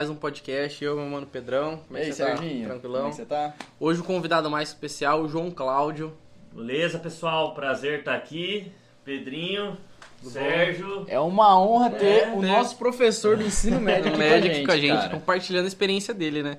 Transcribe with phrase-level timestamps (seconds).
[0.00, 1.78] mais um podcast, eu, meu mano Pedrão.
[1.78, 2.36] Como e é aí, que você tá?
[2.36, 2.68] Serginho?
[2.68, 3.00] Tranquilão?
[3.00, 3.54] Como é que você tá?
[3.80, 6.16] Hoje o convidado mais especial, o João Cláudio.
[6.52, 7.52] Beleza, pessoal?
[7.52, 8.70] Prazer estar aqui.
[9.04, 9.76] Pedrinho,
[10.22, 11.04] Sérgio.
[11.08, 12.46] É uma honra ter É, o né?
[12.46, 15.10] nosso professor do ensino médio aqui médico com a gente, com a gente, cara.
[15.10, 16.58] compartilhando a experiência dele, né?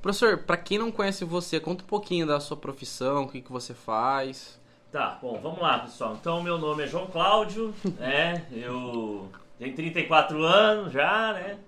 [0.00, 3.52] Professor, pra quem não conhece você, conta um pouquinho da sua profissão, o que, que
[3.52, 4.58] você faz.
[4.90, 6.16] Tá, bom, vamos lá, pessoal.
[6.20, 8.44] Então, meu nome é João Cláudio, né?
[8.50, 11.58] Eu tenho 34 anos já, né?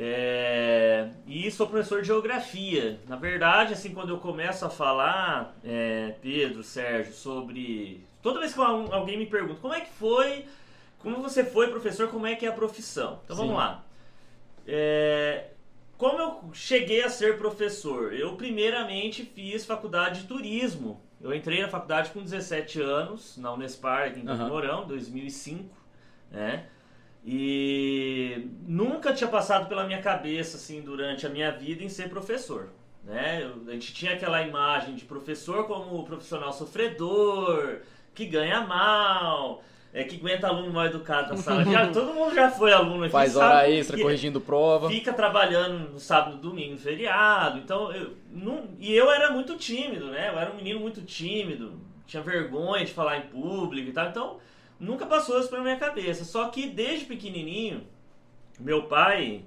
[0.00, 3.00] É, E sou professor de geografia.
[3.08, 8.04] Na verdade, assim, quando eu começo a falar, é, Pedro, Sérgio, sobre.
[8.22, 10.44] Toda vez que al- alguém me pergunta como é que foi,
[11.00, 13.20] como você foi professor, como é que é a profissão?
[13.24, 13.56] Então vamos Sim.
[13.58, 13.84] lá.
[14.66, 15.48] É,
[15.96, 18.12] Como eu cheguei a ser professor?
[18.14, 21.00] Eu primeiramente fiz faculdade de turismo.
[21.20, 24.48] Eu entrei na faculdade com 17 anos, na Unespar, aqui em Campo Aham.
[24.48, 25.76] Mourão, 2005,
[26.30, 26.66] né?
[27.24, 32.70] E nunca tinha passado pela minha cabeça, assim, durante a minha vida em ser professor,
[33.04, 33.50] né?
[33.66, 37.78] A gente tinha aquela imagem de professor como profissional sofredor,
[38.14, 41.64] que ganha mal, é, que aguenta aluno mal educado na sala.
[41.92, 44.88] Todo mundo já foi aluno aqui, Faz hora extra que- corrigindo prova.
[44.88, 47.58] fica trabalhando no sábado, domingo, no feriado.
[47.58, 50.30] Então, eu, não, e eu era muito tímido, né?
[50.32, 54.08] Eu era um menino muito tímido, tinha vergonha de falar em público e tal.
[54.08, 54.36] Então,
[54.78, 56.24] nunca passou isso pela minha cabeça.
[56.24, 57.82] Só que desde pequenininho,
[58.58, 59.42] meu pai,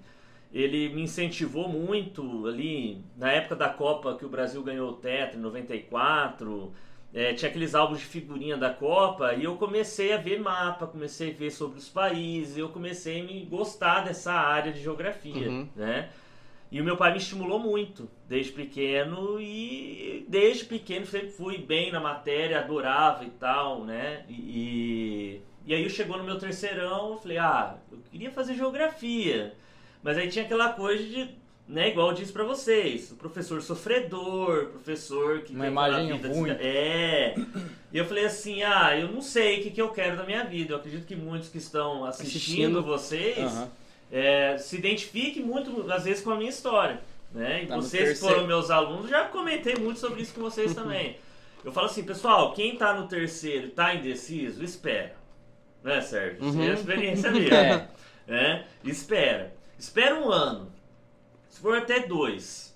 [0.53, 5.37] ele me incentivou muito ali na época da Copa que o Brasil ganhou o Tetra
[5.37, 6.71] em 94.
[7.13, 11.31] é, tinha aqueles álbuns de figurinha da Copa e eu comecei a ver mapa, comecei
[11.31, 15.67] a ver sobre os países, eu comecei a me gostar dessa área de geografia, Uhum.
[15.75, 16.09] né?
[16.71, 21.91] E o meu pai me estimulou muito desde pequeno e desde pequeno sempre fui bem
[21.91, 24.23] na matéria, adorava e tal, né?
[24.29, 29.53] E, e aí chegou no meu terceirão, eu falei, ah, eu queria fazer geografia.
[30.01, 31.29] Mas aí tinha aquela coisa de,
[31.67, 36.51] né, igual eu disse pra vocês, o professor sofredor, professor que Uma imagem vida ruim.
[36.51, 37.35] É.
[37.91, 40.45] E eu falei assim, ah, eu não sei o que, que eu quero da minha
[40.45, 40.71] vida.
[40.71, 42.83] Eu acredito que muitos que estão assistindo, Assistindo.
[42.83, 43.69] vocês Aham.
[44.11, 46.99] É, se identifiquem muito, às vezes, com a minha história.
[47.33, 47.63] Né?
[47.63, 51.17] E Tá vocês que foram meus alunos, já comentei muito sobre isso com vocês também.
[51.63, 55.15] Eu falo assim, pessoal, quem tá no terceiro e tá indeciso, espera.
[55.83, 56.43] Né, Sérgio?
[56.47, 56.69] Isso é Uhum.
[56.71, 57.55] a experiência mesmo.
[57.55, 57.87] É.
[58.27, 59.53] É, espera.
[59.79, 60.71] Espera um ano.
[61.49, 62.70] Se for até dois.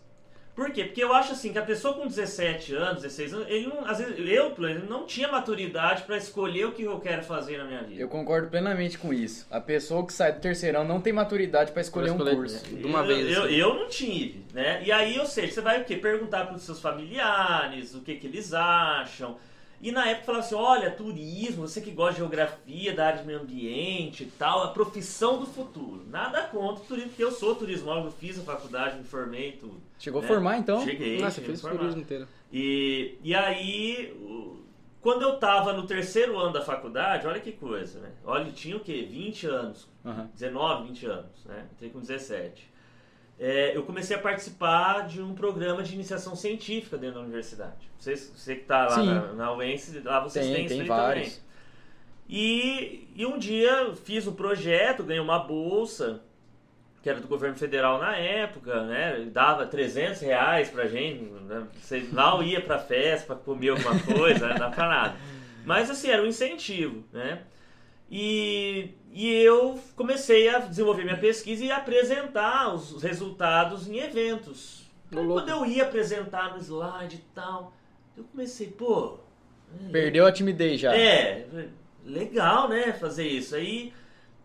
[0.55, 0.85] Por quê?
[0.85, 3.97] Porque eu acho assim que a pessoa com 17 anos, 16 anos, ele não, às
[3.99, 7.65] vezes, eu, por exemplo, não tinha maturidade pra escolher o que eu quero fazer na
[7.65, 8.01] minha vida.
[8.01, 9.45] Eu concordo plenamente com isso.
[9.51, 12.65] A pessoa que sai do terceirão não tem maturidade pra escolher um escolher- curso.
[12.73, 13.53] De uma eu, vez, Eu, assim.
[13.55, 14.81] eu não tive, né?
[14.85, 15.97] E aí, ou seja, você vai o quê?
[15.97, 19.37] Perguntar para os seus familiares o que, que eles acham.
[19.85, 23.27] E na época falava assim, olha, turismo, você que gosta de geografia, da área de
[23.27, 26.03] meio ambiente e tal, a profissão do futuro.
[26.09, 29.79] Nada contra o turismo, porque eu sou turismólogo, fiz a faculdade, me formei, tudo.
[29.99, 30.27] Chegou a né?
[30.27, 30.83] formar então?
[30.83, 31.77] Cheguei, Nossa, cheguei a fez formar.
[31.77, 32.27] turismo inteiro.
[32.51, 34.11] E, e aí,
[35.01, 38.09] quando eu tava no terceiro ano da faculdade, olha que coisa, né?
[38.23, 39.07] Olha, eu tinha o quê?
[39.07, 40.27] 20 anos, Aham.
[40.33, 41.63] 19, 20 anos, né?
[41.71, 42.73] Entrei com 17.
[43.37, 47.89] É, eu comecei a participar de um programa de iniciação científica dentro da universidade.
[47.99, 49.05] Você, você que está lá Sim.
[49.05, 51.33] na, na UENS, lá vocês Tem, têm tem vários.
[51.33, 51.45] também.
[52.27, 56.21] E, e um dia fiz o projeto, ganhei uma bolsa,
[57.03, 59.27] que era do governo federal na época, né?
[59.31, 61.67] Dava 300 reais pra gente, né?
[61.79, 64.53] Você mal ia pra festa pra comer alguma coisa, né?
[64.53, 65.15] não dava pra nada.
[65.65, 67.41] Mas assim, era um incentivo, né?
[68.09, 74.91] E, e eu comecei a desenvolver minha pesquisa e apresentar os resultados em eventos.
[75.09, 77.73] Aí, quando eu ia apresentar no slide e tal,
[78.17, 79.17] eu comecei, pô.
[79.87, 80.93] é, Perdeu a timidez já.
[80.93, 81.47] é,
[82.03, 83.55] legal, né, fazer isso.
[83.55, 83.93] Aí,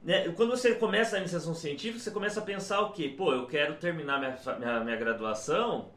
[0.04, 3.08] né, quando você começa a iniciação científica, você começa a pensar o quê?
[3.08, 5.88] Pô, eu quero terminar minha, minha, minha graduação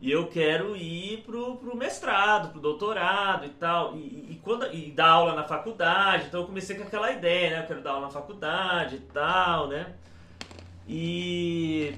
[0.00, 3.96] e eu quero ir pro, pro mestrado, pro doutorado e tal.
[3.96, 6.26] E, e, quando, e dar aula na faculdade.
[6.28, 7.62] Então eu comecei com aquela ideia, né?
[7.62, 9.94] Eu quero dar aula na faculdade e tal, né?
[10.88, 11.94] E...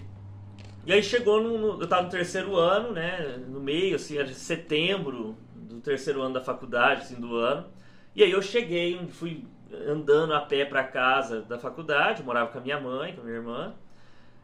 [0.87, 3.36] E aí chegou no, no- Eu tava no terceiro ano, né?
[3.48, 7.66] No meio, assim, era de setembro do terceiro ano da faculdade, assim, do ano.
[8.15, 9.47] E aí eu cheguei, fui
[9.86, 13.36] andando a pé pra casa da faculdade, morava com a minha mãe, com a minha
[13.36, 13.75] irmã.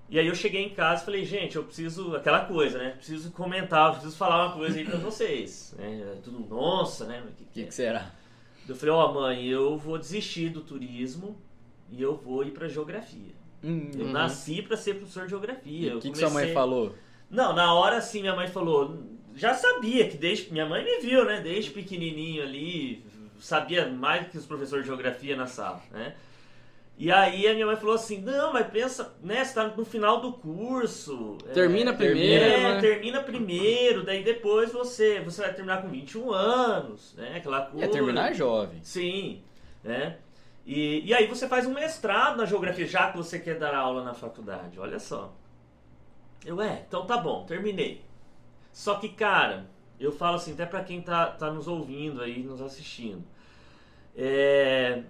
[0.08, 2.91] E aí eu cheguei em casa e falei, gente, eu preciso, aquela coisa, né?
[2.91, 5.75] Preciso comentar, preciso falar uma coisa aí pra vocês.
[5.76, 6.17] Né?
[6.23, 7.23] Tudo, nossa, né?
[7.26, 7.64] O que, que que, é?
[7.64, 8.12] que será?
[8.69, 11.37] Eu falei, ó mãe, eu vou desistir do turismo
[11.91, 13.35] e eu vou ir pra geografia.
[13.64, 14.12] Hum, Eu Uhum.
[14.12, 15.97] nasci pra ser professor de geografia.
[15.97, 16.94] O que, que sua mãe comecei- falou?
[17.29, 19.03] Não, na hora assim minha mãe falou,
[19.35, 21.41] já sabia que desde minha mãe me viu, né?
[21.41, 23.05] Desde pequenininho ali,
[23.41, 26.14] sabia mais que os professores de geografia na sala, né?
[26.98, 30.19] E aí a minha mãe falou assim, não, mas pensa, né, você tá no final
[30.20, 31.37] do curso.
[31.52, 32.81] Termina é, primeiro, É, né?
[32.81, 37.34] termina primeiro, daí depois você, você vai terminar com 21 anos, né?
[37.37, 37.84] Aquela coisa.
[37.84, 38.81] Ia terminar jovem.
[38.82, 39.43] Sim,
[39.84, 40.16] né?
[40.64, 44.02] E, e aí você faz um mestrado na geografia, já que você quer dar aula
[44.02, 45.32] na faculdade, olha só.
[46.46, 48.02] Eu, é, então tá bom, terminei.
[48.72, 49.66] Só que, cara,
[50.00, 53.22] eu falo assim, até pra quem tá, tá nos ouvindo aí, nos assistindo.
[54.16, 55.02] É,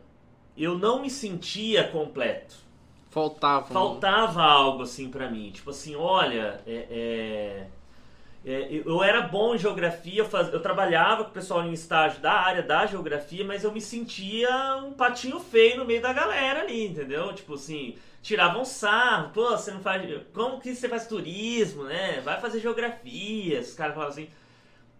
[0.56, 2.56] eu não me sentia completo.
[3.10, 3.66] Faltava.
[3.68, 5.50] um- Faltava algo assim pra mim.
[5.50, 7.66] Tipo assim, olha, é,
[8.44, 11.72] é, é, eu era bom em geografia, eu, faz- eu trabalhava com o pessoal em
[11.72, 14.50] estágio da área da geografia, mas eu me sentia
[14.84, 17.32] um patinho feio no meio da galera ali, entendeu?
[17.34, 20.02] Tipo assim, tiravam sarro, pô, você não faz.
[20.32, 22.20] Como que você faz turismo, né?
[22.22, 23.60] Vai fazer geografia.
[23.60, 24.28] Os caras falavam assim.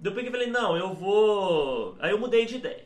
[0.00, 1.97] Depois que eu falei, não, eu vou.
[2.00, 2.86] Aí eu mudei de ideia.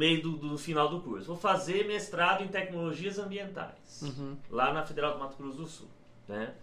[0.00, 1.26] Meio do, do final do curso.
[1.26, 4.34] Vou fazer mestrado em tecnologias ambientais Uhum.
[4.50, 5.88] lá na Federal do Mato Grosso do Sul,
[6.26, 6.54] né?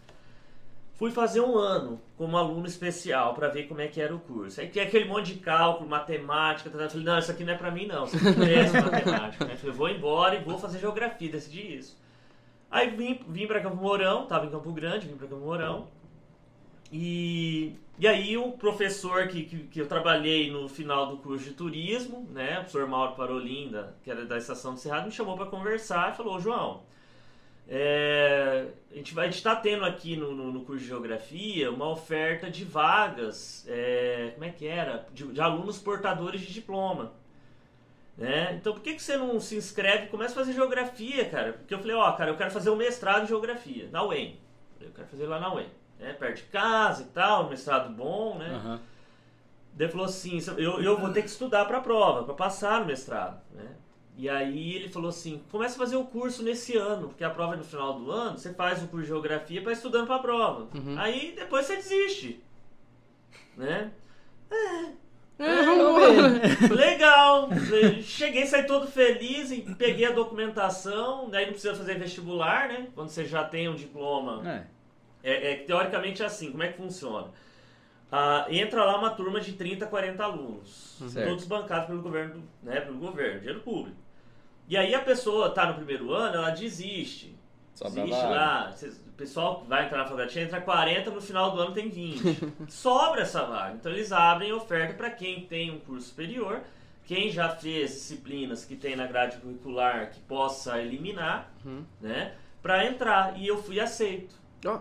[0.95, 4.59] Fui fazer um ano como aluno especial para ver como é que era o curso.
[4.59, 6.79] Aí tem aquele monte de cálculo, matemática, tá.
[6.79, 9.45] Eu falei, não, isso aqui não é para mim não, isso aqui não conhece matemática.
[9.45, 9.55] Né?
[9.55, 11.95] Falei, vou embora e vou fazer geografia, decidi isso.
[12.71, 15.87] Aí vim, vim para Campo Mourão, tava em Campo Grande, vim para Campo Mourão.
[16.91, 21.53] E, e aí o professor que, que, que eu trabalhei no final do curso de
[21.53, 25.47] turismo, né, o professor Mauro Parolinda, que era da estação de Cerrado, me chamou para
[25.47, 26.83] conversar e falou, "Ô, João,
[27.69, 32.49] é, a gente vai estar tendo aqui no, no, no curso de geografia uma oferta
[32.49, 35.05] de vagas, é, como é que era?
[35.13, 37.11] De, de alunos portadores de diploma.
[38.17, 38.55] Né?
[38.59, 41.53] Então por que, que você não se inscreve e começa a fazer geografia, cara?
[41.53, 44.39] Porque eu falei, ó, cara, eu quero fazer um mestrado em geografia, na UEM.
[44.79, 46.13] Eu quero fazer lá na UEM, né?
[46.13, 48.49] Perto de casa e tal, mestrado bom, né?
[48.49, 48.79] Aham.
[49.73, 52.79] Daí ele falou assim, eu, eu vou ter que estudar para a prova, para passar
[52.79, 53.75] no mestrado, né?
[54.17, 57.53] E aí ele falou assim, começa a fazer o curso nesse ano, porque a prova
[57.53, 60.19] é no final do ano, você faz o curso de geografia para estudando para a
[60.19, 60.67] prova.
[60.73, 60.95] Uhum.
[60.97, 62.43] Aí depois você desiste,
[63.55, 63.91] né?
[64.49, 64.91] É,
[65.99, 66.73] ver.
[66.73, 67.49] Legal!
[68.01, 72.87] Cheguei, saí todo feliz, e peguei a documentação, daí não precisa fazer vestibular, né?
[72.95, 74.76] Quando você já tem um diploma É.
[75.23, 77.27] é, é, teoricamente é assim, como é que funciona?
[78.11, 81.27] Ah, entra lá uma turma de 30, 40 alunos, Certo.
[81.27, 83.97] todos bancados pelo governo, né, pelo governo, dinheiro público.
[84.67, 87.35] E aí a pessoa tá no primeiro ano, ela desiste.
[87.75, 91.51] Sobra desiste lá, cês- o pessoal que vai entrar na faculdade entra 40, no final
[91.51, 92.21] do ano tem 20.
[92.69, 93.75] Sobra essa vaga.
[93.75, 96.61] Então eles abrem oferta para quem tem um curso superior,
[97.05, 101.83] quem já fez disciplinas que tem na grade curricular que possa eliminar, Uhum.
[102.01, 103.37] né, para entrar.
[103.37, 104.33] E eu fui aceito
[104.65, 104.79] Ó,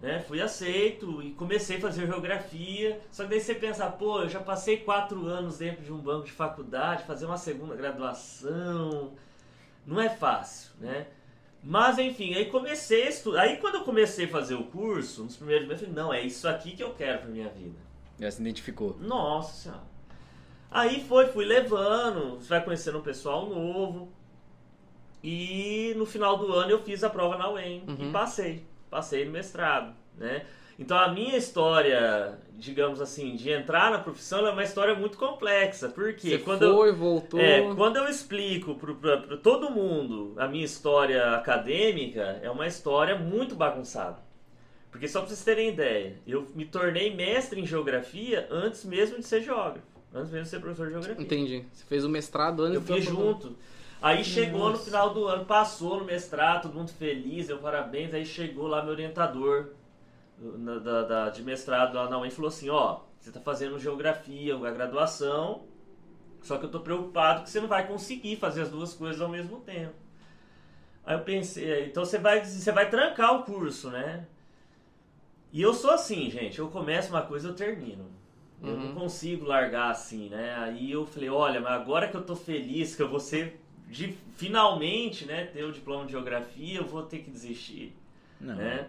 [0.00, 0.20] né?
[0.20, 3.00] Fui aceito e comecei a fazer geografia.
[3.12, 6.24] Só que daí você pensa, pô, eu já passei quatro anos dentro de um banco
[6.26, 9.12] de faculdade, fazer uma segunda graduação.
[9.86, 11.06] Não é fácil, né?
[11.62, 13.42] Mas enfim, aí comecei a estudar.
[13.42, 16.22] Aí quando eu comecei a fazer o curso, nos primeiros meses, eu falei, não, é
[16.22, 17.76] isso aqui que eu quero pra minha vida.
[18.18, 18.96] Já se identificou.
[19.00, 19.82] Nossa senhora.
[20.70, 24.08] Aí foi, fui levando, você vai conhecendo um pessoal novo.
[25.22, 28.12] E no final do ano eu fiz a prova na UEM e Uhum.
[28.12, 28.64] passei.
[28.90, 30.44] Passei no mestrado, né?
[30.80, 35.90] Então a minha história, digamos assim, de entrar na profissão é uma história muito complexa.
[35.90, 37.38] Porque você quando eu, foi, voltou.
[37.38, 43.54] é, quando eu explico para todo mundo a minha história acadêmica, é uma história muito
[43.54, 44.18] bagunçada.
[44.90, 49.24] Porque só para vocês terem ideia, eu me tornei mestre em geografia antes mesmo de
[49.24, 49.86] ser geógrafo.
[50.12, 51.22] Antes mesmo de ser professor de geografia.
[51.22, 51.64] Entendi.
[51.72, 53.54] Você fez o mestrado antes Eu fiz junto.
[54.02, 54.84] Aí chegou no Nossa.
[54.84, 58.14] final do ano, passou no mestrado, todo mundo feliz, eu parabéns.
[58.14, 59.70] Aí chegou lá meu orientador
[60.38, 63.78] na- da, da- de mestrado lá na UEM e falou assim: Ó, você tá fazendo
[63.78, 65.64] geografia, a graduação,
[66.42, 69.28] só que eu tô preocupado que você não vai conseguir fazer as duas coisas ao
[69.28, 69.94] mesmo tempo.
[71.04, 74.26] Aí eu pensei, então você vai, você vai trancar o curso, né?
[75.52, 78.06] E eu sou assim, gente, eu começo uma coisa, eu termino.
[78.62, 78.94] Eu não Uhum.
[78.94, 80.54] consigo largar assim, né?
[80.58, 84.16] Aí eu falei, olha, mas agora que eu tô feliz que eu vou ser de
[84.36, 87.94] finalmente, né, ter o diploma de geografia, eu vou ter que desistir,
[88.40, 88.54] Não.
[88.54, 88.86] né?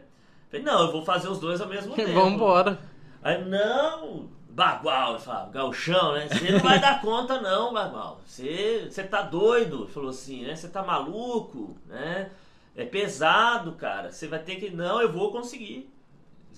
[0.50, 2.14] Falei, não, eu vou fazer os dois ao mesmo tempo.
[2.14, 2.78] Vambora.
[3.24, 6.28] Aí, não, Bagual, ele falava, gauchão, né?
[6.28, 8.22] Você não vai dar conta não, Bagual.
[8.26, 10.56] Você, você tá doido, falou assim, né?
[10.56, 12.30] Você tá maluco, né?
[12.76, 14.12] É pesado, cara.
[14.12, 14.70] Você vai ter que...
[14.70, 15.90] Não, eu vou conseguir.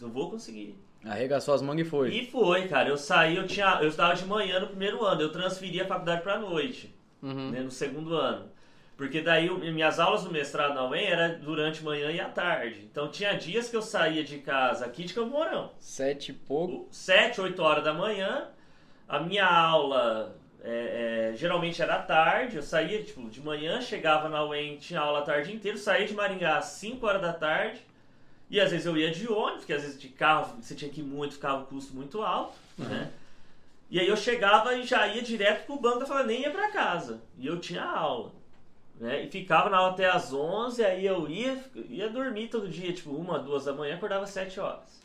[0.01, 0.77] Eu vou conseguir.
[1.05, 2.09] Arregaçou as mangas e foi.
[2.13, 2.89] E foi, cara.
[2.89, 6.21] Eu saí, eu tinha, eu estava de manhã no primeiro ano, eu transferi a faculdade
[6.21, 7.51] pra noite, Uhum.
[7.51, 8.51] né, no segundo ano.
[8.95, 12.81] Porque daí minhas aulas no mestrado na UEM era durante manhã e à tarde.
[12.91, 15.71] Então tinha dias que eu saía de casa aqui de Campo Mourão.
[15.79, 16.87] Sete e pouco.
[16.91, 18.49] 7, 8 horas da manhã,
[19.07, 24.29] a minha aula é, é, geralmente era à tarde, eu saía tipo, de manhã, chegava
[24.29, 27.81] na UEM, tinha aula a tarde inteira, saía de Maringá às 5 horas da tarde,
[28.49, 31.01] e às vezes eu ia de ônibus, porque às vezes de carro você tinha que
[31.01, 33.09] ir muito, ficava o custo muito alto, né?
[33.93, 36.71] E aí eu chegava e já ia direto pro banco, eu falava, nem ia pra
[36.71, 37.21] casa.
[37.37, 38.31] E eu tinha aula.
[38.99, 39.25] Né?
[39.25, 43.11] E ficava na aula até às 11, aí eu ia, ia dormir todo dia, tipo,
[43.11, 44.99] uma, duas da manhã, acordava às 7 horas.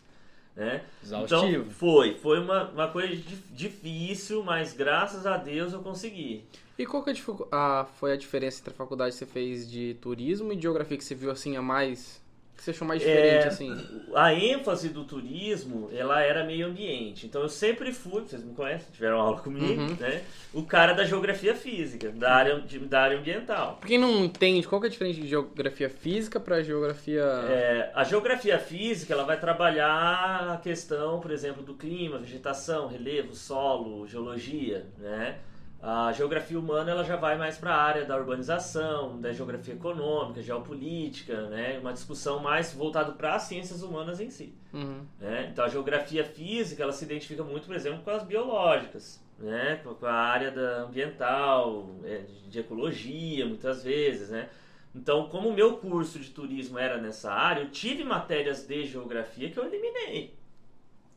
[0.56, 0.82] Né?
[1.04, 1.62] Exaustivo.
[1.64, 2.14] Então, foi.
[2.14, 6.44] Foi uma, uma coisa dif- difícil, mas graças a Deus eu consegui.
[6.78, 7.14] E qual que é
[7.52, 10.96] a- foi a diferença entre a faculdade que você fez de turismo e de geografia
[10.96, 12.22] que você viu assim a mais.
[12.58, 14.02] Que você achou mais diferente, É, assim?
[14.16, 17.24] A ênfase do turismo, ela era meio ambiente.
[17.24, 19.96] Então eu sempre fui, vocês me conhecem, tiveram aula comigo, Uhum.
[19.98, 20.22] né?
[20.52, 23.76] O cara da geografia física, da área, de- da área ambiental.
[23.78, 27.22] Pra quem não entende, qual que é a diferença de geografia física pra geografia.
[27.22, 33.34] É, a geografia física ela vai trabalhar a questão, por exemplo, do clima, vegetação, relevo,
[33.36, 35.36] solo, geologia, né?
[35.80, 40.42] A geografia humana ela já vai mais para a área da urbanização, da geografia econômica,
[40.42, 41.78] geopolítica, né?
[41.78, 44.52] Uma discussão mais voltada para as ciências humanas em si.
[44.72, 45.06] Uhum.
[45.20, 45.48] né?
[45.52, 49.76] Então a geografia física ela se identifica muito, por exemplo, com as biológicas, né?
[49.84, 54.30] com a área da ambiental, é, de- de ecologia, muitas vezes.
[54.30, 54.48] Né?
[54.94, 59.48] Então, como o meu curso de turismo era nessa área, eu tive matérias de geografia
[59.48, 60.34] que eu eliminei.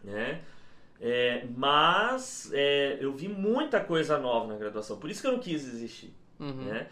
[0.03, 0.41] Né?
[1.03, 5.39] É, mas é, eu vi muita coisa nova na graduação, por isso que eu não
[5.39, 6.13] quis desistir.
[6.39, 6.65] Uhum.
[6.65, 6.87] Né?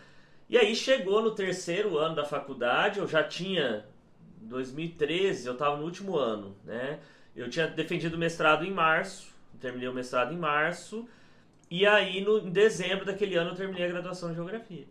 [0.49, 3.85] E aí chegou no terceiro ano da faculdade, eu já tinha
[4.41, 6.99] 2013, eu estava no último ano, né?
[7.35, 9.27] Eu tinha defendido o mestrado em março,
[9.61, 11.07] terminei o mestrado em março,
[11.69, 14.87] e aí no, em dezembro daquele ano eu terminei a graduação em geografia.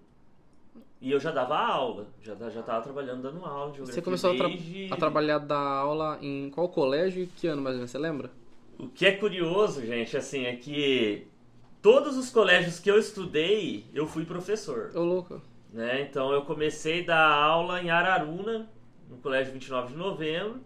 [1.00, 4.30] E eu já dava aula, já já estava trabalhando dando aula de geografia Você começou
[4.32, 4.88] a, tra- desde...
[4.92, 8.30] a trabalhar da aula em qual colégio e que ano mais ou menos, você lembra?
[8.78, 11.26] O que é curioso, gente, assim, é que
[11.82, 14.90] todos os colégios que eu estudei, eu fui professor.
[14.94, 15.40] Ô louco.
[15.72, 16.02] né?
[16.02, 18.68] Então eu comecei a dar aula em Araruna,
[19.10, 20.60] no colégio 29 de novembro,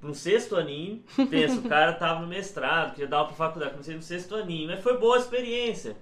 [0.00, 1.02] para um sexto aninho.
[1.28, 4.68] Pensa, o cara tava no mestrado, queria dar aula para faculdade, comecei no sexto aninho,
[4.68, 5.96] mas foi boa a experiência.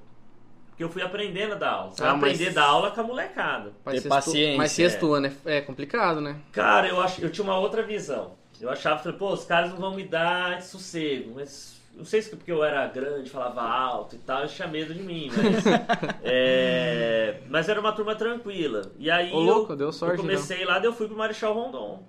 [0.68, 1.90] Porque eu fui aprendendo a dar aula.
[1.92, 3.72] Você Ah, vai aprender a dar aula com a molecada.
[3.82, 6.38] Mas Ter sexto- paciência, Mas sexto ano é, é complicado, né?
[6.52, 7.18] Cara, eu, ach...
[7.18, 8.34] eu tinha uma outra visão.
[8.60, 12.30] Eu achava, falei, pô, os caras não vão me dar sossego, mas não sei se
[12.30, 15.64] porque eu era grande, falava alto e tal, eu tinha medo de mim, mas,
[16.22, 18.92] é, mas era uma turma tranquila.
[18.98, 21.54] E aí Ô, louco, eu, deu sorte, eu comecei lá, daí eu fui pro Marechal
[21.54, 22.02] Rondon.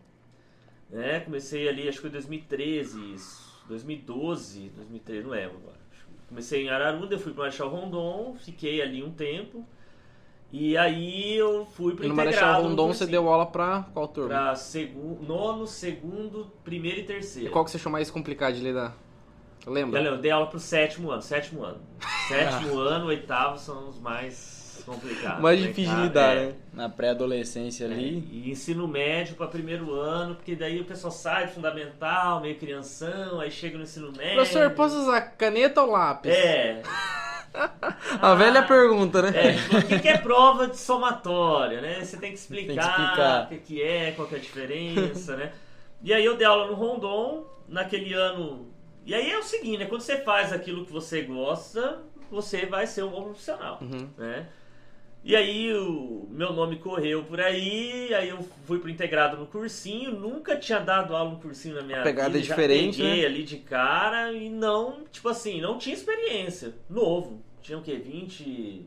[0.89, 1.22] Né?
[1.22, 5.77] Comecei ali, acho que foi 2013, isso, 2012, 2013, não lembro agora.
[6.27, 9.66] Comecei em Ararunda, eu fui pro Marechal Rondon, fiquei ali um tempo.
[10.51, 12.38] E aí eu fui pro E no integrado.
[12.42, 13.12] Marechal no Rondon você cursinho.
[13.12, 14.30] deu aula pra qual turma?
[14.30, 15.20] Pra segu...
[15.22, 17.50] nono, segundo, primeiro e terceiro.
[17.50, 18.96] E qual que você achou mais complicado de lidar?
[19.66, 20.01] Lembra?
[20.01, 21.80] Eu dei aula pro sétimo ano, sétimo ano.
[22.30, 25.42] Sétimo ano, oitavo são os mais complicados.
[25.42, 26.46] Mais né, difícil de lidar, É.
[26.48, 26.54] né?
[26.74, 28.25] Na pré-adolescência É, ali.
[28.32, 33.42] E ensino médio para primeiro ano, porque daí o pessoal sai do fundamental, meio crianção,
[33.42, 34.36] aí chega no ensino médio.
[34.36, 36.32] Professor, posso usar caneta ou lápis?
[36.32, 36.82] É.
[38.22, 39.32] A velha pergunta, né?
[39.36, 42.04] É, o que, que é prova de somatória, né?
[42.04, 43.44] Você tem que explicar, Tem que explicar.
[43.44, 45.52] o que, que é, qual que é a diferença, né?
[46.04, 48.68] E aí eu dei aula no Rondon, naquele ano.
[49.06, 49.86] E aí é o seguinte, né?
[49.86, 54.10] Quando você faz aquilo que você gosta, você vai ser um bom profissional, Uhum.
[54.18, 54.48] né?
[55.24, 60.12] E aí o meu nome correu por aí, aí eu fui pro integrado no cursinho,
[60.12, 63.22] nunca tinha dado aula no cursinho na minha A pegada vida, é já diferente, peguei
[63.22, 63.26] né?
[63.28, 67.44] ali de cara e não, tipo assim, não tinha experiência, novo.
[67.68, 67.98] Tinha o quê?
[67.98, 68.86] 20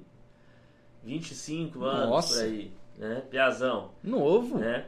[1.05, 2.35] 25 anos Nossa.
[2.35, 3.23] por aí, né?
[3.29, 4.57] Piazão, Novo.
[4.57, 4.87] né?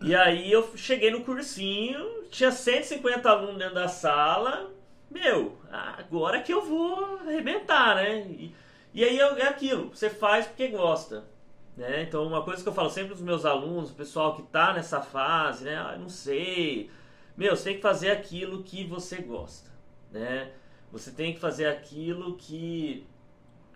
[0.00, 4.70] E aí eu cheguei no cursinho, tinha 150 alunos dentro da sala,
[5.10, 8.20] meu, agora que eu vou arrebentar, né?
[8.22, 8.54] E,
[8.94, 11.24] e aí é aquilo, você faz porque gosta.
[11.76, 12.04] Né?
[12.04, 15.02] Então, uma coisa que eu falo sempre dos meus alunos, o pessoal que tá nessa
[15.02, 15.76] fase, né?
[15.76, 16.90] Ah, não sei.
[17.36, 19.70] Meu, você tem que fazer aquilo que você gosta,
[20.10, 20.50] né?
[20.90, 23.06] Você tem que fazer aquilo que.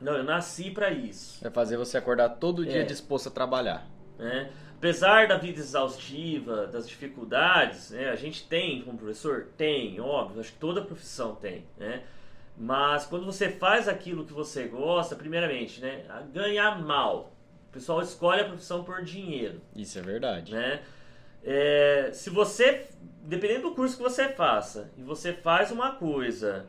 [0.02, 1.40] Não, eu nasci para isso.
[1.42, 2.84] Vai fazer você acordar todo dia É.
[2.84, 3.86] disposto a trabalhar.
[4.18, 4.50] né?
[4.76, 8.10] Apesar da vida exaustiva, das dificuldades, né?
[8.10, 9.46] A gente tem como professor?
[9.56, 12.02] Tem, óbvio, acho que toda profissão tem, né?
[12.56, 16.04] Mas quando você faz aquilo que você gosta, primeiramente, né?
[16.32, 17.32] Ganhar mal.
[17.68, 20.52] O pessoal escolhe a profissão por dinheiro, Isso é verdade.
[20.52, 20.82] né?
[21.44, 22.86] É, se você,
[23.24, 26.66] dependendo do curso que você faça, e você faz uma coisa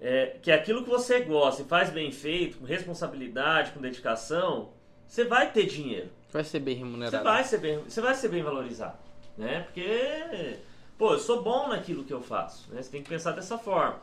[0.00, 4.70] é, que aquilo que você gosta e faz bem feito, com responsabilidade, com dedicação,
[5.06, 6.10] você vai ter dinheiro.
[6.30, 7.24] Vai ser bem Você remunerado.
[7.24, 8.98] vai ser bem, você vai ser bem valorizado,
[9.38, 9.60] né?
[9.60, 10.56] Porque,
[10.98, 12.82] pô, eu sou bom naquilo que eu faço, né?
[12.82, 14.00] Você tem que pensar dessa forma.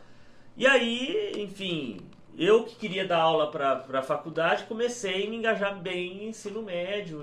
[0.56, 2.00] E aí, enfim,
[2.38, 6.62] eu que queria dar aula para a faculdade, comecei a me engajar bem em ensino
[6.62, 7.20] médio,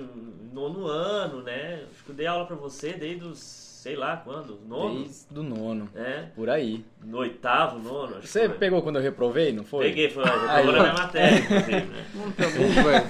[0.53, 1.87] nono ano, né?
[1.91, 5.03] Acho que eu dei aula para você desde os sei lá quando, nono?
[5.05, 5.89] Desde o nono.
[5.95, 6.25] É.
[6.35, 6.85] Por aí.
[7.05, 8.17] No oitavo, nono.
[8.19, 8.59] Acho Você que foi.
[8.59, 9.85] pegou quando eu reprovei, não foi?
[9.87, 12.05] Peguei, foi, reprovou Aí, na minha matéria, inclusive, né?
[12.15, 12.31] Não
[12.83, 13.07] velho.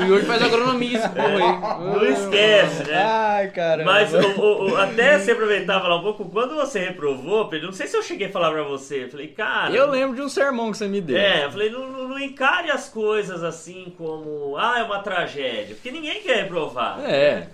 [0.00, 1.80] O Yuri faz agronomia esse porra aí.
[1.94, 3.02] Não esquece, né?
[3.04, 3.84] Ai, cara.
[3.84, 7.66] Mas o- o- o- até se aproveitar e falar um pouco, quando você reprovou, Pedro,
[7.68, 9.72] não sei se eu cheguei a falar pra você, eu falei, cara.
[9.74, 11.16] Eu lembro de um sermão que você me deu.
[11.16, 15.74] É, eu falei, não, não- não encare as coisas assim como, ah, é uma tragédia,
[15.74, 17.00] porque ninguém quer reprovar.
[17.00, 17.48] É.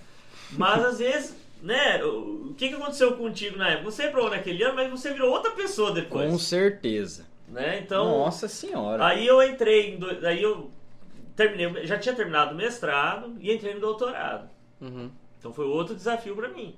[0.52, 3.90] Mas às vezes, né, o o que, que aconteceu contigo na época?
[3.90, 6.30] Você reprovou naquele ano, mas você virou outra pessoa depois.
[6.30, 7.26] Com certeza.
[7.48, 7.78] Né?
[7.78, 9.04] Então, Nossa senhora.
[9.06, 10.70] aí eu entrei, em do- aí eu
[11.34, 14.50] terminei, já tinha terminado o mestrado e entrei no doutorado.
[14.80, 15.10] Uhum.
[15.38, 16.74] Então foi outro desafio para mim.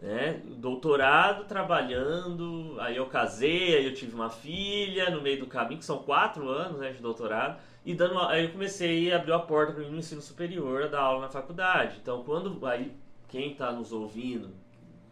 [0.00, 0.40] Né?
[0.58, 5.84] Doutorado, trabalhando, aí eu casei, aí eu tive uma filha no meio do caminho, que
[5.84, 9.72] são quatro anos né, de doutorado, e dando, aí eu comecei a abrir a porta
[9.72, 11.96] para mim no ensino superior a dar aula na faculdade.
[12.02, 12.92] Então quando aí
[13.28, 14.50] quem está nos ouvindo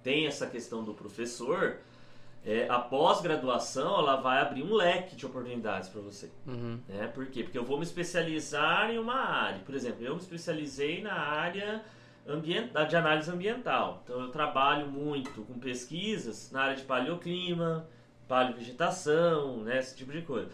[0.02, 1.78] tem essa questão do professor,
[2.44, 6.28] é, a pós-graduação ela vai abrir um leque de oportunidades para você.
[6.46, 6.80] Uhum.
[6.88, 7.06] Né?
[7.06, 7.44] Por quê?
[7.44, 9.60] Porque eu vou me especializar em uma área.
[9.60, 11.84] Por exemplo, eu me especializei na área
[12.26, 12.72] ambient...
[12.88, 14.02] de análise ambiental.
[14.04, 17.86] Então eu trabalho muito com pesquisas na área de paleoclima,
[18.26, 19.78] paleovegetação, né?
[19.78, 20.50] esse tipo de coisa.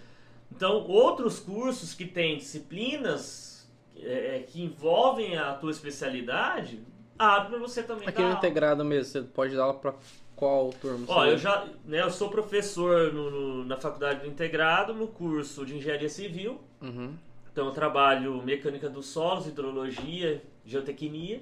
[0.50, 6.80] Então, outros cursos que têm disciplinas é, que envolvem a tua especialidade,
[7.18, 8.38] abre para você também Aqui dar no aula.
[8.38, 9.94] integrado mesmo, você pode dar aula pra
[10.36, 11.04] qual turma?
[11.08, 15.66] Ó, eu já, né, eu sou professor no- no- na faculdade do integrado, no curso
[15.66, 16.60] de engenharia civil.
[16.80, 17.14] Uhum.
[17.52, 21.40] Então eu trabalho mecânica dos solos, hidrologia, geotecnia,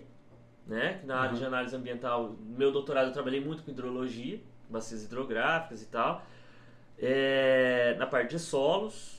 [0.67, 1.01] né?
[1.05, 4.41] Na área de análise ambiental, meu doutorado eu trabalhei muito com hidrologia,
[4.71, 6.23] bacias hidrográficas e tal.
[6.99, 9.15] É, na parte de solos.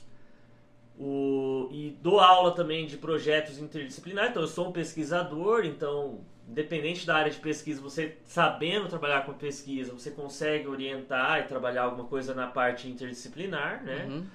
[0.99, 7.05] O, e dou aula também de projetos interdisciplinares, então eu sou um pesquisador, então independente
[7.05, 12.07] da área de pesquisa, você sabendo trabalhar com pesquisa, você consegue orientar e trabalhar alguma
[12.07, 14.05] coisa na parte interdisciplinar, né?
[14.09, 14.25] Uhum.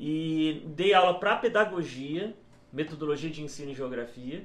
[0.00, 2.34] E dei aula para pedagogia,
[2.72, 4.42] metodologia de ensino e geografia,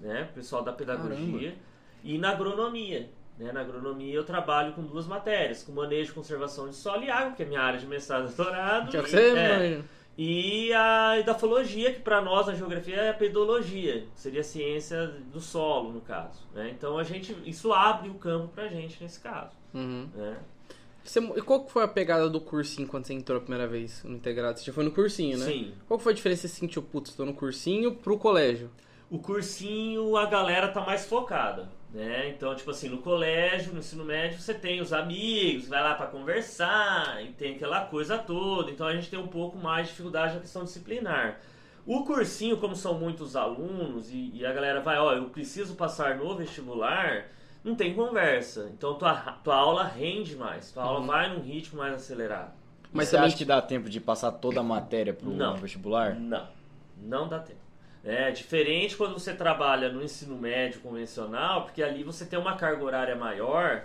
[0.00, 0.28] né?
[0.34, 1.54] Pessoal da pedagogia.
[2.02, 3.08] E na agronomia.
[3.38, 3.52] Né?
[3.52, 7.32] Na agronomia eu trabalho com duas matérias, com manejo e conservação de solo e água,
[7.32, 8.90] que é minha área de mestrado e doutorado.
[8.90, 9.82] Que e, é.
[10.18, 15.40] E a edafologia, que para nós na geografia é a pedologia, seria a ciência do
[15.40, 16.40] solo, no caso.
[16.54, 16.70] Né?
[16.76, 19.52] Então a gente, isso abre o campo pra gente nesse caso.
[19.74, 20.08] Uhum.
[20.14, 20.36] Né?
[21.04, 24.16] Você- e qual foi a pegada do cursinho quando você entrou a primeira vez no
[24.16, 24.58] integrado?
[24.58, 25.44] Você já foi no cursinho, né?
[25.46, 25.72] Sim.
[25.86, 28.70] Qual foi a diferença que você sentiu, putz, tô no cursinho pro colégio?
[29.08, 32.28] O cursinho, a galera tá mais focada, né?
[32.28, 36.06] Então, tipo assim, no colégio, no ensino médio, você tem os amigos, vai lá pra
[36.06, 38.70] conversar, e tem aquela coisa toda.
[38.70, 41.40] Então, a gente tem um pouco mais de dificuldade na questão disciplinar.
[41.86, 46.16] O cursinho, como são muitos alunos, e, e a galera vai, ó, eu preciso passar
[46.16, 47.28] no vestibular,
[47.62, 48.70] não tem conversa.
[48.72, 52.52] Então, tua, tua aula rende mais, tua aula vai num ritmo mais acelerado.
[52.92, 55.56] Mas você acha que dá tempo de passar toda a matéria pro Não.
[55.56, 56.14] vestibular?
[56.14, 56.46] Não,
[56.96, 57.65] não dá tempo.
[58.06, 62.84] É diferente quando você trabalha no ensino médio convencional, porque ali você tem uma carga
[62.84, 63.82] horária maior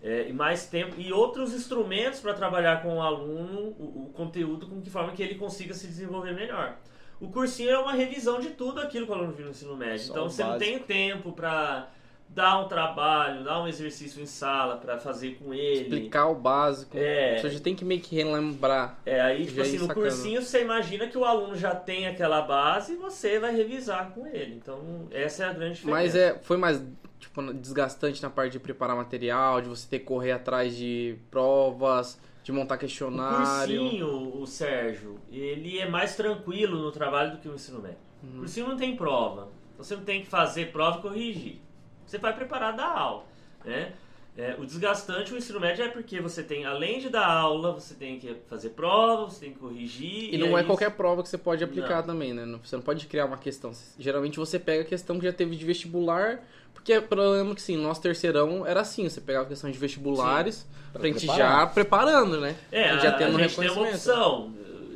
[0.00, 4.68] é, e mais tempo e outros instrumentos para trabalhar com o aluno o, o conteúdo
[4.68, 6.76] com que forma que ele consiga se desenvolver melhor.
[7.20, 10.06] O cursinho é uma revisão de tudo aquilo que o aluno viu no ensino médio.
[10.06, 10.70] Só então você não básico.
[10.70, 11.88] tem tempo para
[12.34, 15.82] dar um trabalho, dar um exercício em sala para fazer com ele.
[15.82, 16.96] Explicar o básico.
[16.98, 17.38] É.
[17.38, 18.98] Você já tem que meio que relembrar.
[19.06, 20.00] É, aí, tipo assim, no sacando.
[20.00, 24.26] cursinho você imagina que o aluno já tem aquela base e você vai revisar com
[24.26, 24.56] ele.
[24.56, 26.02] Então, essa é a grande diferença.
[26.02, 26.82] Mas é, foi mais
[27.20, 32.18] tipo, desgastante na parte de preparar material, de você ter que correr atrás de provas,
[32.42, 33.80] de montar O questionário.
[33.80, 37.98] cursinho, o Sérgio, ele é mais tranquilo no trabalho do que o ensino médio.
[38.22, 38.30] Uhum.
[38.30, 39.48] O cursinho não tem prova.
[39.78, 41.60] Você não tem que fazer prova e corrigir.
[42.06, 43.24] Você vai preparar da aula,
[43.64, 43.92] né?
[44.36, 47.94] É, o desgastante o ensino médio é porque você tem, além de dar aula, você
[47.94, 50.34] tem que fazer prova, você tem que corrigir.
[50.34, 52.06] E não é aí qualquer prova que você pode aplicar Não.
[52.08, 52.44] também, né?
[52.64, 53.70] Você não pode criar uma questão.
[53.96, 56.42] Geralmente você pega a questão que já teve de vestibular,
[56.74, 60.66] porque eu lembro que sim, nosso terceirão era assim, você pegava a questão de vestibulares
[60.90, 62.56] pra, Pra gente já preparando, né?
[62.72, 64.52] É, A já tendo a gente tem uma opção.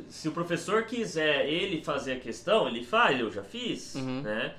[0.09, 4.21] Se o professor quiser ele fazer a questão, ele faz, eu já fiz, Uhum.
[4.21, 4.53] né?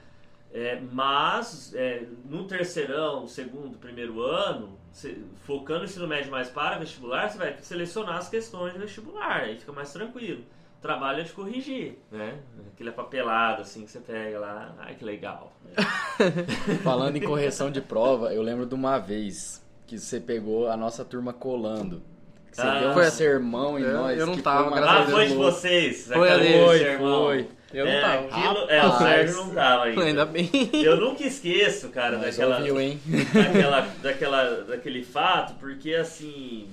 [0.52, 6.76] É, mas é, no terceirão, segundo, primeiro ano, você- focando no ensino médio mais para
[6.78, 10.42] vestibular, você vai selecionar as questões de vestibular, aí fica mais tranquilo.
[10.78, 12.38] O trabalho é de corrigir, né?
[12.74, 15.52] Aquele papelado assim que você pega lá, ai que legal.
[16.82, 21.04] Falando em correção de prova, eu lembro de uma vez que você pegou a nossa
[21.04, 22.02] turma colando.
[22.50, 24.18] Você Ah, deu um foi- sermão em Eu- nós.
[24.18, 26.06] eu não que tava, foi graças a Ah, Deus, foi de vocês.
[26.06, 27.24] Foi aquela a vez, Foi, irmão.
[27.24, 27.48] foi.
[27.72, 28.26] Eu não é, tava.
[28.26, 28.98] aquilo- é, o Rapaz.
[29.10, 30.02] Sérgio não tava ainda.
[30.02, 30.50] Ainda bem.
[30.72, 33.00] Eu nunca esqueço, cara, Mas daquela, ouviu, hein?
[33.32, 36.68] daquela, daquela, daquele fato, porque assim.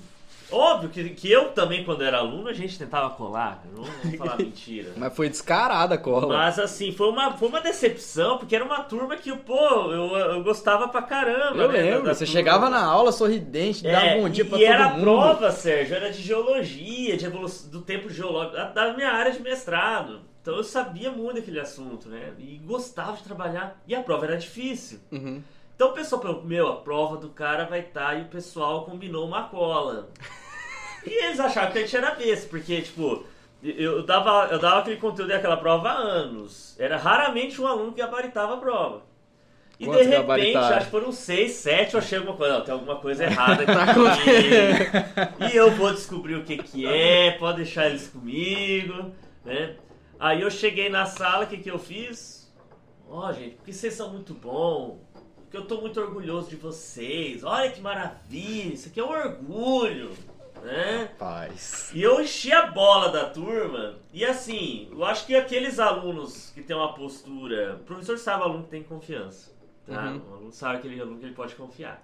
[0.50, 4.38] Óbvio que, que eu também, quando era aluno, a gente tentava colar, não vou falar
[4.40, 4.94] mentira.
[4.96, 6.38] Mas foi descarada a cola.
[6.38, 10.44] Mas assim, foi uma, foi uma decepção, porque era uma turma que, pô, eu, eu
[10.44, 11.62] gostava pra caramba.
[11.64, 12.40] eu né, da- lembro, da você turma.
[12.40, 15.00] chegava na aula sorridente, dava É, bom dia e, pra e todo era mundo.
[15.00, 15.02] a
[15.36, 19.42] prova, Sérgio, era de geologia, de evolução, do tempo geológico, da- da minha área de
[19.42, 20.22] mestrado.
[20.48, 22.32] Então eu sabia muito daquele assunto, né?
[22.40, 23.84] E gostava de trabalhar.
[23.86, 24.98] E a prova era difícil.
[25.12, 25.44] Uhum.
[25.76, 29.28] Então o pessoal falou, meu, a prova do cara vai estar e o pessoal combinou
[29.28, 30.10] uma cola.
[31.06, 33.26] e eles achavam que a gente era besta, porque, tipo,
[33.62, 36.80] eu, dava, eu dava aquele conteúdo e aquela prova há anos.
[36.80, 39.02] Era raramente um aluno que gabaritava a prova.
[39.78, 40.78] E Quantos de repente, gabaritaram?
[40.78, 43.74] acho que foram seis, sete, eu achei alguma coisa, não, tem alguma coisa errada aqui.
[43.74, 45.52] Tá comigo.
[45.52, 49.12] e eu vou descobrir o que que é, pode deixar eles comigo,
[49.44, 49.76] né?
[50.20, 52.52] Aí eu cheguei na sala, o que que eu fiz?
[53.10, 55.00] Ó, gente, porque vocês são muito bons.
[55.44, 57.44] Porque eu tô muito orgulhoso de vocês.
[57.44, 60.12] Olha que maravilha, isso aqui é um orgulho,
[60.62, 61.10] né?
[61.12, 61.90] Rapaz.
[61.94, 63.98] E eu enchi a bola da turma.
[64.12, 67.76] E assim, eu acho que aqueles alunos que têm uma postura.
[67.76, 69.56] O professor sabe o aluno que tem confiança.
[69.86, 70.10] Tá?
[70.10, 70.22] Uhum.
[70.30, 72.04] O aluno sabe aquele aluno que ele pode confiar.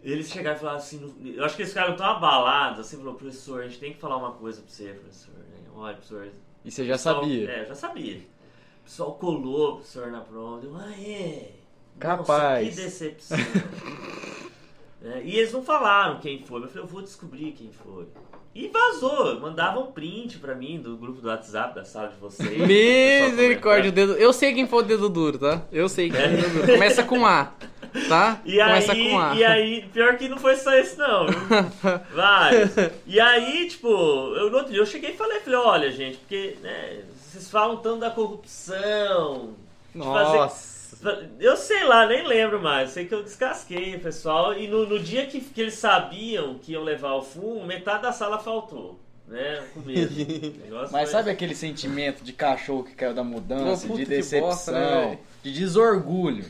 [0.00, 1.34] Eles chegaram e falaram assim.
[1.36, 4.18] Eu acho que eles ficaram tão abalados assim, falou, professor, a gente tem que falar
[4.18, 5.34] uma coisa pra você, professor.
[5.34, 5.70] né?
[5.74, 6.28] Olha, professor.
[6.64, 7.50] E você já pessoal- sabia.
[7.50, 8.16] É, eu já sabia.
[8.18, 10.60] O pessoal colou, professor, na prova.
[10.60, 11.50] Deu, é.
[11.98, 12.64] Capaz.
[12.66, 13.38] Nossa, que decepção.
[15.04, 16.62] É, e eles não falaram quem foi.
[16.62, 18.06] Eu falei, eu vou descobrir quem foi.
[18.54, 19.40] E vazou.
[19.40, 22.58] Mandavam um print pra mim do grupo do WhatsApp da sala de vocês.
[22.66, 24.12] Misericórdia, o dedo.
[24.12, 25.62] Eu sei quem foi o dedo duro, tá?
[25.72, 26.72] Eu sei quem foi o dedo duro.
[26.72, 27.52] Começa com A,
[28.08, 28.40] tá?
[28.44, 29.34] E Começa aí, com A.
[29.34, 31.26] e aí, pior que não foi só esse não?
[32.14, 32.70] Vários.
[33.06, 36.56] E aí, tipo, eu no outro dia eu cheguei e falei, falei, olha, gente, porque
[36.62, 39.54] né, vocês falam tanto da corrupção.
[39.94, 40.71] de fazer- Nossa.
[41.40, 42.90] Eu sei lá, nem lembro mais.
[42.90, 44.54] Sei que eu descasquei o pessoal.
[44.54, 48.12] E no, no dia que, que eles sabiam que iam levar o fumo, metade da
[48.12, 48.98] sala faltou.
[49.26, 49.62] Né?
[49.72, 50.12] Com medo.
[50.90, 54.72] Mas foi- sabe aquele sentimento de cachorro que caiu da mudança, Pô, de decepção, bosta,
[54.72, 56.44] né, de desorgulho?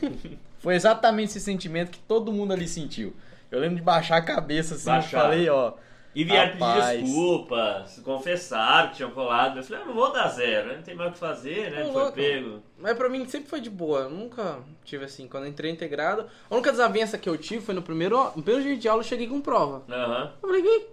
[0.59, 3.13] Foi exatamente esse sentimento que todo mundo ali sentiu.
[3.51, 5.17] Eu lembro de baixar a cabeça assim, Baixar.
[5.17, 5.73] eu falei, ó.
[6.15, 7.03] E vieram pedir Rapaz.
[7.03, 9.57] desculpa, se confessaram que tinham colado.
[9.57, 10.75] Eu falei, ah, não vou dar zero, né?
[10.75, 11.81] não tem mais o que fazer, né?
[11.83, 12.11] Ô, Foi louco.
[12.13, 12.59] pego.
[12.77, 14.01] Mas pra mim sempre foi de boa.
[14.01, 15.27] Eu nunca tive assim.
[15.27, 18.63] Quando eu entrei integrado, a única desavença que eu tive foi no primeiro, no primeiro
[18.69, 19.83] dia de aula eu cheguei com prova.
[19.89, 20.31] Aham.
[20.41, 20.85] Eu falei, "Ih,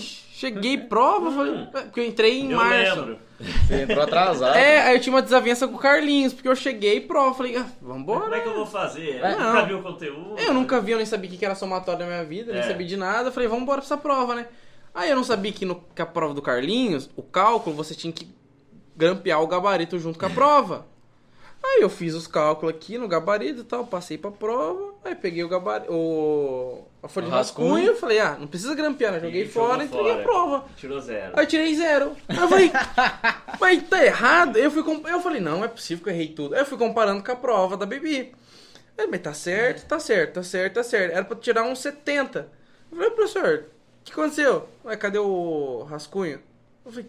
[0.00, 3.00] cheguei prova, falei, é, porque eu entrei em Eu março.
[3.00, 3.18] lembro.
[3.38, 4.56] Você entrou atrasado.
[4.56, 7.66] É, aí eu tinha uma desavença com o Carlinhos, porque eu cheguei prova, falei, ah,
[7.80, 8.22] vambora.
[8.22, 9.20] Como é que eu vou fazer?
[9.22, 9.52] É, Eu não.
[9.54, 10.34] nunca vi o conteúdo.
[10.38, 12.64] Eu nunca vi, eu nem sabia o que era somatório na minha vida, nem É.
[12.66, 13.28] sabia de nada.
[13.28, 14.46] Eu falei, vamos embora pra essa prova, né?
[14.94, 18.12] Aí eu não sabia que, no, que a prova do Carlinhos, o cálculo, você tinha
[18.12, 18.28] que
[18.96, 20.86] grampear o gabarito junto com a prova.
[21.62, 25.42] Aí eu fiz os cálculos aqui no gabarito e tal, passei pra prova, aí peguei
[25.44, 27.96] o gabarito, o, a folha O de rascunho, rascunho.
[27.96, 29.20] falei, ah, não precisa grampear, né?
[29.20, 30.24] Joguei E fora e entreguei a fora.
[30.24, 30.64] prova.
[30.76, 31.32] Tirou zero.
[31.36, 32.16] Aí eu tirei zero.
[32.28, 32.70] Aí eu falei,
[33.60, 34.56] mas tá errado?
[34.56, 36.54] Eu, fui comp- eu falei, não, é possível que eu errei tudo.
[36.54, 38.32] Aí eu fui comparando com a prova da Bibi.
[38.96, 41.12] Aí, mas tá certo, tá certo, tá certo, tá certo.
[41.12, 42.48] Era pra tirar uns 70.
[42.90, 43.64] Eu falei, professor,
[44.00, 44.68] o que aconteceu?
[44.84, 46.40] Ué, cadê o rascunho?
[46.84, 47.08] Eu falei,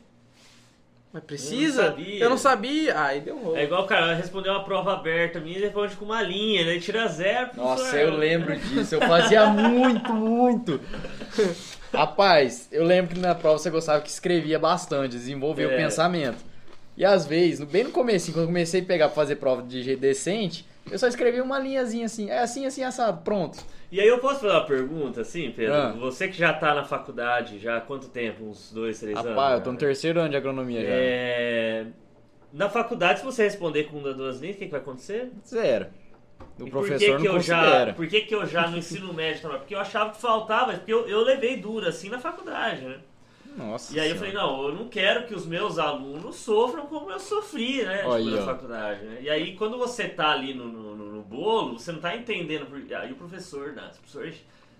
[1.11, 1.81] mas precisa?
[1.81, 2.19] Eu não sabia.
[2.23, 3.01] Eu não sabia.
[3.01, 3.57] Aí deu um rolo.
[3.57, 6.79] É igual o cara respondeu uma prova aberta minha e responde com uma linha, né?
[6.79, 7.49] Tira zero.
[7.55, 8.95] Nossa, eu lembro disso.
[8.95, 10.79] Eu fazia muito, muito.
[11.93, 15.77] Rapaz, eu lembro que na prova você gostava que escrevia bastante, desenvolvia o É.
[15.77, 16.37] pensamento.
[16.95, 19.81] E às vezes, bem no começo, quando eu comecei a pegar pra fazer prova de
[19.81, 23.59] jeito decente, eu só escrevia uma linhazinha assim, é assim, assim, assado, pronto.
[23.91, 25.73] E aí eu posso fazer uma pergunta, assim, Pedro?
[25.75, 25.91] Ah.
[25.93, 28.43] Você que já tá na faculdade, já há quanto tempo?
[28.43, 29.29] Uns dois, três anos?
[29.29, 30.87] Rapaz, eu tô no terceiro ano de agronomia já.
[30.91, 31.85] É...
[32.51, 35.31] Na faculdade, se você responder com uma das duas linhas, o que, que vai acontecer?
[35.47, 35.87] Zero.
[36.59, 37.93] O E professor por que que não eu já, considera.
[37.93, 39.57] Por que, que eu já no ensino médio também?
[39.59, 42.99] Porque eu achava que faltava, porque eu, eu levei duro assim na faculdade, né?
[43.57, 44.31] Nossa E aí eu Senhora.
[44.39, 47.97] falei, não, eu não quero que os meus alunos sofram como eu sofri, né?
[47.97, 49.17] Tipo, Olha na faculdade, né?
[49.21, 52.65] E aí quando você tá ali no, no, no- bolo, você não tá entendendo.
[52.65, 53.91] por- Aí o professor, né?
[53.93, 54.27] O professor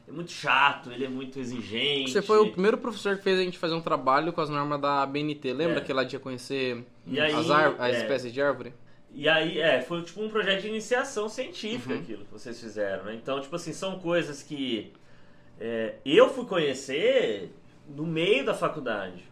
[0.08, 2.12] é muito chato, ele é muito exigente.
[2.12, 4.80] Você foi o primeiro professor que fez a gente fazer um trabalho com as normas
[4.82, 5.54] da BNT.
[5.54, 5.82] Lembra É.
[5.82, 7.98] que ela tinha conhecer E aí, as, ar- as é.
[8.02, 8.74] espécies de árvore?
[9.14, 12.00] E aí, é, foi tipo um projeto de iniciação científica Uhum.
[12.00, 13.14] aquilo que vocês fizeram, né?
[13.16, 14.92] Então, tipo assim, são coisas que
[15.60, 17.52] é, eu fui conhecer
[17.96, 19.24] no meio da faculdade.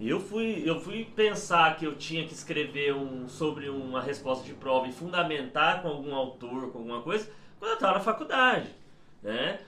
[0.00, 4.52] Eu fui, eu fui pensar que eu tinha que escrever um, sobre uma resposta de
[4.52, 8.68] prova e fundamentar com algum autor, com alguma coisa, quando eu estava na faculdade,
[9.22, 9.60] né?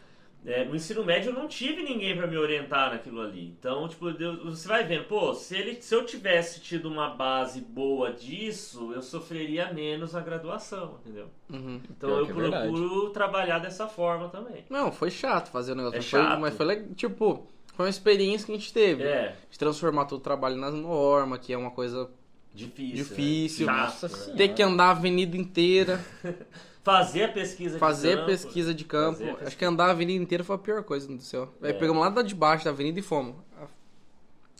[0.46, 3.48] é, no ensino médio eu não tive ninguém para me orientar naquilo ali.
[3.58, 7.60] Então, tipo, Deus, você vai vendo, pô, se, ele, se eu tivesse tido uma base
[7.60, 11.26] boa disso, eu sofreria menos na graduação, entendeu?
[11.50, 11.80] Uhum.
[11.90, 14.64] Então Pior eu é procuro trabalhar dessa forma também.
[14.70, 15.96] Não, foi chato fazer o negócio.
[15.96, 16.40] É mas foi- chato.
[16.40, 19.02] mas foi, tipo, foi uma experiência que a gente teve.
[19.04, 22.08] É, De transformar todo o trabalho nas normas, que é uma coisa.
[22.54, 22.96] difícil.
[23.04, 23.66] Difícil.
[23.66, 23.72] Né?
[23.72, 24.24] Nossa Chato, né?
[24.24, 24.36] Senhora.
[24.38, 26.04] Ter que andar a avenida inteira,
[26.82, 28.26] Fazer a pesquisa de fazer campo.
[28.26, 29.18] pesquisa de campo.
[29.18, 29.46] Pesquisa.
[29.48, 31.52] Acho que andar a avenida inteira foi a pior coisa do céu.
[31.60, 31.72] Aí É.
[31.72, 33.34] pegamos lá de baixo da avenida e fomos.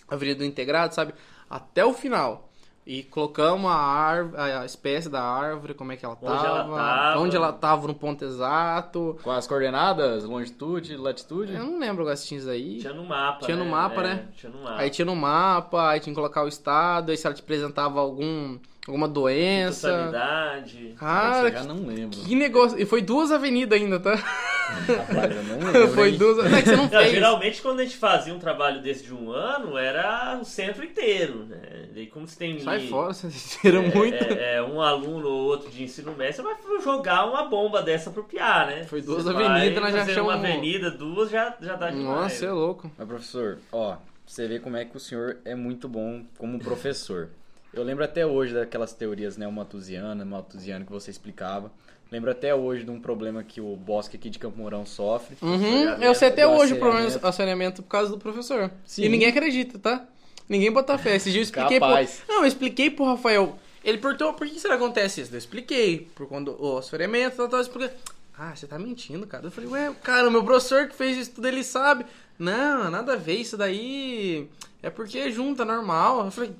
[0.08, 1.14] A avenida do Integrado, sabe?
[1.48, 2.45] Até o final.
[2.86, 6.76] E colocamos a, árvore, a espécie da árvore, como é que ela Onde tava, ela
[6.76, 7.20] tava.
[7.20, 9.18] onde ela tava no ponto exato.
[9.24, 11.52] Com as coordenadas, longitude, latitude.
[11.52, 12.78] Eu não lembro agora se tinha isso aí.
[12.78, 13.44] Tinha no mapa.
[13.44, 13.70] Tinha no né?
[13.72, 14.28] mapa, É, né?
[14.36, 14.76] Tinha no mapa.
[14.80, 17.98] Aí tinha no mapa, aí tinha que colocar o estado, aí se ela te apresentava
[17.98, 19.88] algum, alguma doença.
[19.88, 20.94] Totalidade.
[20.98, 22.18] Cara, eu já não lembro.
[22.18, 22.80] que negócio.
[22.80, 24.14] E foi duas avenidas ainda, tá?
[24.14, 25.88] Rapaz, eu não lembro.
[25.94, 26.36] foi duas.
[26.38, 27.10] Não, é que você não Não, fez.
[27.12, 31.44] geralmente quando a gente fazia um trabalho desse de um ano, era o centro inteiro,
[31.48, 31.88] né?
[31.94, 34.24] E como você tem Sai fora, vocês viram é, muito.
[34.24, 38.10] É, é, um aluno ou outro de ensino médio, você vai jogar uma bomba dessa
[38.10, 38.84] pro piá, né?
[38.84, 42.04] Foi duas Você avenidas, nós já achamos- uma avenida, duas já, já dá demais.
[42.06, 42.90] Nossa, você é louco.
[42.98, 43.96] Mas, professor, ó,
[44.26, 47.30] você vê como é que o senhor é muito bom como professor.
[47.76, 51.70] Eu lembro até hoje daquelas teorias neomatusianas, maltusiana que você explicava.
[52.10, 55.36] Lembro até hoje de um problema que o bosque aqui de Campo Mourão sofre.
[55.42, 58.70] Uhum, eu sei até hoje o problema do assoreamento por causa do professor.
[58.86, 59.02] Sim.
[59.02, 60.06] E ninguém acredita, tá?
[60.48, 61.16] Ninguém bota fé.
[61.16, 62.22] Esse dia eu expliquei Capaz.
[62.24, 62.34] pro...
[62.34, 63.58] Não, eu expliquei pro Rafael.
[63.84, 65.34] Ele perguntou, por que será que acontece isso?
[65.34, 66.08] Eu expliquei.
[66.14, 67.90] Por quando o assoreamento, tal, tal, expliquei.
[68.38, 69.46] Ah, você tá mentindo, cara.
[69.46, 72.06] Eu falei, ué, cara, o meu professor que fez isso tudo, ele sabe.
[72.38, 74.48] Não, nada a ver, isso daí
[74.82, 76.24] é porque junta, normal.
[76.24, 76.52] Eu falei,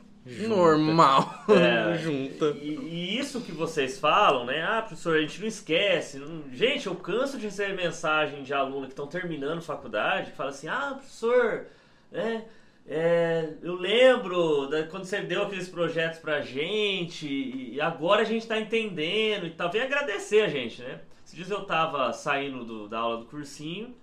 [0.48, 1.44] normal.
[1.48, 2.46] É, junta.
[2.60, 4.62] E, e isso que vocês falam, né?
[4.62, 6.18] Ah, professor, a gente não esquece.
[6.18, 10.50] Não- Gente, eu canso de receber mensagem de aluno que estão terminando faculdade que fala
[10.50, 11.66] assim: ah, professor,
[12.10, 12.44] né?
[12.88, 18.46] é, eu lembro da- quando você deu aqueles projetos pra gente e agora a gente
[18.46, 19.70] tá entendendo e tal.
[19.70, 21.00] Vem agradecer a gente, né?
[21.24, 23.94] Esses dias eu tava saindo do- da aula do cursinho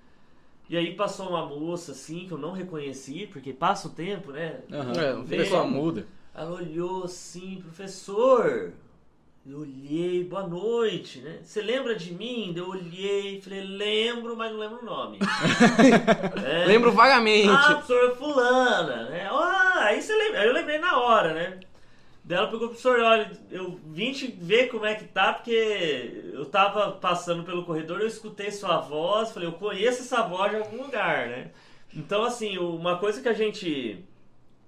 [0.73, 4.62] e aí passou uma moça assim que eu não reconheci, porque passa o tempo, né?
[4.71, 4.93] Aham.
[4.99, 6.07] É, o não pessoal muda.
[6.33, 8.73] Ela olhou assim, professor.
[9.47, 11.41] Eu olhei, boa noite, né?
[11.43, 12.55] Você lembra de mim?
[12.57, 15.19] Eu olhei, falei, lembro, mas não lembro o nome.
[16.43, 16.65] É.
[16.65, 17.49] Lembro vagamente.
[17.49, 19.29] Ah, professor fulana, né?
[19.29, 20.39] Ah, aí você lembra.
[20.39, 21.59] Aí eu lembrei na hora, né?
[22.23, 26.45] Daí ela pegou, professor, olha, eu vim te ver como é que tá, porque eu
[26.45, 30.83] tava passando pelo corredor, eu escutei sua voz, falei, eu conheço essa voz de algum
[30.83, 31.51] lugar, né?
[31.93, 34.05] Então, assim, uma coisa que a gente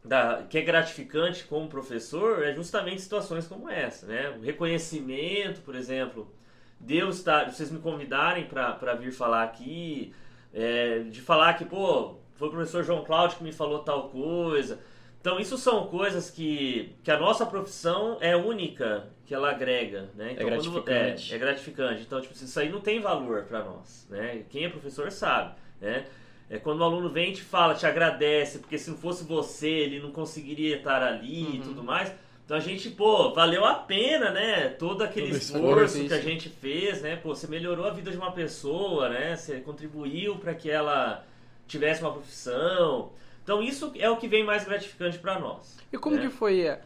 [0.03, 4.29] dá, que é gratificante como professor é justamente situações como essa, né?
[4.37, 6.29] O reconhecimento, por exemplo,
[6.79, 10.13] Deus tá, vocês me convidarem para vir falar aqui,
[10.53, 14.79] é, de falar que, pô, foi o professor João Cláudio que me falou tal coisa.
[15.25, 20.33] Então, isso são coisas que, que a nossa profissão é única, que ela agrega, né?
[20.33, 21.33] Então, quando- gratificante.
[21.33, 22.01] é, é gratificante.
[22.03, 24.43] Então, tipo, isso aí não tem valor para nós, né?
[24.51, 26.05] Quem é professor sabe, né?
[26.47, 29.67] É quando o aluno vem e te fala, te agradece, porque se não fosse você,
[29.67, 32.13] ele não conseguiria estar ali e tudo mais.
[32.45, 34.69] Então a gente, pô, valeu a pena, né?
[34.69, 37.15] Todo aquele Todo esforço, esforço, que a gente fez, né?
[37.15, 39.35] Pô, você melhorou a vida de uma pessoa, né?
[39.35, 41.25] Você contribuiu para que ela
[41.67, 43.11] tivesse uma profissão.
[43.45, 45.77] Então isso é o que vem mais gratificante para nós.
[45.93, 46.23] E como né?
[46.23, 46.61] que foi?
[46.61, 46.81] é,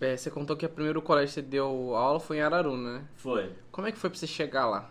[0.00, 3.04] é, você contou que o primeiro colégio que você deu aula foi em Araruna, né?
[3.14, 3.52] Foi.
[3.70, 4.90] Como é que foi pra você chegar lá?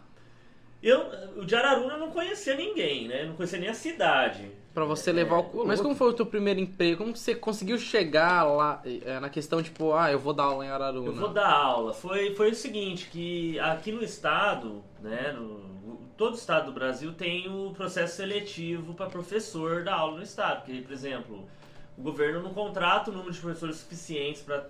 [0.82, 3.26] Eu, o de Araruna eu não conhecia ninguém, né?
[3.26, 4.50] Não conhecia nem a cidade.
[4.74, 5.66] Pra você levar o.
[5.66, 7.00] Mas como foi o teu primeiro emprego?
[7.00, 10.66] Como que você conseguiu chegar lá é, na questão, tipo, ah, eu vou dar aula
[10.66, 11.08] em Araruna?
[11.08, 11.94] Eu vou dar aula.
[11.94, 15.77] Foi, foi o seguinte, que aqui no estado, né, no,
[16.18, 20.64] todo estado do Brasil tem o processo seletivo para professor dar aula no estado.
[20.66, 21.48] Porque, por exemplo,
[21.98, 24.68] o governo não contrata o número de professores suficientes para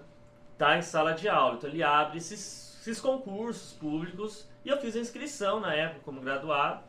[0.53, 1.55] estar em sala de aula.
[1.55, 6.21] Então ele abre esses, esses concursos públicos e eu fiz a inscrição na época como
[6.21, 6.83] graduado.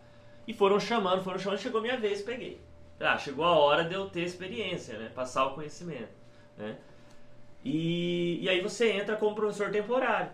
[0.47, 2.61] E foram chamando, foram chamando, chegou minha vez, peguei.
[2.99, 5.11] Ah, chegou a hora de eu ter experiência, né?
[5.15, 6.09] Passar o conhecimento,
[6.57, 6.77] né?
[7.65, 10.31] E, e aí você entra como professor temporário.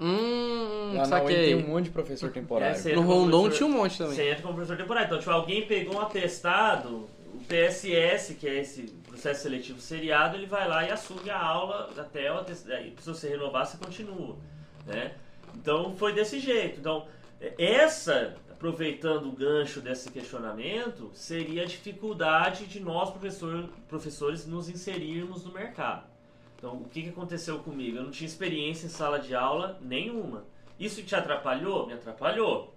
[0.00, 1.44] Hum, Lá na UEM saquei.
[1.46, 2.74] tem um monte de professor temporário.
[2.76, 4.14] É, você No como Rondon professor- tinha um monte também.
[4.16, 5.06] Você entra como professor temporário.
[5.06, 10.46] Então, tipo, alguém pegou um atestado, o PSS, que é esse processo seletivo seriado, ele
[10.46, 12.74] vai lá e assume a aula até o atestado.
[12.74, 14.36] Aí, se você renovar, você continua,
[14.86, 15.12] né?
[15.56, 16.78] Então, foi desse jeito.
[16.78, 17.06] Então,
[17.58, 25.44] essa, aproveitando o gancho desse questionamento, seria a dificuldade de nós, professor, professores, nos inserirmos
[25.44, 26.04] no mercado.
[26.58, 27.98] Então, o que, que aconteceu comigo?
[27.98, 30.44] Eu não tinha experiência em sala de aula nenhuma.
[30.78, 31.86] Isso te atrapalhou?
[31.86, 32.74] Me atrapalhou.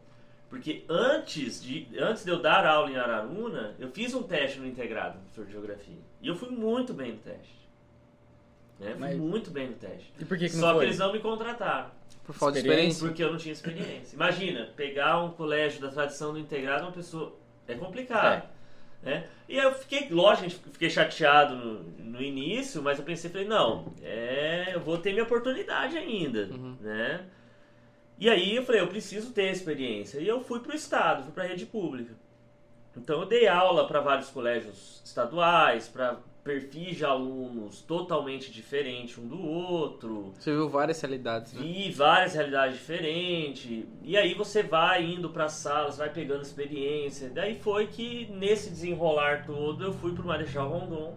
[0.50, 4.68] Porque antes de, antes de eu dar aula em Araruna, eu fiz um teste no
[4.68, 5.98] integrado, professor de geografia.
[6.22, 7.62] E eu fui muito bem no teste.
[8.80, 8.92] Né?
[8.92, 10.14] Fui Mas- muito bem no teste.
[10.20, 10.86] E por que, que Só não que foi?
[10.86, 11.90] eles não me contrataram.
[12.24, 12.90] Por falta de Experiência.
[12.92, 13.08] experiência.
[13.08, 14.16] Porque eu não tinha experiência.
[14.16, 17.34] Imagina, pegar um colégio da tradição do integrado, uma pessoa.
[17.68, 18.48] É complicado.
[19.02, 19.28] Né?
[19.50, 23.92] E aí eu fiquei, lógico, fiquei chateado no, no início, mas eu pensei, falei, não,
[24.04, 26.78] é, eu vou ter minha oportunidade ainda, Uhum.
[26.80, 27.26] né?
[28.20, 30.20] E aí eu falei, eu preciso ter experiência.
[30.20, 32.14] E eu fui pro estado, fui pra rede pública.
[32.96, 39.28] Então eu dei aula para vários colégios estaduais, para perfis de alunos totalmente diferentes um
[39.28, 40.34] do outro.
[40.40, 41.62] Você viu várias realidades, né?
[41.62, 43.86] Vi várias realidades diferentes.
[44.02, 47.30] E aí você vai indo para salas, vai pegando experiência.
[47.30, 51.16] Daí foi que nesse desenrolar todo eu fui pro Marechal Rondon.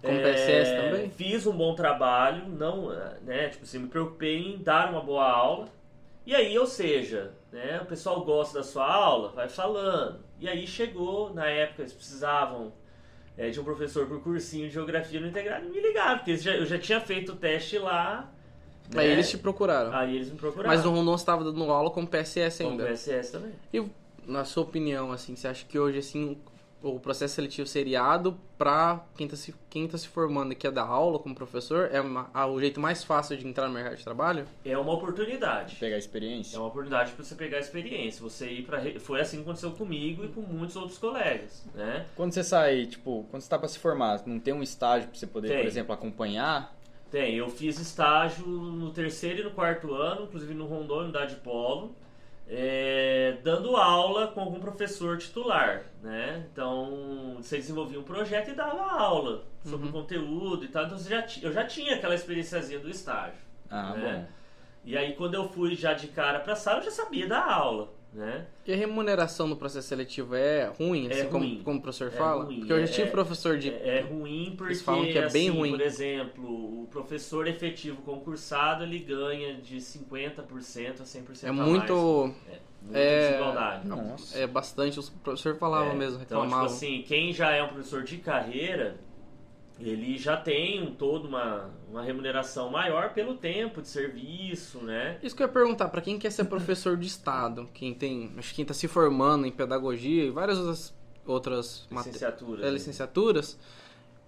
[0.00, 1.10] Com PSS também?
[1.10, 2.90] Fiz um bom trabalho, não,
[3.22, 5.66] né, tipo assim, me preocupei em dar uma boa aula.
[6.24, 10.20] E aí, ou seja, né, o pessoal gosta da sua aula, vai falando.
[10.38, 12.72] E aí chegou, na época eles precisavam
[13.38, 16.56] é, de um professor por cursinho de geografia no integrado e me ligaram, porque já-
[16.56, 18.28] eu já tinha feito o teste lá.
[18.96, 19.12] Aí né?
[19.12, 19.92] eles te procuraram.
[19.94, 20.68] Aí eles me procuraram.
[20.74, 22.84] Mas no Rondon você estava dando aula com PSS Com o ainda.
[22.86, 23.52] PSS também.
[23.72, 23.84] E
[24.26, 26.36] na sua opinião, assim, você acha que hoje, assim,
[26.82, 30.84] o processo seletivo seriado para quem está se, quem tá se formando e quer dar
[30.84, 34.46] aula como professor é uma- o jeito mais fácil de entrar no mercado de trabalho?
[34.64, 35.76] É uma oportunidade.
[35.76, 36.58] Pegar É experiência.
[36.58, 38.22] uma oportunidade para você pegar experiência.
[38.22, 42.06] Você ir para foi assim que aconteceu comigo e com muitos outros colegas, né?
[42.14, 45.18] Quando você sai, tipo, quando você tá pra se formar, não tem um estágio pra
[45.18, 45.58] você poder, Tem.
[45.58, 46.76] por exemplo, acompanhar?
[47.10, 51.94] Tem, eu fiz estágio no terceiro e no quarto ano, inclusive no Rondon, unidade polo,
[52.50, 56.46] é, dando aula com algum professor titular, né?
[56.52, 59.90] Então, você desenvolvia um projeto e dava aula sobre Uhum.
[59.90, 60.86] o conteúdo e tal.
[60.86, 63.38] Então, já eu já tinha aquela experiênciazinha do estágio.
[63.70, 64.00] Ah, É.
[64.00, 64.26] bom.
[64.84, 67.90] E aí, quando eu fui já de cara pra sala, eu já sabia dar aula,
[68.12, 68.46] né?
[68.66, 71.60] E a remuneração no processo seletivo é ruim, assim É como, ruim.
[71.62, 72.44] como o professor É fala?
[72.44, 73.70] ruim, Porque eu já é- tive professor de...
[73.70, 75.70] É, é ruim porque, Eles falam que é bem assim, ruim.
[75.70, 81.68] por exemplo, o professor efetivo concursado, ele ganha de 50% a 100% É a mais.
[81.68, 82.34] muito...
[82.80, 83.88] Muita É, desigualdade.
[83.88, 84.38] Nossa.
[84.38, 84.98] é bastante...
[85.00, 86.66] O professor falava É, mesmo, Então, reclamava.
[86.66, 88.96] tipo assim, quem já é um professor de carreira,
[89.80, 95.18] ele já tem um, todo uma, uma remuneração maior pelo tempo de serviço, né?
[95.22, 98.50] Isso que eu ia perguntar, pra quem quer ser professor de estado, quem tem, acho
[98.50, 100.94] que quem tá se formando em pedagogia e várias outras,
[101.26, 102.62] outras mate- Licenciatura.
[102.62, 102.70] é, né?
[102.72, 103.58] licenciaturas,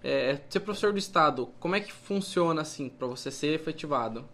[0.03, 4.25] é, ser professor do estado, como é que funciona assim pra você ser efetivado?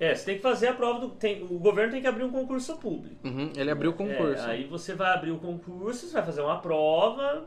[0.00, 1.10] É, você tem que fazer a prova do.
[1.10, 3.16] Tem, o governo tem que abrir um concurso público.
[3.26, 4.42] Uhum, ele abriu o concurso.
[4.42, 7.44] É, aí você vai abrir o concurso, você vai fazer uma prova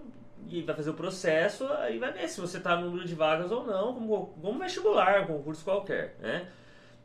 [0.49, 3.51] e vai fazer o processo, aí vai ver se você está no número de vagas
[3.51, 6.47] ou não, como, como vestibular, um concurso qualquer, né?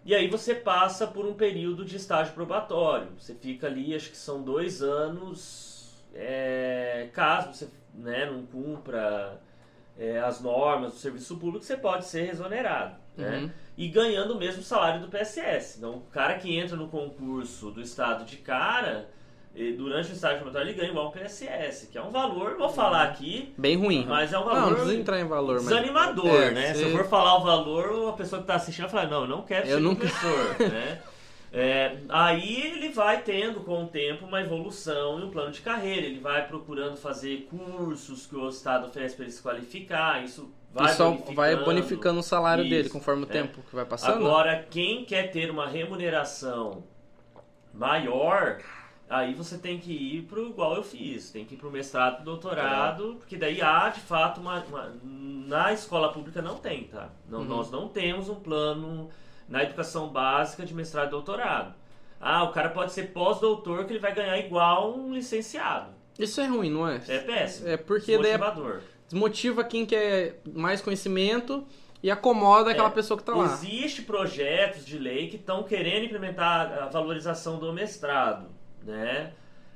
[0.04, 3.08] E aí você passa por um período de estágio probatório.
[3.18, 9.40] Você fica ali, acho que são dois anos, é, caso você né, não cumpra
[9.96, 13.00] é, as normas do serviço público, você pode ser exonerado.
[13.14, 13.40] Né?
[13.40, 13.50] Uhum.
[13.76, 15.76] e ganhando o mesmo salário do PSS.
[15.76, 19.10] Então, o cara que entra no concurso do estado de cara,
[19.76, 23.02] durante o estágio probatório, ele ganha igual um PSS, que é um valor, vou falar
[23.02, 24.06] aqui, Bem ruim.
[24.08, 25.64] mas é um não, não valor precisa entrar em valor, mas...
[25.64, 26.72] desanimador, É, né?
[26.74, 29.22] se- Se eu for falar o valor, a pessoa que está assistindo vai falar, não,
[29.22, 31.02] eu não quero Eu ser nunca- professor, né?
[31.54, 36.06] É, aí ele vai tendo com o tempo uma evolução e um plano de carreira.
[36.06, 40.24] Ele vai procurando fazer cursos que o Estado oferece para ele se qualificar.
[40.24, 41.36] Isso vai e só bonificando.
[41.36, 43.32] vai bonificando o salário dele Isso, conforme o é.
[43.32, 44.26] tempo que vai passando.
[44.26, 46.82] Agora, quem quer ter uma remuneração
[47.74, 48.58] maior,
[49.14, 52.24] aí você tem que ir pro igual eu fiz, tem que ir pro mestrado, pro
[52.24, 57.10] doutorado, porque daí há de fato uma, uma- na escola pública não tem, tá?
[57.28, 57.44] Não, Uhum.
[57.44, 59.10] Nós não temos um plano
[59.48, 61.74] na educação básica de mestrado e doutorado.
[62.20, 65.90] Ah, o cara pode ser pós-doutor que ele vai ganhar igual um licenciado.
[66.18, 67.00] Isso é ruim, não é?
[67.08, 67.68] É péssimo.
[67.68, 68.80] É porque é- Desmotivador.
[69.08, 71.66] desmotiva quem quer mais conhecimento
[72.02, 73.44] e acomoda aquela É, pessoa que tá lá.
[73.44, 78.46] Existe projetos de lei que estão querendo implementar a valorização do mestrado,
[78.84, 79.32] né?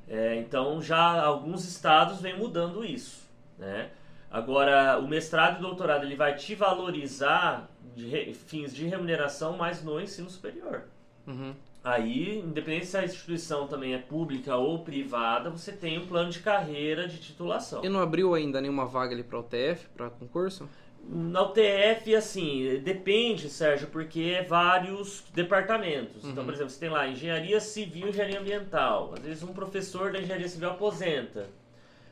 [0.08, 3.90] É, então já alguns estados vêm mudando isso, né?
[4.30, 9.82] Agora o mestrado e doutorado ele vai te valorizar de re- fins de remuneração, mas
[9.82, 10.82] no ensino superior.
[11.26, 11.54] Uhum.
[11.82, 16.40] Aí, independente se a instituição também é pública ou privada, você tem um plano de
[16.40, 17.84] carreira de titulação.
[17.84, 20.68] E não abriu ainda nenhuma vaga ali pra UTF, pra concurso?
[21.08, 26.24] Na UTF, assim, depende, Sérgio, porque é vários departamentos.
[26.24, 26.44] Então, Uhum.
[26.46, 29.12] por exemplo, você tem lá engenharia civil e engenharia ambiental.
[29.16, 31.46] Às vezes um professor da engenharia civil aposenta.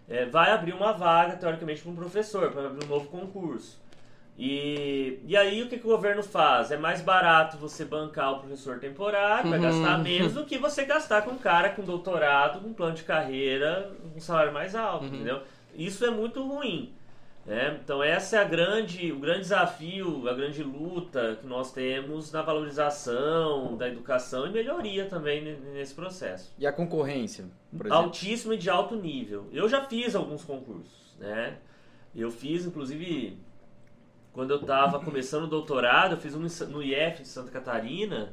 [0.09, 3.83] É, vai abrir uma vaga, teoricamente, para um professor, para abrir um novo concurso.
[4.39, 6.71] E, e aí o que, que o governo faz?
[6.71, 9.65] É mais barato você bancar o professor temporário, vai Uhum.
[9.65, 13.93] gastar menos do que você gastar com um cara com doutorado, com plano de carreira,
[14.13, 15.15] com um salário mais alto, Uhum.
[15.15, 15.41] entendeu?
[15.75, 16.93] Isso é muito ruim.
[17.47, 17.79] Né?
[17.83, 22.43] Então essa é a grande, o grande desafio, a grande luta que nós temos na
[22.43, 28.05] valorização da educação e melhoria também ne- nesse processo E a concorrência, por exemplo?
[28.05, 29.47] altíssimo e de alto nível.
[29.53, 31.59] Eu já fiz alguns concursos, né?
[32.15, 33.37] Eu fiz, inclusive,
[34.33, 36.41] quando eu estava começando o doutorado, eu fiz um
[36.71, 38.33] no IF de Santa Catarina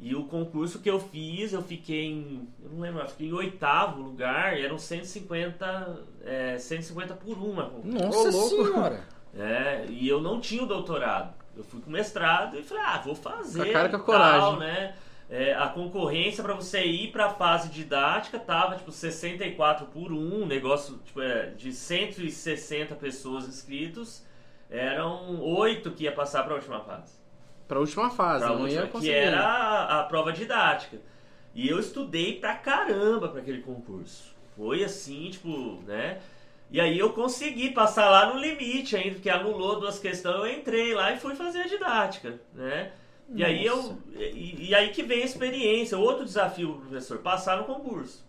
[0.00, 3.32] e o concurso que eu fiz, eu fiquei em, eu não lembro, eu fiquei em
[3.32, 7.72] oitavo lugar e eram 150, é, 150 por uma.
[7.82, 8.48] Nossa louco.
[8.48, 9.04] senhora!
[9.36, 11.34] É, e eu não tinha o doutorado.
[11.56, 13.64] Eu fui com mestrado e falei, ah, vou fazer.
[13.64, 14.40] Com a cara com a coragem.
[14.40, 14.94] Tal, né?
[15.28, 20.46] É, a concorrência para você ir para a fase didática tava tipo 64 por 1,
[20.46, 24.24] negócio tipo, é, de 160 pessoas inscritos,
[24.70, 27.17] eram 8 que ia passar para a última fase.
[27.68, 29.12] Pra última fase, Pra não última, ia que conseguir.
[29.14, 30.98] era a, a prova didática.
[31.54, 34.34] E eu estudei pra caramba para aquele concurso.
[34.56, 36.18] Foi assim, tipo, né?
[36.70, 40.94] E aí eu consegui passar lá no limite ainda, porque anulou duas questões, eu entrei
[40.94, 42.90] lá e fui fazer a didática, né?
[43.34, 47.58] E aí eu e, e aí que vem a experiência, outro desafio pro professor, passar
[47.58, 48.24] no concurso,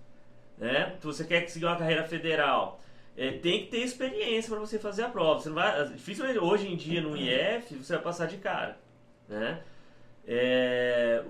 [0.58, 0.96] né?
[1.00, 2.82] Se você quer seguir uma carreira federal,
[3.18, 5.40] é, tem que ter experiência para você fazer a prova.
[5.42, 8.78] Você não vai, dificilmente hoje em dia no IF você vai passar de cara,
[9.30, 9.62] né?
[10.28, 11.24] É,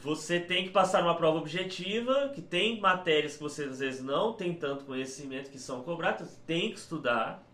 [0.00, 4.32] você tem que passar uma prova objetiva, que tem matérias que você às vezes não
[4.32, 7.46] tem tanto conhecimento que são cobradas, tem que estudar.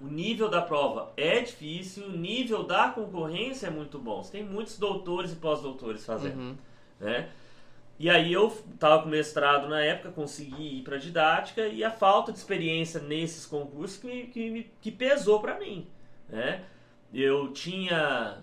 [0.00, 4.22] O nível da prova é difícil, o nível da concorrência é muito bom.
[4.22, 6.56] Você tem muitos doutores e pós-doutores fazendo, Uhum.
[6.98, 7.28] né?
[7.98, 12.32] E aí eu estava com mestrado na época, consegui ir para didática e a falta
[12.32, 15.86] de experiência nesses concursos que, que, que pesou para mim,
[16.28, 16.64] né?
[17.12, 18.38] Eu tinha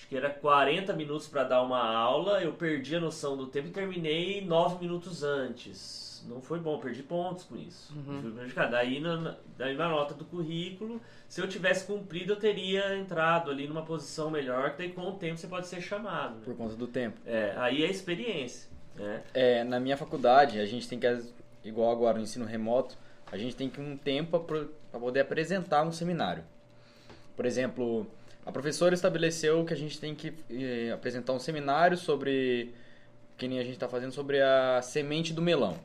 [0.00, 3.68] acho que era 40 minutos para dar uma aula, eu perdi a noção do tempo
[3.68, 6.24] e terminei 9 minutos antes.
[6.26, 7.94] Não foi bom, perdi pontos com isso.
[7.94, 8.20] Uhum.
[8.20, 8.72] Fui prejudicado.
[8.72, 13.66] Daí na, daí na nota do currículo, se eu tivesse cumprido, eu teria entrado ali
[13.66, 16.36] numa posição melhor, que daí com o tempo você pode ser chamado.
[16.36, 16.42] né?
[16.44, 17.18] Por conta do tempo.
[17.26, 18.70] É, aí é experiência.
[18.96, 19.22] Né?
[19.34, 21.06] É, na minha faculdade, a gente tem que,
[21.62, 22.96] igual agora no ensino remoto,
[23.30, 24.66] a gente tem que um tempo para
[24.98, 26.44] poder apresentar um seminário.
[27.34, 28.06] Por exemplo,
[28.44, 32.74] a professora estabeleceu que a gente tem que eh, apresentar um seminário sobre,
[33.36, 35.78] que nem a gente está fazendo, sobre a semente do melão.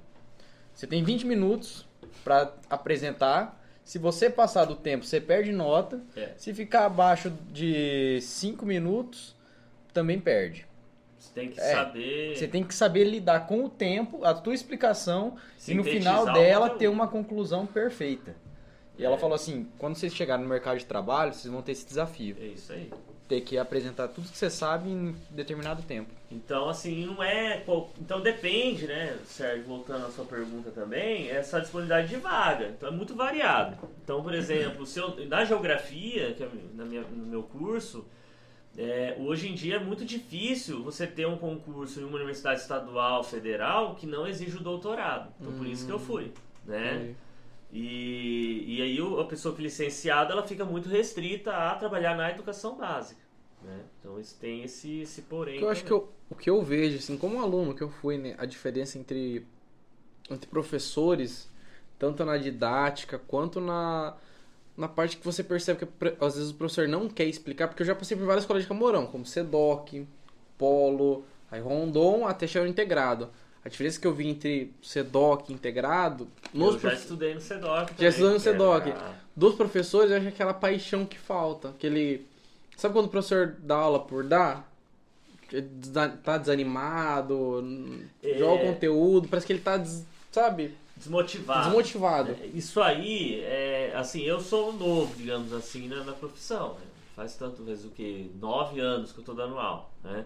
[0.74, 1.86] Você tem 20 minutos
[2.24, 3.62] para apresentar.
[3.84, 6.01] Se você passar do tempo, você perde nota.
[6.16, 6.32] É.
[6.38, 9.36] Se ficar abaixo de 5 minutos,
[9.93, 10.66] também perde.
[11.20, 12.36] Você tem que É, saber.
[12.36, 15.38] Você tem que saber lidar com o tempo, a tua explicação
[15.68, 18.36] e no Sintetizar final dela ter uma conclusão perfeita.
[18.98, 19.20] E ela É.
[19.20, 22.36] falou assim: quando vocês chegarem no mercado de trabalho, vocês vão ter esse desafio.
[22.39, 22.91] É isso aí.
[23.28, 26.12] Ter que apresentar tudo que você sabe em determinado tempo.
[26.32, 27.64] Então, assim, não é.
[28.00, 32.68] Então depende, né, Sérgio, voltando à sua pergunta também, essa disponibilidade de vaga.
[32.68, 33.78] Então é muito variado.
[34.04, 38.06] Então, por exemplo, se eu, na geografia, que é na minha, no meu curso,
[38.78, 43.24] é, hoje em dia é muito difícil você ter um concurso em uma universidade estadual,
[43.24, 45.34] federal, que não exige o doutorado.
[45.41, 46.32] Então por isso que eu fui.
[46.66, 47.16] Né?
[47.78, 52.32] E, e aí a pessoa que é licenciada ela fica muito restrita a trabalhar na
[52.32, 53.19] educação básica.
[53.61, 53.82] Né?
[53.99, 55.55] Então isso tem esse, esse porém.
[55.55, 57.89] O que eu acho que eu, o que eu vejo, assim, como aluno que eu
[57.89, 59.45] fui, né, a diferença entre,
[60.32, 61.51] entre professores,
[61.99, 64.15] tanto na didática quanto na,
[64.78, 67.88] na parte que você percebe que às vezes o professor não quer explicar, porque eu
[67.88, 70.07] já passei por várias escolas de Camorão, como SEDOC,
[70.57, 73.30] Polo, aí Rondon, até chegar no integrado.
[73.66, 77.41] A diferença que eu vi entre SEDOC e integrado, nos eu já prof- estudei no
[77.41, 77.93] SEDOC.
[77.99, 81.70] Já estudou no era- dos professores, eu acho aquela paixão que falta.
[81.70, 82.26] Aquele.
[82.78, 84.72] Sabe quando o professor dá aula por dar?
[86.24, 88.38] Tá desanimado, É.
[88.38, 91.66] joga o conteúdo, parece que ele tá, des- sabe, Desmotivado.
[91.66, 92.32] desmotivado.
[92.41, 96.74] É, Isso aí, é, assim, eu sou novo, digamos assim, na, na profissão.
[96.76, 96.82] né?
[97.16, 98.30] Faz tanto, faz o que?
[98.41, 100.26] Nove anos que eu estou dando aula, né?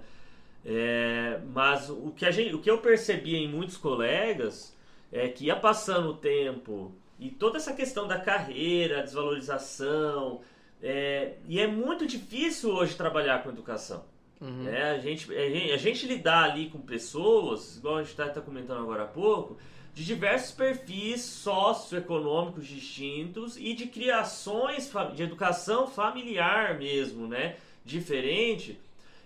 [0.66, 4.76] É, mas o que, a gente, o que eu percebi em muitos colegas
[5.12, 10.42] é que ia passando o tempo e toda essa questão da carreira, desvalorização,
[10.82, 14.06] é, e é muito difícil hoje trabalhar com educação.
[14.40, 14.64] Uhum.
[14.64, 14.92] né?
[14.92, 18.82] A, gente, a, gente, a gente lidar ali com pessoas, igual a gente está comentando
[18.82, 19.58] agora há pouco,
[19.94, 27.58] de diversos perfis socioeconômicos distintos e de criações de educação familiar mesmo, né?
[27.84, 28.80] Diferente.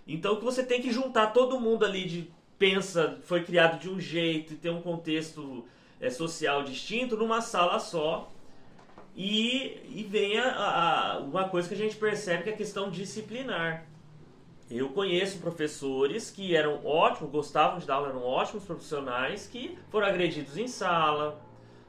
[0.06, 3.98] Então que você tem que juntar todo mundo ali de pensa, foi criado de um
[3.98, 5.64] jeito e tem um contexto
[6.00, 8.30] é, social distinto numa sala só
[9.16, 12.90] E, e vem a, a, uma coisa que a gente percebe que é a questão
[12.90, 13.86] disciplinar.
[14.70, 20.06] Eu conheço professores que eram ótimos, gostavam de dar aula, eram ótimos profissionais que foram
[20.08, 21.40] agredidos em sala,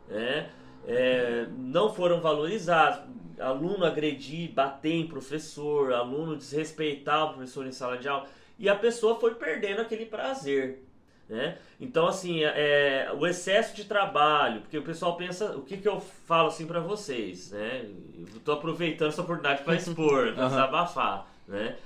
[0.08, 0.50] né?
[0.88, 3.10] É, não foram valorizados.
[3.40, 8.28] Aluno agredir, bater em professor, aluno desrespeitar o professor em sala de aula,
[8.58, 10.84] e a pessoa foi perdendo aquele prazer.
[11.28, 11.58] Né?
[11.82, 16.00] Então, assim, é, o excesso de trabalho, porque o pessoal pensa, o que, que eu
[16.00, 17.90] falo assim para vocês, né?
[18.34, 21.78] Eu tô aproveitando essa oportunidade para expor, para desabafar, né?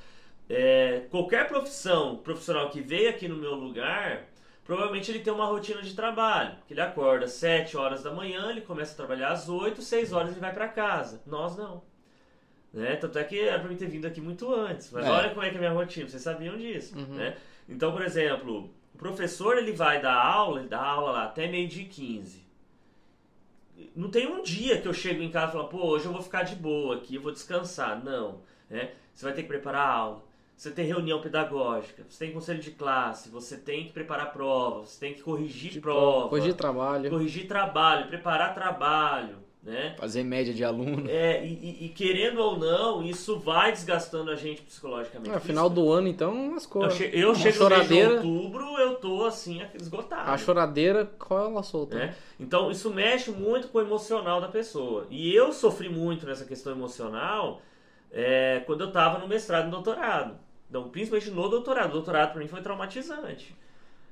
[0.50, 4.26] É, qualquer profissão, profissional que veio aqui no meu lugar,
[4.70, 6.56] provavelmente ele tem uma rotina de trabalho.
[6.68, 10.14] Que ele acorda às 7 horas da manhã, ele começa a trabalhar às 8, 6
[10.14, 11.24] horas ele vai para casa.
[11.26, 11.82] Nós não.
[12.72, 12.96] Né?
[12.98, 14.92] Tanto é que era para mim ter vindo aqui muito antes.
[14.92, 15.10] Mas é.
[15.10, 16.96] olha como é que é a minha rotina, vocês sabiam disso.
[16.96, 17.16] Uhum.
[17.16, 17.36] Né?
[17.68, 21.68] Então, por exemplo, o professor ele vai dar aula, ele dá aula lá até meio
[21.68, 22.48] dia 15.
[23.96, 26.22] Não tem um dia que eu chego em casa e falo, pô, hoje eu vou
[26.22, 28.04] ficar de boa aqui, eu vou descansar.
[28.04, 28.42] Não.
[28.70, 28.92] Né?
[29.16, 30.29] Você vai ter que preparar a aula
[30.60, 35.00] você tem reunião pedagógica, você tem conselho de classe, você tem que preparar prova, você
[35.00, 39.96] tem que corrigir de prova, corrigir trabalho, corrigir trabalho, preparar trabalho, né?
[39.98, 41.10] Fazer média de aluno.
[41.10, 45.34] É, e, e, querendo ou não, isso vai desgastando a gente psicologicamente.
[45.34, 47.00] É, final do ano, então, as coisas.
[47.00, 48.10] Eu, che eu chego choradeira...
[48.10, 50.30] no mês de outubro, eu tô assim, esgotado.
[50.30, 51.98] A choradeira, qual ela solta?
[51.98, 52.16] É?
[52.38, 55.08] Então, isso mexe muito com o emocional da pessoa.
[55.10, 57.62] E eu sofri muito nessa questão emocional
[58.12, 60.49] é, quando eu tava no mestrado e no doutorado.
[60.70, 61.90] Então, principalmente no doutorado.
[61.90, 63.56] O doutorado para mim foi traumatizante.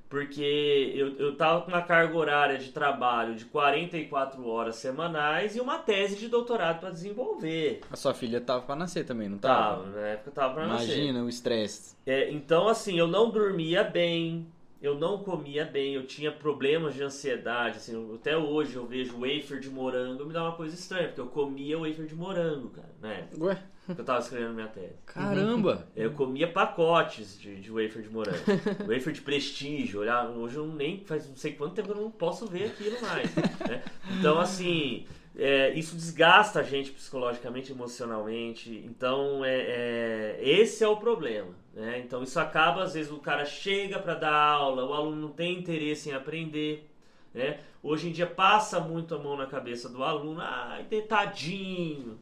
[0.09, 5.59] Porque eu, eu tava com uma carga horária de trabalho de 44 horas semanais e
[5.59, 7.81] uma tese de doutorado para desenvolver.
[7.91, 9.83] A sua filha tava para nascer também, não tava?
[9.83, 10.85] Tava, na época tava para nascer.
[10.85, 11.95] Imagina o estresse.
[12.05, 14.47] É, então, assim, eu não dormia bem,
[14.81, 19.59] eu não comia bem, eu tinha problemas de ansiedade, assim, até hoje eu vejo wafer
[19.59, 23.27] de morango, me dá uma coisa estranha, porque eu comia wafer de morango, cara, né?
[23.39, 23.57] Ué?
[23.87, 24.95] eu tava escrevendo minha tese.
[25.05, 25.87] Caramba!
[25.95, 28.37] Eu comia pacotes de, de wafer de morango.
[28.87, 30.01] wafer de prestígio.
[30.01, 33.33] Olhar, hoje eu nem faz não sei quanto tempo eu não posso ver aquilo mais.
[33.35, 33.83] Né?
[34.19, 35.05] Então, assim,
[35.37, 38.83] é, isso desgasta a gente psicologicamente, emocionalmente.
[38.85, 41.55] Então, é, é, esse é o problema.
[41.77, 41.99] Né?
[42.03, 45.59] Então, isso acaba, às vezes, o cara chega para dar aula, o aluno não tem
[45.59, 46.89] interesse em aprender.
[47.31, 47.59] Né?
[47.83, 52.17] Hoje em dia passa muito a mão na cabeça do aluno, ai, tadinho,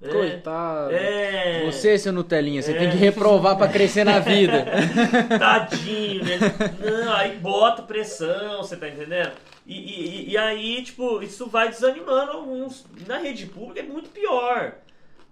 [0.00, 0.08] é.
[0.08, 0.92] Coitado.
[0.92, 1.62] É.
[1.66, 2.78] Você, seu Nutelinha, você é.
[2.78, 4.66] tem que reprovar para crescer na vida.
[5.38, 6.38] Tadinho, né?
[6.80, 9.30] Não, aí bota pressão, você tá entendendo?
[9.64, 12.84] E, e, e, aí, tipo, isso vai desanimando alguns.
[13.06, 14.74] Na rede pública é muito pior.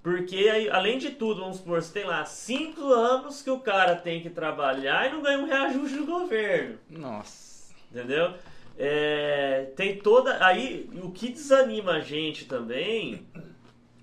[0.03, 4.23] Porque, além de tudo, vamos supor, você tem lá cinco anos que o cara tem
[4.23, 6.79] que trabalhar e não ganha um reajuste do governo.
[6.89, 7.75] Nossa.
[7.91, 8.33] Entendeu?
[8.79, 10.43] É, tem toda.
[10.45, 13.27] Aí, o que desanima a gente também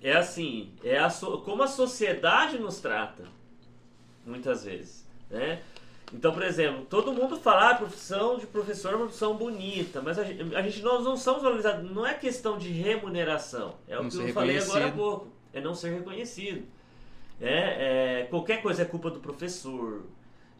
[0.00, 3.24] é assim, é a so, como a sociedade nos trata,
[4.24, 5.60] muitas vezes, né?
[6.12, 10.18] Então, por exemplo, todo mundo fala, ah, profissão de professor é uma profissão bonita, mas
[10.18, 14.06] a gente, a gente nós não somos valorizados, não é questão de remuneração, é não
[14.06, 16.66] o que eu falei agora há pouco, é não ser reconhecido.
[17.40, 20.02] É, é, qualquer coisa é culpa do professor,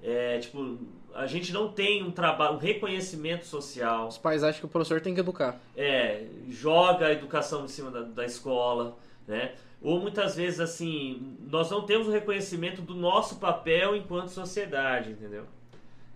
[0.02, 0.78] é, tipo,
[1.14, 4.08] a gente não tem um trabalho, um reconhecimento social.
[4.08, 5.60] Os pais acham que o professor tem que educar.
[5.76, 8.96] É, joga a educação em cima da, da escola
[9.28, 9.52] né?
[9.80, 15.44] Ou muitas vezes assim, nós não temos o reconhecimento do nosso papel enquanto sociedade, entendeu?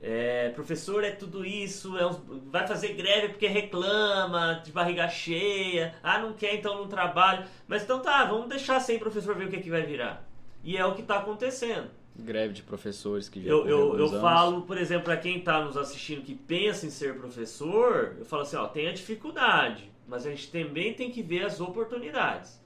[0.05, 2.19] É, professor é tudo isso, é um,
[2.51, 7.47] vai fazer greve porque reclama, de barriga cheia, ah, não quer então não trabalha.
[7.69, 10.29] Mas então tá, vamos deixar sem professor ver o que, é que vai virar.
[10.65, 11.89] E é o que está acontecendo.
[12.17, 15.77] Greve de professores que já Eu, eu, eu falo, por exemplo, para quem está nos
[15.77, 20.31] assistindo que pensa em ser professor, eu falo assim, ó, tem a dificuldade, mas a
[20.31, 22.61] gente também tem que ver as oportunidades.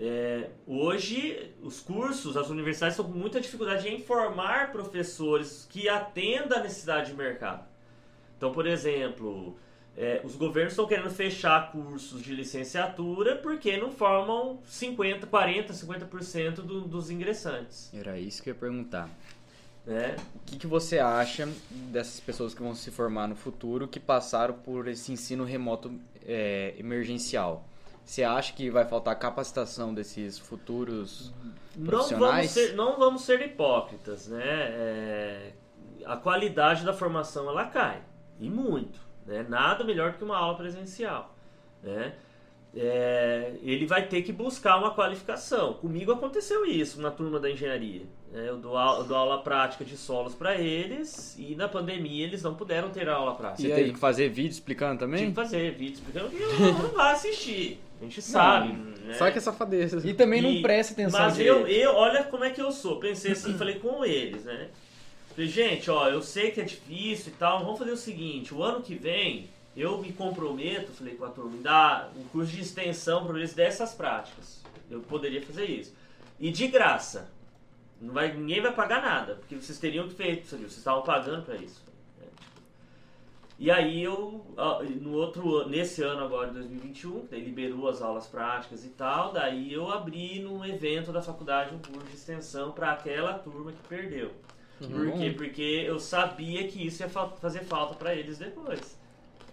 [0.00, 6.58] É, hoje, os cursos, as universidades estão com muita dificuldade em formar professores que atendam
[6.58, 7.66] a necessidade de mercado.
[8.36, 9.56] Então, por exemplo,
[9.96, 16.54] é, os governos estão querendo fechar cursos de licenciatura porque não formam 50, 40, 50%
[16.56, 17.92] do, dos ingressantes.
[17.92, 19.10] Era isso que eu ia perguntar.
[19.84, 20.14] É.
[20.36, 21.48] O que, que você acha
[21.90, 25.90] dessas pessoas que vão se formar no futuro que passaram por esse ensino remoto
[26.24, 27.66] é, emergencial?
[28.08, 31.30] Você acha que vai faltar capacitação desses futuros
[31.84, 32.10] profissionais?
[32.10, 34.42] Não vamos ser, não vamos ser hipócritas, né?
[34.42, 35.52] É,
[36.06, 38.00] a qualidade da formação ela cai
[38.40, 39.44] e muito, né?
[39.46, 41.36] Nada melhor do que uma aula presencial,
[41.82, 42.14] né?
[42.74, 45.74] É, ele vai ter que buscar uma qualificação.
[45.74, 48.06] Comigo aconteceu isso na turma da engenharia.
[48.32, 52.24] É, eu, dou aula, eu dou aula prática de solos para eles e na pandemia
[52.24, 53.68] eles não puderam ter aula prática.
[53.68, 55.20] Você E teve que fazer vídeo explicando também?
[55.20, 57.80] Tive que fazer vídeo explicando que eu não vai assistir.
[58.00, 58.72] A gente sabe.
[58.72, 59.14] né?
[59.14, 60.08] Só que é safadeza.
[60.08, 63.00] E também não E- presta atenção Mas eu, eu, olha como é que eu sou.
[63.00, 64.68] Pensei assim, falei com eles, né?
[65.30, 68.62] Falei, gente, ó, eu sei que é difícil e tal, vamos fazer o seguinte, o
[68.62, 72.60] ano que vem eu me comprometo, falei com a turma, em dar um curso de
[72.60, 74.60] extensão para eles dessas práticas.
[74.90, 75.94] Eu poderia fazer isso.
[76.40, 77.30] E de graça.
[78.00, 80.62] Não vai, ninguém vai pagar nada, porque vocês teriam que feito, sabe?
[80.62, 81.80] vocês estavam pagando para isso.
[83.58, 84.46] E aí eu,
[85.00, 89.32] no outro ano, nesse ano agora, 2021, que daí liberou as aulas práticas e tal,
[89.32, 93.82] daí eu abri num evento da faculdade um curso de extensão para aquela turma que
[93.88, 94.30] perdeu.
[94.78, 95.34] Por quê?
[95.36, 98.96] Porque eu sabia que isso ia fa- fazer falta para eles depois.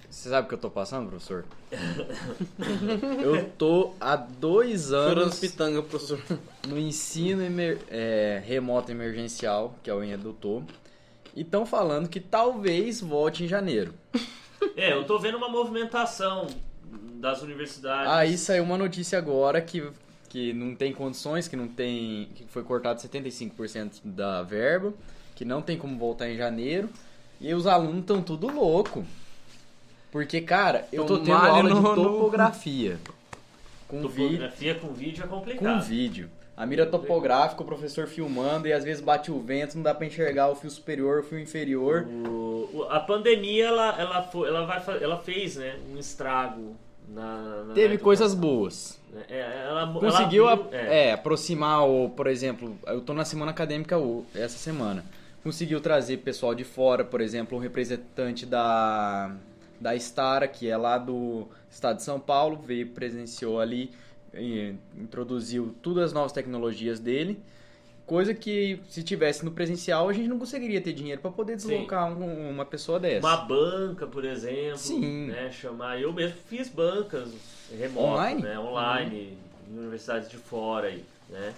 [0.07, 1.43] Você sabe o que eu tô passando, professor?
[3.23, 6.19] eu tô há dois anos pitanga, professor.
[6.67, 10.61] no ensino emer- é, remoto emergencial, que é o Edutor,
[11.35, 13.93] e estão falando que talvez volte em janeiro.
[14.77, 16.47] É, eu tô vendo uma movimentação
[17.15, 18.11] das universidades.
[18.11, 19.87] Aí saiu uma notícia agora que,
[20.27, 22.29] que não tem condições, que não tem.
[22.35, 24.93] que foi cortado 75% da verba,
[25.35, 26.89] que não tem como voltar em janeiro.
[27.39, 29.05] E os alunos estão tudo louco.
[30.11, 32.97] Porque, cara, eu tô tendo aula no- de no- topografia.
[33.87, 34.27] Com vídeo.
[34.29, 35.83] Topografia com vídeo é Com complicado.
[35.83, 36.29] vídeo.
[36.57, 40.05] A mira topográfica, o professor filmando, e às vezes bate o vento, não dá pra
[40.07, 42.07] enxergar o fio superior, o fio inferior.
[42.07, 46.75] O- a pandemia ela, ela, foi, ela, vai, ela fez né, um estrago
[47.09, 47.63] na.
[47.65, 48.97] na Teve coisas boas.
[49.29, 51.07] É, ela, Conseguiu, ela a- é.
[51.09, 53.95] é, aproximar, o, por exemplo, eu tô na semana acadêmica
[54.33, 55.03] essa semana.
[55.43, 59.35] Conseguiu trazer pessoal de fora, por exemplo, um representante da,
[59.79, 63.91] da Stara, que é lá do estado de São Paulo, veio, presenciou ali,
[64.97, 67.39] introduziu todas as novas tecnologias dele.
[68.05, 72.07] Coisa que, se tivesse no presencial, a gente não conseguiria ter dinheiro para poder deslocar
[72.15, 73.25] um- uma pessoa dessa.
[73.25, 74.77] Uma banca, por exemplo.
[74.77, 75.27] Sim.
[75.27, 75.99] Né, chamar.
[75.99, 77.29] Eu mesmo fiz bancas
[77.75, 78.41] remotas, Online?
[78.43, 78.59] né?
[78.59, 81.53] Online, em universidades de fora aí, né?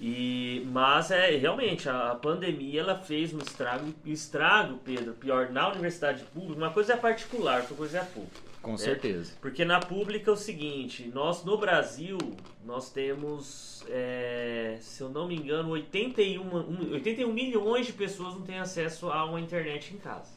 [0.00, 5.68] E, mas é realmente a, a pandemia ela fez um estrago, estrago, Pedro, pior na
[5.70, 8.43] universidade pública, uma coisa é particular, outra coisa é pública.
[8.64, 9.34] Com certeza.
[9.40, 12.16] Porque na pública é o seguinte, nós no Brasil,
[12.64, 18.42] nós temos, é, se eu não me engano, 81, um- 81 milhões de pessoas não
[18.42, 20.32] têm acesso a uma internet em casa.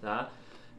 [0.00, 0.30] Tá?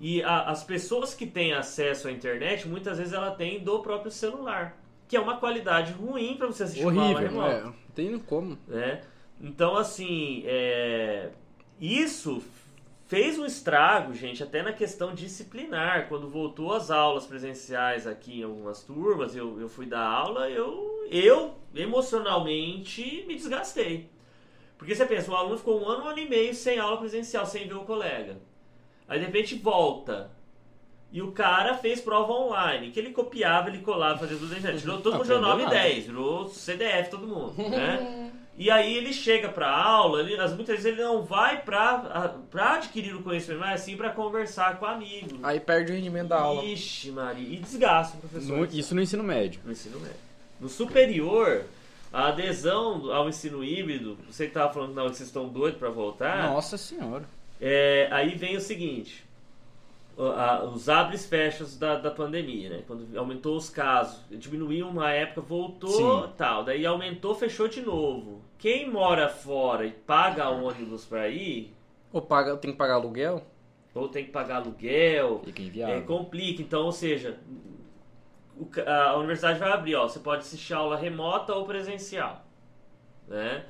[0.01, 4.11] E a- as pessoas que têm acesso à internet, muitas vezes ela tem do próprio
[4.11, 4.77] celular.
[5.07, 8.19] Que é uma qualidade ruim para você assistir uma aula Horrível, remota É, não tem
[8.19, 8.57] como.
[8.67, 9.01] né?
[9.39, 11.29] Então, assim, é,
[11.79, 12.41] isso
[13.13, 16.07] fez um estrago, gente, até na questão disciplinar.
[16.09, 21.05] Quando voltou as aulas presenciais aqui em algumas turmas, eu, eu fui dar aula, eu,
[21.11, 24.09] eu emocionalmente me desgastei.
[24.79, 27.45] Porque você pensa, o aluno ficou um ano, um ano e meio sem aula presencial,
[27.45, 28.37] sem ver o colega.
[29.07, 30.31] Aí de repente volta.
[31.11, 34.77] E o cara fez prova online, que ele copiava, ele colava, fazia tudo isso.
[34.79, 35.75] Tirou todo mundo tirou Aprendeu 9 e nada.
[35.75, 38.31] 10, virou CDF todo mundo, né?
[38.55, 42.29] E aí ele chega pra aula, ele, as- muitas vezes ele não vai pra, a-
[42.51, 45.39] pra adquirir o conhecimento, mas sim pra conversar com amigo.
[45.41, 46.63] Aí perde o rendimento da aula.
[46.63, 48.55] Ixi, Maria, e desgasta o professor.
[48.57, 49.59] No- isso no ensino médio.
[49.65, 50.15] No ensino médio.
[50.61, 51.63] No superior,
[52.13, 55.89] a adesão ao ensino híbrido, você que tava falando que não, vocês estão doidos pra
[55.89, 57.23] voltar, Nossa senhora.
[57.59, 59.25] é, aí vem o seguinte:
[60.17, 62.83] a- os abres e fechas da, da pandemia, né?
[62.87, 66.33] Quando aumentou os casos, diminuiu uma época, voltou, Sim.
[66.37, 66.63] tal.
[66.63, 68.41] Daí aumentou, fechou de novo.
[68.57, 71.73] Quem mora fora e paga ônibus pra ir,
[72.11, 73.43] Ou paga, tem que pagar aluguel?
[73.95, 76.03] ou tem que pagar aluguel, Fica é, inviável.
[76.05, 76.61] complica.
[76.61, 77.37] Então, ou seja,
[78.57, 82.43] o a universidade vai abrir, ó, você pode assistir aula remota ou presencial,
[83.27, 83.65] né?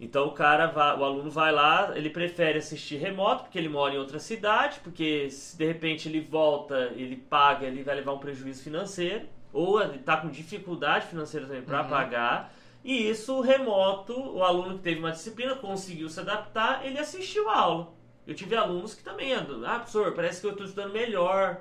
[0.00, 3.94] Então o cara vai, o aluno vai lá, ele prefere assistir remoto porque ele mora
[3.94, 8.18] em outra cidade, porque se de repente ele volta, ele paga, ele vai levar um
[8.18, 12.52] prejuízo financeiro, ou ele está com dificuldade financeira também para pagar.
[12.82, 17.56] E isso remoto, o aluno que teve uma disciplina conseguiu se adaptar, ele assistiu a
[17.58, 17.88] aula.
[18.26, 21.60] Eu tive alunos que também andam, ah, professor, parece que eu estou estudando melhor.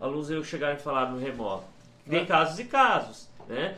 [0.00, 1.64] Alunos eu chegaram e falaram no remoto.
[2.08, 2.24] Tem É.
[2.26, 3.76] casos e casos, né?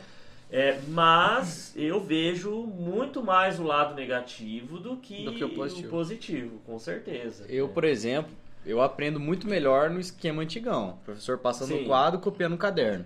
[0.51, 5.89] É, mas eu vejo muito mais o lado negativo do que, Do que o positivo.
[5.89, 7.45] positivo, com certeza.
[7.47, 8.31] Eu, por exemplo,
[8.65, 10.97] eu aprendo muito melhor no esquema antigão.
[11.01, 11.83] O professor passando Sim.
[11.83, 13.05] o quadro, copiando no caderno.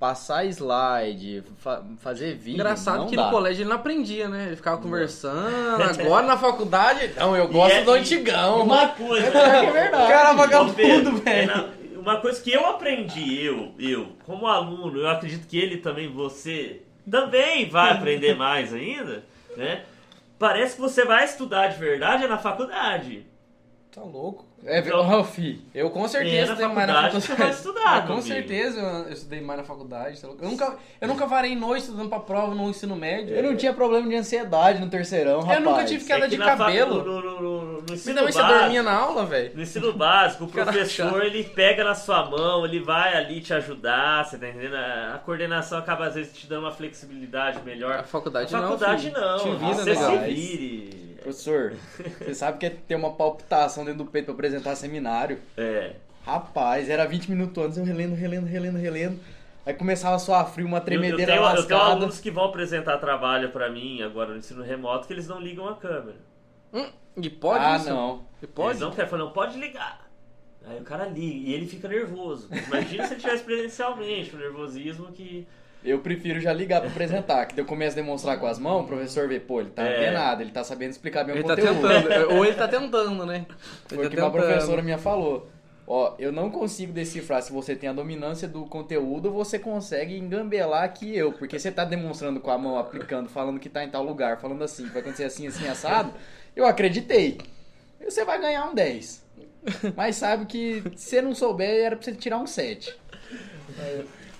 [0.00, 2.54] Passar slide, fa- fazer vídeo.
[2.54, 3.26] Engraçado não que dá.
[3.26, 4.46] no colégio ele não aprendia, né?
[4.46, 5.80] Ele ficava conversando.
[6.00, 8.62] Agora na faculdade, não, eu gosto é- do e- antigão.
[8.64, 10.04] Uma coisa, É verdade.
[10.04, 11.50] O cara Ô, vagabundo, velho.
[11.52, 15.78] é na- uma coisa que eu aprendi, eu, eu, como aluno, eu acredito que ele
[15.78, 19.24] também, você, também vai aprender mais ainda,
[19.56, 19.84] né?
[20.42, 23.24] parece que você vai estudar de verdade na faculdade.
[23.92, 24.44] Tá louco.
[24.64, 25.60] É, Então- ó, fi.
[25.74, 27.56] Eu com É, certeza estudei mais na faculdade você vai faculdade.
[27.56, 28.26] estudar, Ah, com amigo.
[28.28, 30.20] certeza eu, eu estudei mais na faculdade.
[30.20, 30.28] tá?
[30.28, 33.34] Eu nunca, eu nunca varei noite estudando pra prova no ensino médio.
[33.34, 35.58] Eu não tinha problema de ansiedade no terceirão, rapaz.
[35.58, 37.04] Eu nunca tive queda É que de facu- cabelo.
[37.04, 39.50] No, no, no, no ensino dá você básico, dormia na aula, velho?
[39.56, 44.24] No ensino básico, o professor ele pega na sua mão, ele vai ali te ajudar,
[44.24, 44.76] você tá entendendo?
[44.76, 47.94] A a coordenação acaba às vezes te dando uma flexibilidade melhor.
[47.98, 49.20] A faculdade a não, faculdade filho.
[49.20, 51.11] não, Te vira, você se vire.
[51.22, 51.74] Professor,
[52.18, 55.38] você sabe que é ter uma palpitação dentro do peito pra apresentar seminário?
[55.56, 55.94] É.
[56.24, 59.20] Rapaz, era 20 minutos antes, eu relendo, relendo, relendo, relendo.
[59.64, 61.90] Aí começava a suar frio, uma Eu, eu, tremedeira tenho, eu tenho lascada.
[61.92, 65.68] alunos que vão apresentar trabalho pra mim agora no ensino remoto que eles não ligam
[65.68, 66.18] a câmera.
[66.72, 67.88] Hum, e pode ah, isso?
[67.88, 68.24] não.
[68.42, 68.70] E pode?
[68.70, 70.10] Eles não querem, falam, não, pode ligar.
[70.64, 72.48] Aí o cara liga e ele fica nervoso.
[72.66, 75.46] Imagina se ele tivesse presencialmente, o nervosismo que.
[75.84, 78.86] Eu prefiro já ligar pra apresentar, que eu começo a demonstrar com as mãos, o
[78.86, 79.96] professor vê, pô, ele tá É.
[79.96, 81.88] antenado, ele tá sabendo explicar bem Ele o tá conteúdo.
[81.88, 82.34] tentando.
[82.36, 83.46] Ou ele tá tentando, né?
[83.46, 83.46] Ele
[83.88, 84.46] Foi tá o que uma tentando.
[84.46, 85.50] professora minha falou.
[85.84, 90.16] Ó, eu não consigo decifrar se você tem a dominância do conteúdo ou você consegue
[90.16, 91.32] engambelar que eu.
[91.32, 94.62] Porque você tá demonstrando com a mão, aplicando, falando que tá em tal lugar, falando
[94.62, 96.12] assim, que vai acontecer assim, assim, assado.
[96.54, 97.38] Eu acreditei.
[98.00, 99.24] E você vai ganhar um 10.
[99.96, 102.96] Mas sabe que se você não souber, era pra você tirar um 7.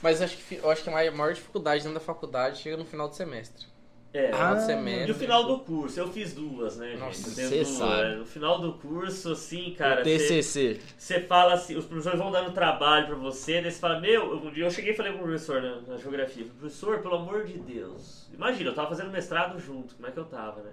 [0.03, 2.85] Mas eu acho que, eu acho que a maior- dificuldade dentro da faculdade chega no
[2.85, 3.67] final do semestre.
[4.15, 4.27] É.
[4.31, 5.09] Final de Ah, semestre.
[5.09, 6.99] E o final do curso, eu fiz duas, né, gente?
[7.01, 7.69] Nossa, Tem cê duas.
[7.69, 8.17] sabe.
[8.17, 10.81] No final do curso, assim, cara, você TCC.
[10.99, 14.51] você fala assim, os professores vão dando trabalho pra você, daí você fala, meu, um
[14.51, 18.27] dia eu cheguei e falei pro professor na, na geografia, professor, pelo amor de Deus,
[18.35, 20.73] imagina, eu tava fazendo mestrado junto, como é que eu tava, né?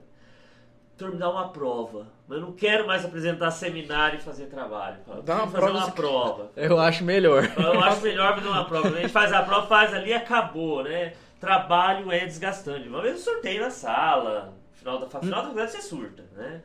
[1.08, 4.98] Dá uma prova, mas eu não quero mais apresentar seminário e fazer trabalho.
[5.08, 6.52] Eu Dá uma "Preciso fazer prova, uma prova.
[6.56, 7.50] Eu acho melhor.
[7.58, 8.88] Eu acho melhor me dar uma prova.
[8.90, 11.14] A gente faz a prova, faz ali e acabou, né?
[11.40, 12.88] Trabalho é desgastante.
[12.90, 16.62] Uma vez eu surtei na sala, no final da, final da faculdade você surta, né?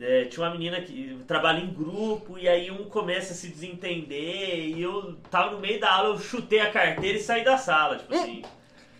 [0.00, 4.68] É, tinha uma menina que trabalha em grupo e aí um começa a se desentender
[4.76, 7.96] e eu tava no meio da aula, eu chutei a carteira e saí da sala,
[7.98, 8.42] tipo assim.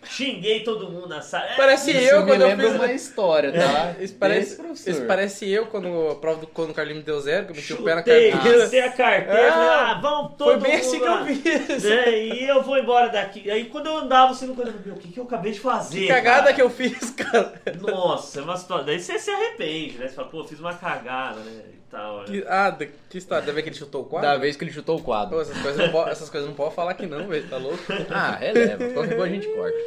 [0.07, 1.47] Xinguei todo mundo na sala.
[1.47, 2.75] É, Parece Isso eu me quando eu fiz.
[2.75, 3.95] uma história, tá?
[4.01, 7.47] Isso parece, isso parece eu quando a prova do quando o Carlinhos me deu zero,
[7.47, 8.65] que eu meti o pé na Chutei, carteira.
[8.65, 11.25] chutei a carteira, Ah, ah, vão todo Foi bem mundo assim que eu
[11.67, 11.85] fiz.
[11.85, 12.19] né?
[12.19, 13.51] E eu vou embora daqui.
[13.51, 16.01] Aí quando eu andava assim no canto, meu, o que, que eu acabei de fazer?
[16.01, 16.53] Que cagada cara?
[16.55, 17.55] que eu fiz, cara.
[17.81, 18.87] Nossa, é uma situação.
[18.87, 20.09] Daí você se arrepende, né?
[20.09, 21.63] Você fala, pô, fiz uma cagada, né?
[21.95, 22.19] Tal.
[22.19, 22.25] Né?
[22.27, 23.43] Que, ah, da- que história?
[23.47, 24.29] Deve ver que ele chutou o quadro?
[24.29, 25.41] Da vez que ele chutou o Pô, quadro.
[25.41, 27.49] essas coisas não pode, essas coisas não pode falar que não, velho.
[27.49, 27.79] Tá louco?
[28.11, 28.89] Ah, releva.
[28.93, 29.79] Qualquer coisa a gente corta.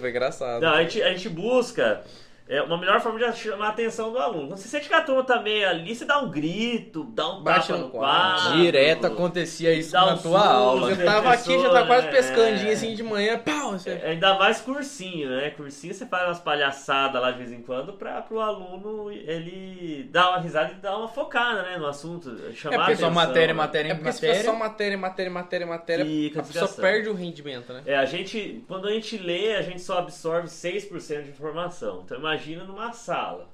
[0.00, 0.62] Foi engraçado.
[0.62, 2.02] Não, a gente, a gente busca
[2.46, 4.48] é, uma melhor forma de chamar a atenção do aluno.
[4.48, 7.42] Quando você sente que a turma tá meio ali, você dá um grito, dá um
[7.42, 8.42] Bate tapa no no quadro.
[8.42, 8.60] quadro.
[8.62, 10.90] Direto acontecia isso na um tua aula.
[10.90, 12.12] Eu tava aqui, já tá quase né?
[12.12, 12.72] pescandinho É.
[12.72, 13.72] assim de manhã, pau!
[13.72, 13.90] Você...
[13.90, 15.50] É, Ainda mais cursinho, né?
[15.50, 20.30] Cursinho você faz umas palhaçadas lá de vez em quando pra pro aluno ele dar
[20.30, 23.08] uma risada e dar uma focada, né, no assunto, chamar É, a porque atenção.
[23.08, 23.52] só matéria, né?
[23.54, 24.44] matéria, É porque se matéria.
[24.44, 27.82] for só matéria, matéria, matéria, matéria, Fica a pessoa perde o rendimento, né?
[27.86, 32.02] É, a gente, quando a gente lê, a gente só absorve 6% de informação.
[32.04, 32.33] Então imagina
[32.66, 33.48] numa sala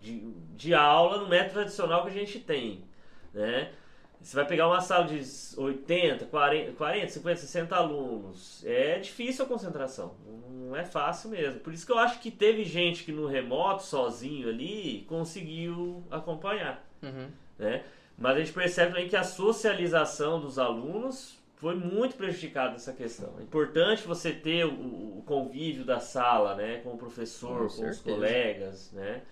[0.00, 0.20] de,
[0.54, 2.84] de aula no método tradicional que a gente tem,
[3.32, 3.72] né?
[4.20, 5.20] Você vai pegar uma sala de
[5.54, 8.64] 80, 40, 40, 50, 60 alunos.
[8.64, 10.14] É difícil a concentração.
[10.48, 11.60] Não é fácil mesmo.
[11.60, 16.82] Por isso que eu acho que teve gente que no remoto, sozinho ali, conseguiu acompanhar
[17.02, 17.28] Uhum.
[17.58, 17.84] né?
[18.16, 23.32] Mas a gente percebe também que a socialização dos alunos foi muito prejudicada nessa questão.
[23.40, 27.88] É importante você ter o, o convívio da sala, né, com o professor, Com com,
[27.88, 29.22] os colegas, né,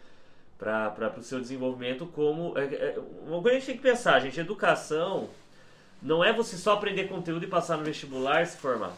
[0.58, 4.18] para o seu desenvolvimento como é, é, uma coisa que a gente tem que pensar,
[4.20, 5.28] gente, educação
[6.00, 8.96] não é você só aprender conteúdo e passar no vestibular e se formar.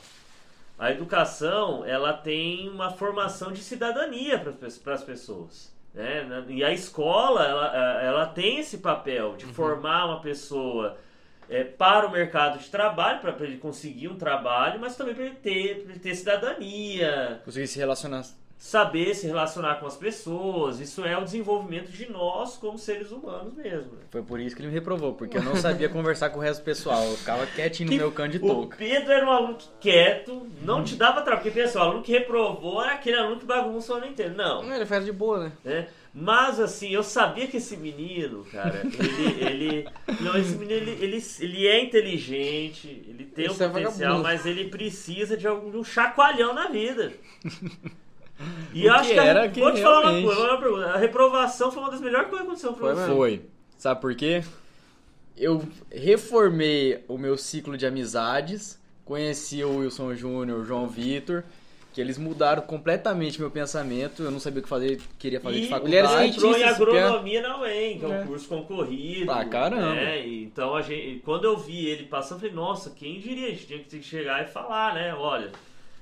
[0.78, 5.74] A educação, ela tem uma formação de cidadania para as pessoas.
[5.92, 6.44] Né?
[6.50, 10.96] E a escola, ela, ela tem esse papel de formar uma pessoa
[11.48, 15.34] é, para o mercado de trabalho, para ele conseguir um trabalho, mas também para ele
[15.36, 18.24] ter, pra ele ter cidadania, Conseguir se relacionar.
[18.56, 20.80] saber se relacionar com as pessoas.
[20.80, 23.92] Isso é o desenvolvimento de nós como seres humanos mesmo.
[24.10, 26.60] Foi por isso que ele me reprovou, porque eu não sabia conversar com o resto
[26.60, 27.02] do pessoal.
[27.04, 28.66] Eu ficava quietinho no Que- meu canto de O.
[28.68, 31.42] Pedro era um aluno que quieto, não te dava trabalho.
[31.42, 34.34] Porque pensa, o aluno que reprovou é aquele aluno que bagunça o ano inteiro.
[34.34, 34.62] Não.
[34.62, 35.52] Não, ele faz de boa, né?
[35.64, 35.88] né?
[36.14, 39.34] Mas assim, eu sabia que esse menino, cara, ele.
[39.44, 39.88] ele
[40.20, 44.22] não, esse menino ele, ele, ele é inteligente, ele tem Esse um é potencial, vagabundo.
[44.22, 47.12] mas ele precisa de algum de um chacoalhão na vida.
[48.72, 50.86] E acho que a- era que vou te falar uma coisa, uma pergunta.
[50.90, 53.12] A reprovação foi uma das melhores coisas que aconteceu pra Foi você.
[53.12, 53.42] Foi.
[53.76, 54.44] Sabe por quê?
[55.36, 61.42] Eu reformei o meu ciclo de amizades, conheci o Wilson Júnior, o João Vitor,
[61.94, 64.22] que eles mudaram completamente meu pensamento.
[64.24, 65.96] Eu não sabia o que fazer, queria fazer de E faculdade.
[65.96, 68.24] ele era entrou em agronomia na UEM, que é um É.
[68.26, 69.30] curso concorrido.
[69.30, 69.94] Ah, caramba.
[69.94, 70.26] né?
[70.26, 73.46] Então, a gente, quando eu vi ele passando, eu falei, nossa, quem diria?
[73.46, 75.14] A gente tinha que chegar e falar, né?
[75.14, 75.52] Olha,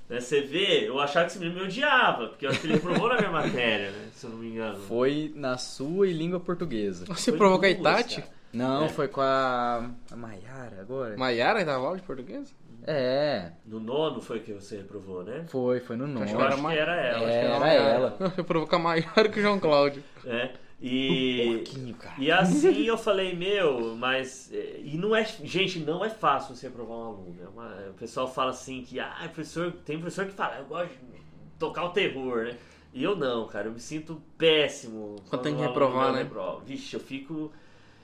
[0.09, 2.73] né, você vê, eu achava que esse menino me odiava, porque eu acho que ele
[2.73, 4.07] reprovou na minha matéria, né?
[4.15, 4.79] Se eu não me engano.
[4.87, 7.05] Foi na sua e língua portuguesa.
[7.05, 8.15] Você Foi provou com a Itati?
[8.21, 8.33] cara.
[8.51, 8.89] Não, É.
[8.89, 11.17] foi com a, a Maiara agora.
[11.17, 12.53] Maiara que dava aula de português?
[12.85, 15.45] É, No nono foi que você reprovou, né?
[15.47, 16.23] foi, foi no nono.
[16.25, 17.17] Acho que acho era que Ma- era ela.
[17.17, 17.89] acho que Era Maiara.
[17.89, 18.17] ela.
[18.37, 20.03] Eu provou com a Maiara que o João Cláudio.
[20.25, 20.51] É.
[20.85, 22.15] E, Pouquinho, cara.
[22.17, 24.51] e assim eu falei, meu, mas.
[24.51, 25.23] é, E não é.
[25.23, 27.35] Gente, não é fácil você reprovar um aluno.
[27.41, 29.71] É uma- o pessoal fala assim que, ah, professor.
[29.85, 31.21] Tem professor que fala, eu gosto de
[31.57, 32.57] tocar o terror, né?
[32.93, 35.15] E eu não, cara, eu me sinto péssimo.
[35.29, 36.23] Quando tem que um reprovar, né?
[36.23, 36.61] reprova.
[36.65, 37.49] Vixe, eu fico.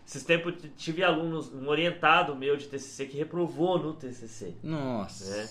[0.10, 4.56] Esses tempos tive alunos, um orientado meu de TCC que reprovou no TCC.
[4.64, 5.38] Nossa.
[5.38, 5.50] né?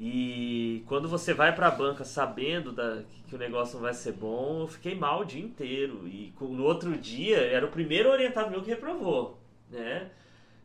[0.00, 4.62] E quando você vai pra banca sabendo da- que o negócio não vai ser bom,
[4.62, 6.08] eu fiquei mal o dia inteiro.
[6.08, 9.38] E no outro dia, era o primeiro orientado meu que reprovou,
[9.70, 10.10] né?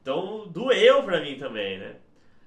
[0.01, 1.95] Então, doeu pra mim também, né?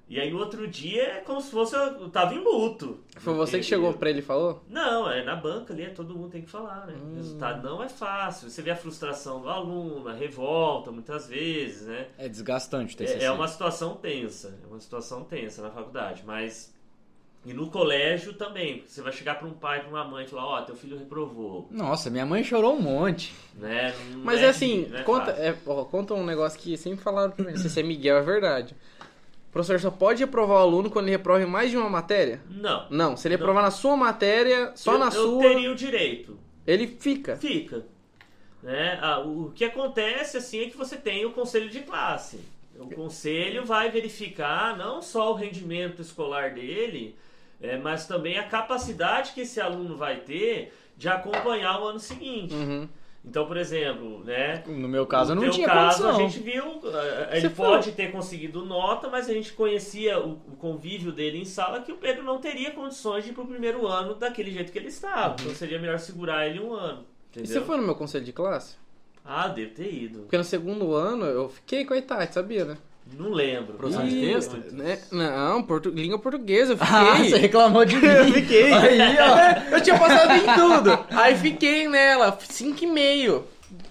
[0.09, 2.99] E aí no outro dia é como se fosse eu, tava em luto.
[3.17, 4.63] Foi você que chegou pra ele e falou?
[4.69, 6.95] Não, é na banca ali, é todo mundo tem que falar, né?
[6.95, 7.13] Hum.
[7.13, 8.51] O resultado não é fácil.
[8.51, 12.09] Você vê a frustração do aluno, a revolta muitas vezes, né?
[12.19, 13.21] É desgastante TCC.
[13.21, 16.73] É, é uma situação tensa, é uma situação tensa na faculdade, mas
[17.45, 20.47] e no colégio também, você vai chegar para um pai, para uma mãe e falar,
[20.47, 23.35] ó, teu filho reprovou, Nossa, minha mãe chorou um monte.
[23.55, 23.93] né?
[24.13, 27.45] Não Mas é, assim, é conta, é, ó, conta um negócio que sempre falaram pra
[27.45, 28.77] mim, se é Miguel, é verdade.
[29.53, 32.41] O professor só pode reprovar o aluno quando ele reprova em mais de uma matéria?
[32.49, 32.87] Não.
[32.89, 33.41] Não, se ele Não.
[33.41, 36.39] reprovar na sua matéria, só eu, na eu sua, teria o direito.
[36.67, 37.37] ele fica.
[37.37, 37.85] Fica.
[38.63, 38.99] Né?
[39.03, 42.41] Ah, o o que acontece assim é que você tem o conselho de classe.
[42.79, 47.15] O conselho vai verificar não só o rendimento escolar dele,
[47.61, 52.55] é, mas também a capacidade que esse aluno vai ter de acompanhar o ano seguinte.
[52.55, 52.89] Uhum.
[53.25, 54.65] Então, por exemplo, né?
[54.67, 56.11] No meu caso, eu no não teu tinha caso, condição.
[56.27, 56.65] a gente viu,
[57.31, 61.45] ele Você pode ter conseguido nota, mas a gente conhecia o, o convívio dele em
[61.45, 64.79] sala que o Pedro não teria condições de ir pro primeiro ano daquele jeito que
[64.79, 65.37] ele estava.
[65.41, 67.05] Então seria melhor segurar ele um ano.
[67.35, 67.61] E Entendeu?
[67.61, 68.77] você foi no meu conselho de classe?
[69.25, 70.19] Ah, devo ter ido.
[70.23, 72.77] Porque no segundo ano eu fiquei com a Itati, sabia, né?
[73.19, 73.75] Não lembro.
[73.75, 74.57] Professor de texto?
[74.73, 74.99] né?
[75.11, 75.91] Não, portu...
[75.91, 77.39] língua portuguesa, eu Ah, você fiquei.
[77.41, 78.07] reclamou de mim.
[78.07, 78.73] Eu fiquei.
[78.73, 79.75] Aí, ó.
[79.77, 81.07] Eu tinha passado em tudo.
[81.11, 83.43] Aí fiquei nela, 5,5.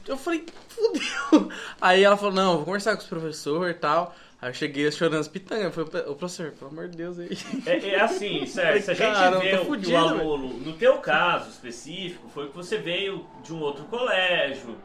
[0.07, 1.49] Eu falei, fudeu.
[1.79, 4.15] Aí ela falou, não, vou conversar com os professores e tal.
[4.41, 5.73] Aí eu cheguei chorando as pitangas.
[5.73, 7.37] Falei, ô professor, pelo amor de Deus aí.
[7.65, 11.49] É, é assim, sério, se a gente Cara, vê fudido, o aluno, no teu caso
[11.51, 14.75] específico, foi que você veio de um outro colégio,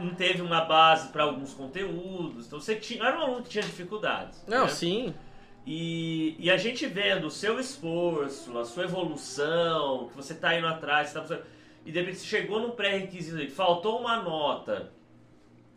[0.00, 3.64] não teve uma base para alguns conteúdos, então você tinha, era um aluno que tinha
[3.64, 4.44] dificuldades.
[4.46, 4.68] Não, né?
[4.68, 5.14] sim.
[5.66, 10.66] E, e a gente vendo o seu esforço, a sua evolução, que você tá indo
[10.66, 11.24] atrás, tá
[11.84, 14.92] e de repente você chegou num pré-requisito, faltou uma nota,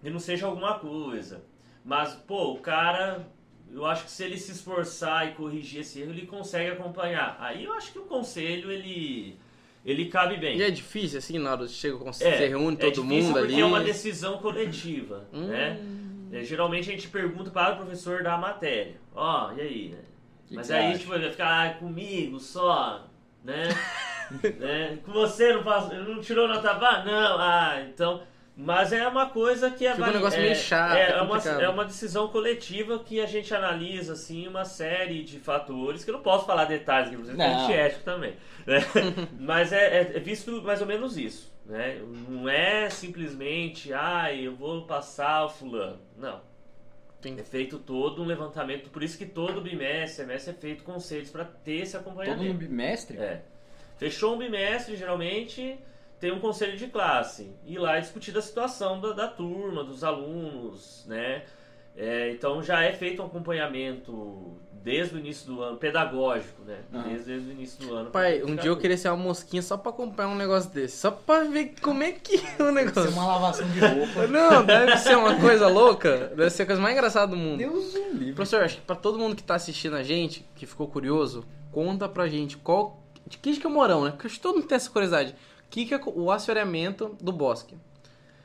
[0.04, 1.44] e não seja alguma coisa.
[1.84, 3.28] Mas, pô, o cara,
[3.72, 7.38] eu acho que se ele se esforçar e corrigir esse erro, ele consegue acompanhar.
[7.40, 9.38] Aí eu acho que o conselho, ele,
[9.86, 10.58] ele cabe bem.
[10.58, 13.34] E é difícil, assim, na hora que chega, você É, reúne é todo difícil mundo
[13.40, 13.62] porque ali.
[13.62, 15.48] é uma decisão coletiva, Hum.
[15.48, 15.80] né?
[16.32, 18.96] É, geralmente a gente pergunta para o professor da matéria.
[19.14, 20.00] Ó, e aí, né?
[20.48, 21.00] Que Mas que aí, acha?
[21.00, 23.08] tipo, ele vai ficar ah, comigo só,
[23.44, 23.70] né?
[24.60, 24.98] né?
[25.06, 27.06] Com você não faço, não tirou nota baixa?
[27.06, 28.22] Não, ah, então...
[28.56, 29.96] Mas é uma coisa que é...
[29.96, 33.20] Fica um negócio é, meio chato, É, é é uma, é uma decisão coletiva que
[33.20, 37.70] a gente analisa, assim, uma série de fatores, que eu não posso falar detalhes Não.
[37.72, 38.36] é ético também.
[38.68, 38.78] né?
[39.40, 41.52] Mas é, é- é visto mais ou menos isso.
[41.66, 42.00] Né?
[42.30, 46.00] Não é simplesmente, ah, eu vou passar o fulano.
[46.18, 46.40] Não.
[47.22, 47.40] Sim.
[47.40, 51.46] É feito todo um levantamento, por isso que todo bimestre, semestre é feito conselhos para
[51.46, 52.44] ter esse Todo acompanhamento.
[52.44, 53.18] no bimestre?
[53.18, 53.42] É.
[53.98, 55.80] Fechou um bimestre, geralmente
[56.24, 57.52] tem um conselho de classe.
[57.66, 61.44] E lá é discutida a situação da, da turma, dos alunos, né?
[61.98, 66.78] É, então já é feito um acompanhamento desde o início do ano, pedagógico, né?
[66.94, 67.10] Aham.
[67.10, 68.10] Desde, desde o início do ano.
[68.10, 70.96] Pai, um dia eu queria ser uma mosquinha só pra acompanhar um negócio desse.
[70.96, 73.12] Só pra ver como é que é o Isso é negócio.
[73.12, 74.26] uma lavação de roupa.
[74.32, 76.32] Não, deve ser uma coisa louca.
[76.38, 77.58] Deve ser a coisa mais engraçada do mundo.
[77.58, 78.34] Deus o livre.
[78.34, 82.08] Professor, acho que pra todo mundo que tá assistindo a gente, que ficou curioso, conta
[82.08, 82.98] pra gente qual.
[83.28, 84.12] De que que é o Morão, né?
[84.12, 85.36] Porque acho que todo mundo tem essa curiosidade.
[85.74, 87.76] O que, que é o assoreamento do bosque?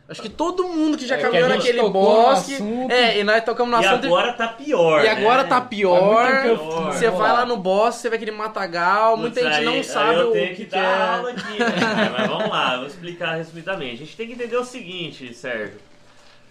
[0.09, 2.55] Acho que todo mundo que já É, que caminhou gente naquele bosque.
[2.55, 2.91] assunto.
[2.91, 4.07] É, e nós tocamos no E assunto.
[4.07, 5.05] agora tá pior.
[5.05, 5.49] E agora né?
[5.51, 6.41] tá pior.
[6.41, 6.57] Que eu
[6.87, 7.45] Você vai lá lá.
[7.45, 9.19] no bosque, você vê aquele matagal.
[9.19, 11.17] Muita gente não sabe eu o tenho que, que, que dar é.
[11.19, 11.67] aula aqui, né?
[12.19, 13.95] Mas vamos lá, eu vou explicar resumidamente.
[14.03, 15.77] A gente tem que entender o seguinte, Sérgio.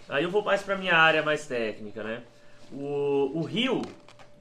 [0.07, 2.19] Aí eu vou mais pra minha área mais técnica, né?
[2.71, 3.81] O, o rio,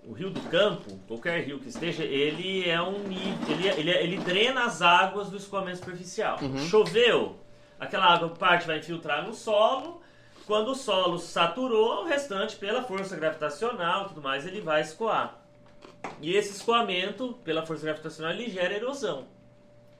[0.07, 4.64] o rio do campo, qualquer rio que esteja, ele é um ele, ele, ele drena
[4.64, 6.38] as águas do escoamento superficial.
[6.40, 6.59] Uhum.
[6.59, 7.36] Choveu,
[7.78, 10.00] aquela água parte vai infiltrar no solo.
[10.46, 15.42] Quando o solo saturou, o restante, pela força gravitacional e tudo mais, ele vai escoar.
[16.20, 19.26] E esse escoamento, pela força gravitacional, ele gera erosão.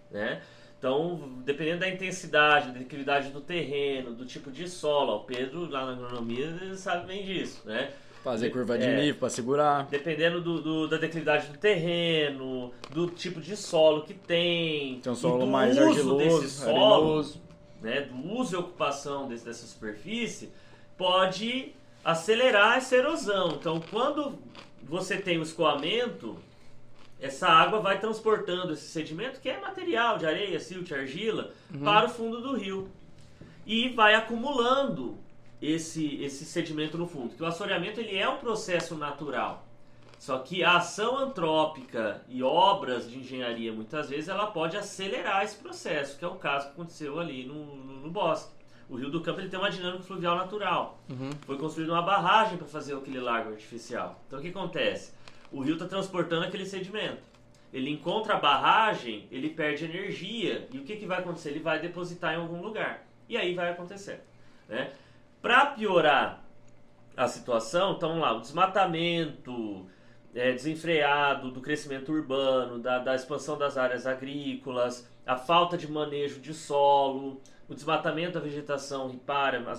[0.09, 0.41] Né?
[0.79, 5.69] Então, dependendo da intensidade, da declividade do terreno, do tipo de solo, ó, o Pedro
[5.69, 7.93] lá na agronomia sabe bem disso, né?
[8.27, 8.97] Fazer curva de É.
[8.97, 9.87] nível pra segurar.
[9.87, 15.15] Dependendo do, do- da declividade do terreno, do tipo de solo que tem, Tem um
[15.15, 17.41] solo mais uso argiloso, desse solo, arenoso.
[17.81, 20.51] né, do uso e ocupação desse- dessa superfície,
[20.99, 21.73] pode
[22.05, 23.51] acelerar essa erosão.
[23.61, 24.37] Então, quando
[24.83, 26.37] você tem o escoamento,
[27.21, 31.53] essa água vai transportando esse sedimento, que é material de areia, silt, argila,
[31.85, 32.89] para o fundo do rio.
[33.65, 35.17] E vai acumulando
[35.61, 37.35] esse, esse sedimento no fundo.
[37.35, 39.67] Que o assoreamento ele é um processo natural.
[40.19, 45.57] Só que a ação antrópica e obras de engenharia, muitas vezes, ela pode acelerar esse
[45.57, 48.57] processo, que é o caso que aconteceu ali no, no, no bosque.
[48.89, 51.01] O Rio do Campo ele tem uma dinâmica fluvial natural.
[51.11, 51.31] Uhum.
[51.45, 54.23] Foi construída uma barragem para fazer aquele lago artificial.
[54.27, 55.13] Então o que acontece?
[55.51, 57.23] O rio está transportando aquele sedimento.
[57.73, 60.69] Ele encontra a barragem, ele perde energia.
[60.73, 61.51] E o que, que vai acontecer?
[61.51, 63.05] Ele vai depositar em algum lugar.
[63.29, 64.23] E aí vai acontecer.
[64.69, 64.93] Né?
[65.47, 66.43] Para piorar
[67.17, 69.87] a situação, então lá, o desmatamento
[70.35, 76.41] é, desenfreado do crescimento urbano, da, da expansão das áreas agrícolas, a falta de manejo
[76.41, 79.09] de solo, o desmatamento da vegetação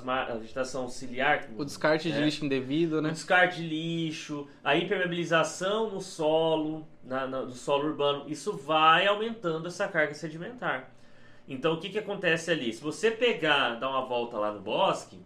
[0.06, 2.22] ma- a vegetação ciliar, que- O descarte de É.
[2.22, 3.10] lixo indevido, o né?
[3.10, 9.68] descarte de lixo, a impermeabilização no solo, na, na- do solo urbano, isso vai aumentando
[9.68, 10.92] essa carga sedimentar.
[11.46, 12.72] Então o que, que acontece ali?
[12.72, 15.18] Se você pegar, dar uma volta lá no bosque,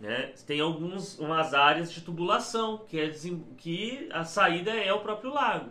[0.00, 3.10] né, tem alguns, umas áreas de tubulação, que, é,
[3.56, 5.70] que a saída é o próprio lago.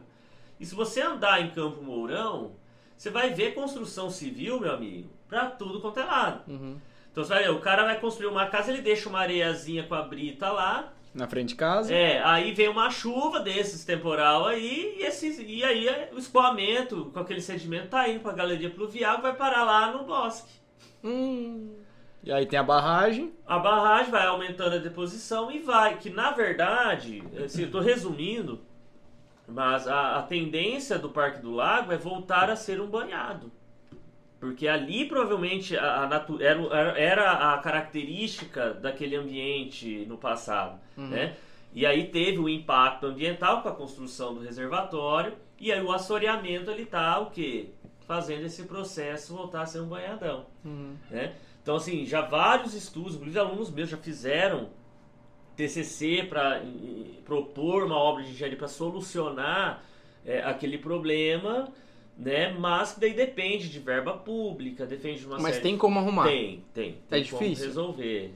[0.59, 2.53] E se você andar em Campo Mourão,
[2.97, 6.49] você vai ver construção civil, meu amigo, pra tudo quanto é lado.
[6.51, 6.77] Uhum.
[7.11, 9.95] Então você vai ver, o cara vai construir uma casa, ele deixa uma areiazinha com
[9.95, 11.93] a brita lá, Na frente de casa.
[11.93, 17.11] é, aí vem uma chuva desses temporal aí, e, esses, e aí é, o escoamento
[17.13, 20.51] com aquele sedimento tá indo pra galeria pluvial e vai parar lá no bosque.
[21.03, 21.75] Hum.
[22.25, 23.31] E aí tem a barragem.
[23.45, 28.59] A barragem vai aumentando a deposição e vai, que na verdade, assim, eu tô resumindo,
[29.47, 33.51] mas a, a tendência do Parque do Lago é voltar a ser um banhado.
[34.39, 36.61] Porque ali provavelmente a, a natu- era,
[36.99, 40.79] era- a característica daquele ambiente no passado.
[40.97, 41.35] Né?
[41.73, 46.71] E aí teve o impacto ambiental com a construção do reservatório, e aí o assoreamento
[46.71, 47.69] ele tá o quê?
[48.07, 50.45] Fazendo esse processo voltar a ser um banhadão.
[50.63, 50.95] Uhum.
[51.09, 51.33] Né?
[51.65, 54.69] Então, assim, já vários estudos, inclusive alunos meus já fizeram
[55.55, 56.61] TCC para
[57.23, 59.83] propor uma obra de engenharia para solucionar
[60.23, 61.67] é, aquele problema,
[62.15, 62.51] né?
[62.53, 66.25] Mas que daí depende de verba pública, depende de uma Mas série tem como arrumar.
[66.27, 66.99] tem, tem.
[67.09, 67.65] tem É como difícil?
[67.65, 68.31] resolver.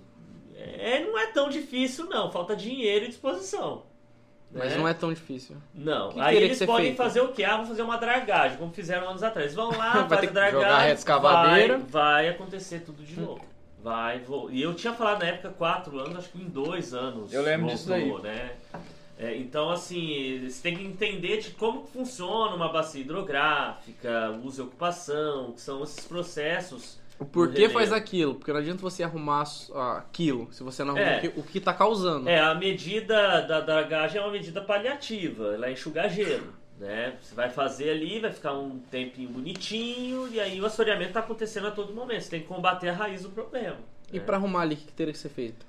[0.56, 2.32] É, não é tão difícil, não.
[2.32, 3.84] Falta dinheiro e disposição.
[4.52, 4.78] Mas né?
[4.78, 5.56] não é tão difícil.
[5.74, 6.12] Não.
[6.12, 6.98] Que Aí eles podem feito?
[6.98, 7.44] fazer o quê?
[7.44, 9.46] Ah, vão fazer uma dragagem, como fizeram anos atrás.
[9.46, 11.68] Eles vão lá, Vai faz ter a dragagem.
[11.68, 13.46] Vai, vai acontecer tudo de novo.
[13.82, 14.52] Vai, vou.
[14.52, 17.32] E eu tinha falado na época quatro anos, acho que em dois anos.
[17.32, 18.12] Eu lembro disso daí.
[18.22, 18.52] Né?
[19.18, 24.66] É, então, assim, você tem que entender de como funciona uma bacia hidrográfica, uso e
[24.66, 26.98] ocupação, que são esses processos.
[27.20, 27.74] O porquê relevo.
[27.74, 28.36] faz aquilo?
[28.36, 29.44] Porque não adianta você arrumar
[29.76, 31.18] ah, aquilo se você não arruma É.
[31.18, 32.30] o, que, o que tá causando.
[32.30, 36.54] É, a medida da dragagem é uma medida paliativa, ela é enxugar gelo.
[36.80, 37.18] Né?
[37.22, 41.68] Você vai fazer ali, vai ficar um tempinho bonitinho, e aí o assoreamento está acontecendo
[41.68, 42.22] a todo momento.
[42.22, 43.78] Você tem que combater a raiz do problema.
[44.14, 44.26] E né?
[44.26, 45.68] pra arrumar ali, o que teria que ser feito?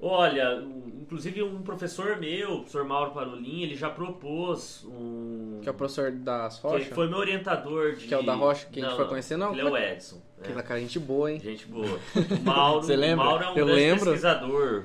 [0.00, 0.62] Olha,
[1.00, 5.58] inclusive um professor meu, o professor Mauro Parolin, ele já propôs um.
[5.62, 6.94] Que é o professor das que Rocha?
[6.94, 8.06] foi meu orientador de.
[8.06, 9.52] Que é o da Rocha que a gente foi conhecer, não?
[9.52, 10.20] Ele é o Edson.
[10.42, 10.62] Que né?
[10.62, 11.40] cara gente boa, hein?
[11.40, 11.98] Gente boa.
[12.14, 13.24] O Mauro, Você lembra?
[13.24, 14.04] O Mauro é um Eu lembro.
[14.04, 14.84] pesquisador.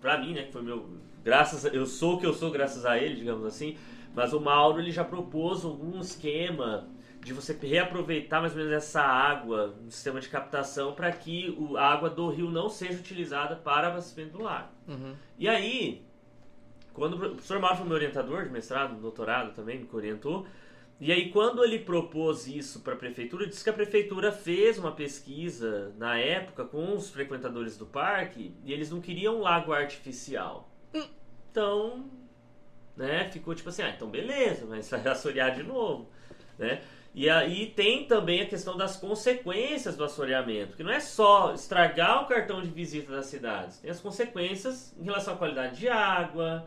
[0.00, 0.42] Pra mim, né?
[0.44, 0.88] Que foi meu.
[1.22, 3.76] Graças a- eu sou o que eu sou graças a ele, digamos assim.
[4.14, 6.88] Mas o Mauro ele já propôs algum esquema
[7.22, 11.76] de você reaproveitar mais ou menos essa água no sistema de captação para que o-
[11.76, 14.68] a água do rio não seja utilizada para abastecimento do lago.
[14.86, 15.14] Uhum.
[15.38, 16.02] E aí,
[16.92, 20.46] quando o professor Mauro foi meu orientador de mestrado, doutorado também, me orientou.
[21.04, 24.90] E aí, quando ele propôs isso para a prefeitura, disse que a prefeitura fez uma
[24.90, 30.66] pesquisa na época com os frequentadores do parque e eles não queriam um lago artificial.
[31.50, 32.06] Então,
[32.96, 36.08] né, ficou tipo assim, ah, então beleza, mas vai assorear de novo,
[36.58, 36.80] né?
[37.14, 42.22] E aí tem também a questão das consequências do assoreamento, que não é só estragar
[42.22, 46.66] o cartão de visita das cidades, tem as consequências em relação à qualidade de água,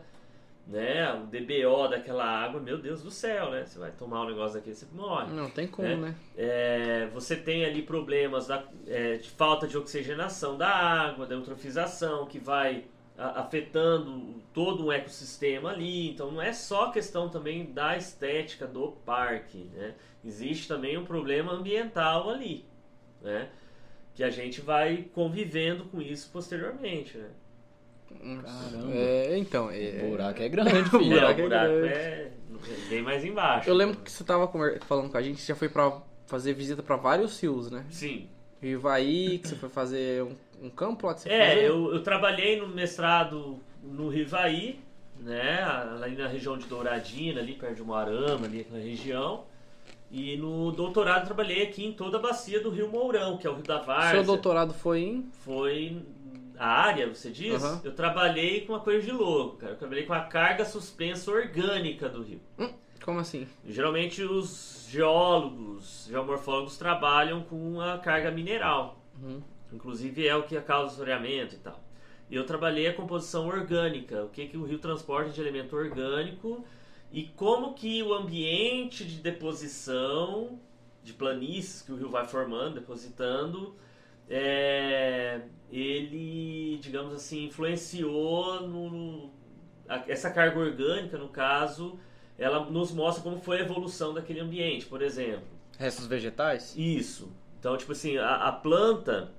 [0.68, 1.12] né?
[1.14, 3.64] O DBO daquela água, meu Deus do céu, né?
[3.64, 5.32] Você vai tomar um negócio daquele, você morre.
[5.32, 5.96] Não tem como, É.
[5.96, 6.14] né?
[6.36, 12.26] É, você tem ali problemas da- é, de falta de oxigenação da água, da eutrofização,
[12.26, 12.84] que vai
[13.16, 16.10] a- afetando todo um ecossistema ali.
[16.10, 19.94] Então não é só questão também da estética do parque, né?
[20.24, 22.64] Existe também um problema ambiental ali,
[23.22, 23.48] né?
[24.14, 27.30] Que a gente vai convivendo com isso posteriormente, né?
[28.42, 28.92] Caramba.
[28.92, 29.70] É, então.
[29.70, 31.08] É, O buraco é grande, É, filho.
[31.10, 31.88] buraco o é buraco grande.
[31.94, 32.32] é,
[32.68, 33.68] é bem mais embaixo.
[33.68, 34.48] Eu lembro que você tava
[34.86, 37.84] falando com a gente, você já foi pra fazer visita pra vários rios, né?
[37.90, 38.28] Sim.
[38.60, 40.34] Rio Ivaí, que você foi fazer um,
[40.66, 41.64] um campo lá que você É, fazer?
[41.68, 44.80] eu, eu trabalhei no mestrado no Rivaí,
[45.20, 45.62] né?
[46.02, 49.44] Ali na região de Douradina, ali perto de Moarama, ali naquela região.
[50.10, 53.50] E no doutorado eu trabalhei aqui em toda a bacia do Rio Mourão, que é
[53.50, 54.10] o Rio da Várzea.
[54.16, 55.28] Seu doutorado foi em...
[55.44, 56.02] Foi
[56.58, 57.62] a área, você diz?
[57.62, 57.80] Aham.
[57.84, 59.72] Eu trabalhei com uma coisa de louco, cara.
[59.72, 62.40] Eu trabalhei com a carga suspensa orgânica do rio.
[63.04, 63.46] Como assim?
[63.66, 69.02] Geralmente os geólogos, geomorfólogos trabalham com a carga mineral.
[69.22, 69.40] Uhum.
[69.72, 71.82] Inclusive é o que causa o esfriamento e tal.
[72.30, 76.64] E eu trabalhei a composição orgânica, o que, que o rio transporta de elemento orgânico
[77.10, 80.58] e como que o ambiente de deposição
[81.02, 83.74] de planícies que o rio vai formando, depositando,
[84.28, 89.30] é, ele, digamos assim, influenciou no, no-
[89.88, 91.98] a- essa carga orgânica, no caso,
[92.38, 95.46] ela nos mostra como foi a evolução daquele ambiente, por exemplo.
[95.78, 96.74] Restos vegetais?
[96.76, 97.32] Isso.
[97.58, 99.32] Então, tipo assim, a, a planta,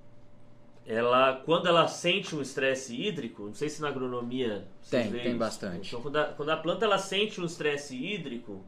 [0.85, 5.37] ela, quando ela sente um estresse hídrico, não sei se na agronomia Tem, tem isso.
[5.37, 5.87] bastante.
[5.89, 8.63] Então, quando a, quando a planta ela sente um estresse hídrico,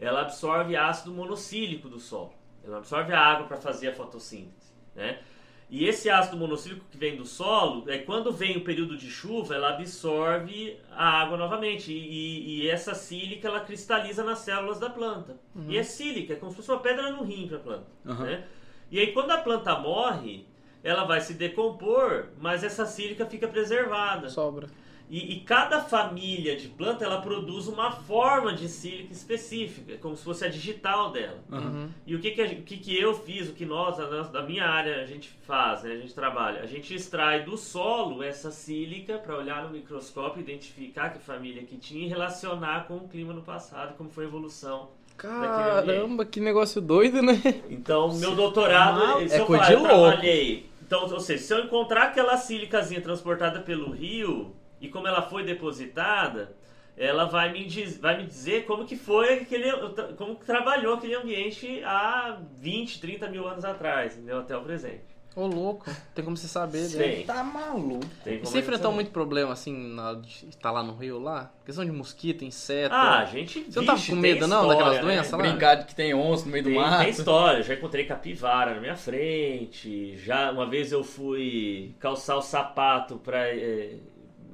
[0.00, 2.32] ela absorve ácido monossílico do solo.
[2.64, 5.20] Ela absorve a água para fazer a fotossíntese, né?
[5.68, 9.54] E esse ácido monossílico que vem do solo, é quando vem o período de chuva,
[9.54, 11.92] ela absorve a água novamente.
[11.92, 15.36] E, e- essa sílica ela cristaliza nas células da planta.
[15.68, 17.86] E é sílica, é como se fosse uma pedra no rim para a planta.
[18.04, 18.14] Uhum.
[18.14, 18.44] né?
[18.90, 20.46] E aí quando a planta morre,
[20.84, 24.28] ela vai se decompor, mas essa sílica fica preservada.
[24.30, 24.68] Sobra.
[25.08, 30.24] E, e cada família de planta ela produz uma forma de sílica específica, como se
[30.24, 31.38] fosse a digital dela.
[31.50, 31.88] Uhum.
[32.06, 33.96] E o que que, a o que que eu fiz, o que nós,
[34.30, 35.92] da minha área, a gente faz, né?
[35.92, 36.60] a gente trabalha?
[36.60, 41.76] A gente extrai do solo essa sílica para olhar no microscópio, identificar que família que
[41.76, 44.88] tinha e relacionar com o clima no passado, como foi a evolução.
[45.16, 47.40] Caramba, que negócio doido, né?
[47.70, 49.94] Então, meu doutorado, Mal- se é eu falar, de eu louco.
[49.94, 50.66] trabalhei.
[50.82, 55.44] Então, ou seja, se eu encontrar aquela sílicazinha transportada pelo rio e como ela foi
[55.44, 56.56] depositada,
[56.96, 59.70] ela vai me, diz, vai me dizer como que foi aquele,
[60.16, 64.40] como que trabalhou aquele ambiente há 20, 30 mil anos atrás, entendeu?
[64.40, 65.16] Até o presente.
[65.36, 65.94] Ô, louco.
[66.14, 67.22] Tem como você saber, né?
[67.26, 68.06] Tá maluco.
[68.24, 71.52] Tem E você enfrentou muito problema, assim, na de estar lá no Rio, lá?
[71.62, 72.94] Questão de mosquito, inseto.
[72.94, 73.64] Ah, a gente.
[73.64, 75.02] Você não tava vixe, com medo, não, história, daquelas né?
[75.02, 75.38] doenças lá?
[75.38, 77.02] Brincar de que tem onça no meio do Tem, mato.
[77.02, 80.16] tem história, já encontrei capivara na minha frente.
[80.16, 83.46] Já uma vez eu fui calçar o sapato pra.
[83.46, 83.96] É,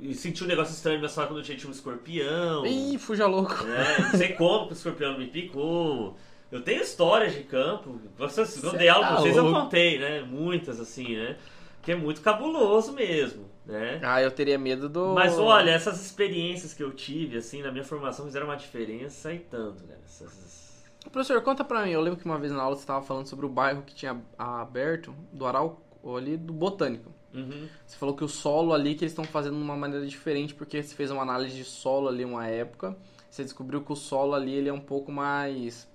[0.03, 2.67] e senti um negócio estranho na minha sola quando eu tinha tinha um escorpião.
[2.67, 3.63] Ih, fuja louco.
[3.65, 3.85] né?
[4.01, 6.17] Não sei como que o escorpião me picou.
[6.51, 8.01] Eu tenho histórias de campo.
[8.19, 10.23] Vocês, quando Cê dei aula tá pra vocês, eu contei, né?
[10.23, 11.37] Muitas assim, né?
[11.81, 14.01] Que é muito cabuloso mesmo, né?
[14.03, 15.15] Ah, eu teria medo do...
[15.15, 19.39] Mas olha, essas experiências que eu tive, assim, na minha formação fizeram uma diferença e
[19.39, 19.95] tanto, né?
[20.05, 21.91] Essas, Professor, conta pra mim.
[21.91, 24.21] Eu lembro que uma vez na aula você tava falando sobre o bairro que tinha
[24.39, 25.81] aberto, do Aral,
[26.17, 27.13] ali do Botânico.
[27.35, 27.69] Uhum.
[27.87, 30.83] Você falou que o solo ali que eles estão fazendo de uma maneira diferente, porque
[30.83, 32.97] você fez uma análise de solo ali uma época,
[33.31, 35.91] você descobriu que o solo ali ele é um pouco mais...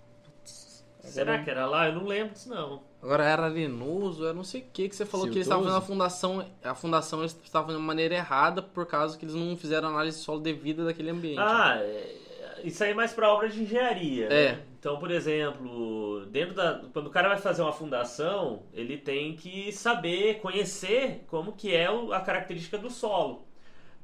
[0.99, 1.87] Será que era lá?
[1.87, 2.81] Eu não lembro disso, não.
[3.01, 5.77] Agora era arenoso, eu não sei o que que você falou que eles estavam fazendo
[5.77, 9.55] a fundação, a fundação eles estavam fazendo de maneira errada por causa que eles não
[9.55, 11.39] fizeram análise de solo devida daquele ambiente.
[11.39, 12.15] Ah, é-
[12.63, 14.25] isso aí é mais pra obra de engenharia.
[14.25, 14.51] É.
[14.53, 14.63] né?
[14.79, 15.96] Então, por exemplo,
[16.37, 16.81] dentro da.
[16.93, 21.87] Quando o cara vai fazer uma fundação, ele tem que saber, conhecer como que é
[21.87, 23.47] a característica do solo.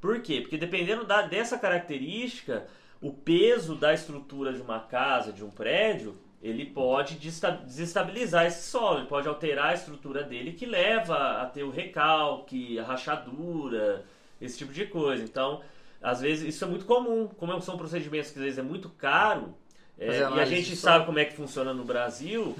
[0.02, 0.42] Por quê?
[0.42, 2.66] Porque dependendo da, dessa característica,
[3.00, 9.00] o peso da estrutura de uma casa, de um prédio, ele pode desestabilizar esse solo,
[9.00, 14.04] ele pode alterar a estrutura dele, que leva a ter o recalque, a rachadura,
[14.42, 15.24] esse tipo de coisa.
[15.24, 15.62] Então,
[16.02, 17.28] às vezes, isso é muito comum.
[17.28, 19.56] Como são procedimentos que às vezes é muito caro,
[19.99, 22.56] é, e a gente sabe como é que funciona no Brasil,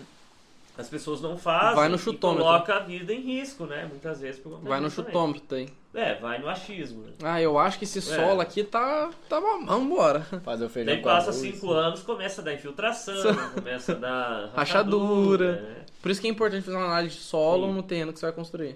[0.78, 2.44] as pessoas não fazem Vai no e chutômetro.
[2.46, 3.86] coloca a vida em risco, né?
[3.90, 5.06] Muitas vezes por conta Vai no também.
[5.06, 5.70] chutômetro aí.
[5.94, 7.04] É, vai no achismo.
[7.04, 7.12] Né?
[7.22, 9.12] Ah, eu acho que esse solo aqui tá.
[9.30, 10.22] tá bom, vambora.
[10.44, 15.62] Fazer o feijão Daí passa cinco anos, começa a dar infiltração, começa a dar Rachadura.
[15.62, 15.86] né?
[16.02, 17.74] Por isso que é importante fazer uma análise de solo Sim.
[17.74, 18.76] no terreno que você vai construir.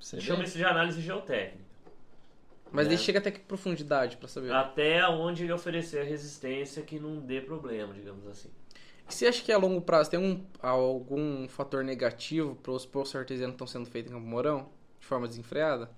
[0.00, 1.67] Chama isso de análise geotécnica.
[2.72, 2.94] Mas né?
[2.94, 4.52] ele chega até que profundidade pra saber.
[4.52, 8.48] Até onde ele oferecer a resistência que não dê problema, digamos assim.
[9.08, 13.16] E você acha que a longo prazo tem um, algum fator negativo para os poços
[13.16, 14.68] artesianos que estão sendo feitos em Campo Mourão?
[15.00, 15.90] De forma desenfreada?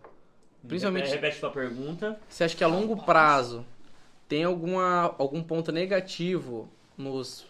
[0.66, 2.20] Principalmente- Repete, repete sua pergunta.
[2.28, 3.64] Você acha que a longo prazo
[4.28, 7.46] tem alguma, algum ponto negativo nos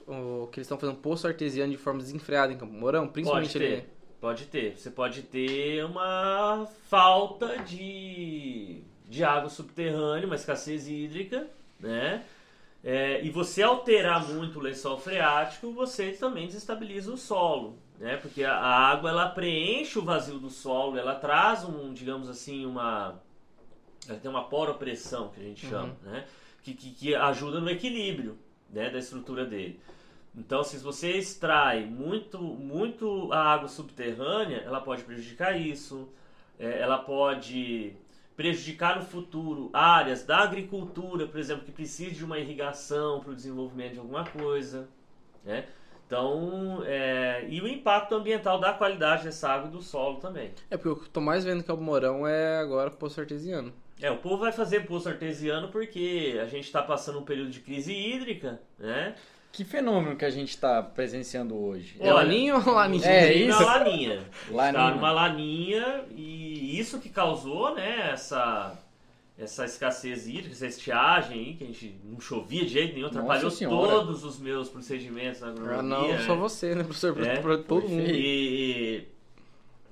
[0.53, 3.07] que eles estão fazendo poço artesiano de forma desenfreada em Campo Mourão?
[3.09, 3.77] Principalmente Pode ali.
[3.83, 3.89] ter.
[4.21, 4.79] Pode ter.
[4.79, 11.49] Você pode ter uma falta de, de água subterrânea, uma escassez hídrica,
[11.81, 12.24] né?
[12.82, 18.16] É, e você alterar muito o lençol freático, você também desestabiliza o solo, né?
[18.16, 22.65] Porque a, a água ela preenche o vazio do solo, ela traz um, digamos assim,
[22.65, 23.20] uma
[24.09, 26.24] ela tem uma poropressão que a gente chama, né?
[26.62, 28.39] Que, que, que ajuda no equilíbrio,
[28.70, 29.81] né, da estrutura dele.
[30.37, 36.09] Então, se você extrai muito, muito a água subterrânea, ela pode prejudicar isso.
[36.59, 37.97] É, ela pode
[38.41, 43.35] prejudicar no futuro áreas da agricultura, por exemplo, que precise de uma irrigação para o
[43.35, 44.89] desenvolvimento de alguma coisa.
[45.45, 45.67] Né?
[46.07, 50.53] Então, é, e o impacto ambiental da qualidade dessa água e do solo também.
[50.71, 53.75] É porque o que eu tô mais vendo em Campo Mourão é agora poço artesiano.
[54.01, 57.61] É, o povo vai fazer poço artesiano porque a gente está passando um período de
[57.61, 59.17] crise hídrica, né?
[59.53, 61.97] Que fenômeno que a gente está presenciando hoje?
[61.99, 63.05] É laninha ou laninha?
[63.07, 63.61] É Inclusive isso.
[63.61, 64.25] na laninha.
[64.51, 64.85] Laninha.
[64.85, 68.79] Está numa laninha e isso que causou, né, essa,
[69.37, 73.19] essa escassez hídrica, essa estiagem aí, que a gente não chovia de jeito nenhum, Nossa
[73.19, 73.91] atrapalhou Senhora.
[73.91, 75.79] todos os meus procedimentos na agronomia.
[75.79, 76.25] Ah, não, né?
[76.27, 77.21] só você, né, professor?
[77.27, 78.09] É, todo mundo.
[78.09, 79.09] E,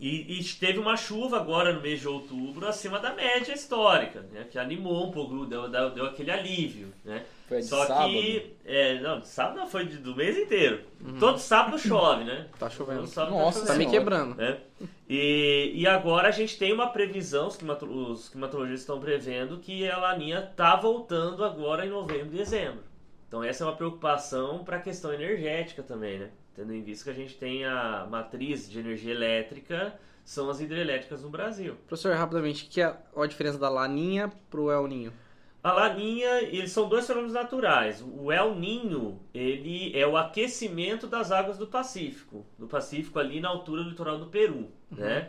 [0.01, 4.47] e, e teve uma chuva agora no mês de outubro acima da média histórica, né,
[4.51, 7.25] que animou um pouco, deu, deu, deu aquele alívio, né?
[7.49, 8.11] Foi de Só sábado.
[8.11, 10.83] que, é, não, sábado não, foi de- do mês inteiro.
[11.19, 12.47] Todo sábado chove, né?
[12.59, 13.01] Tá chovendo.
[13.01, 14.05] Todo sábado Nossa Tá me chovendo, Senhora.
[14.05, 14.35] quebrando.
[14.37, 14.59] né?
[15.09, 19.89] E, e agora a gente tem uma previsão, os, climato- os climatologistas estão prevendo que
[19.91, 22.81] a laninha tá voltando agora em novembro e dezembro.
[23.27, 26.31] Então essa é uma preocupação para a questão energética também, né?
[26.59, 29.95] Tendo em vista que a gente tem a matriz de energia elétrica,
[30.25, 31.77] são as hidrelétricas no Brasil.
[31.87, 35.13] Professor, rapidamente, que é a diferença da laninha pro El Ninho?
[35.63, 38.03] A laninha, eles são dois fenômenos naturais.
[38.05, 43.49] O El Ninho, ele é o aquecimento das águas do Pacífico, do Pacífico ali na
[43.51, 45.29] altura do litoral do Peru, né?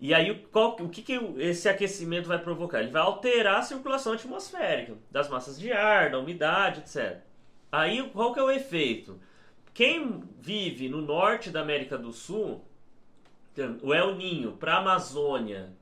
[0.00, 2.80] E aí, qual- o que, que esse aquecimento vai provocar?
[2.80, 7.18] Ele vai alterar a circulação atmosférica das massas de ar, da umidade, etc.
[7.70, 9.20] Aí, qual que é o efeito?
[9.74, 12.64] Quem vive no norte da América do Sul,
[13.82, 15.72] o El Ninho para a Amazônia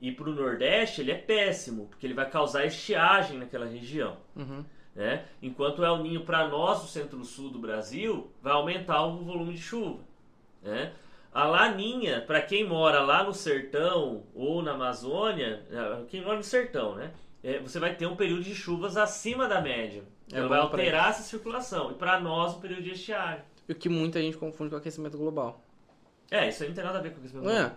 [0.00, 4.18] e para o Nordeste, ele é péssimo, porque ele vai causar estiagem naquela região.
[4.36, 4.64] Uhum.
[4.94, 5.24] Né?
[5.42, 9.62] Enquanto o El Ninho para nós, do centro-sul do Brasil, vai aumentar o volume de
[9.62, 10.02] chuva.
[10.62, 10.92] Né?
[11.32, 16.42] A Laninha, para quem mora lá no sertão ou na Amazônia, eh, quem mora no
[16.42, 17.12] sertão, né?
[17.44, 20.02] É, você vai ter um período de chuvas acima da média.
[20.32, 21.90] É Ela vai pra alterar essa circulação.
[21.90, 23.42] E para nós, um período de estiagem.
[23.68, 25.62] E o que muita gente confunde com aquecimento global.
[26.30, 27.72] É, isso aí não tem nada a ver com o aquecimento Não é?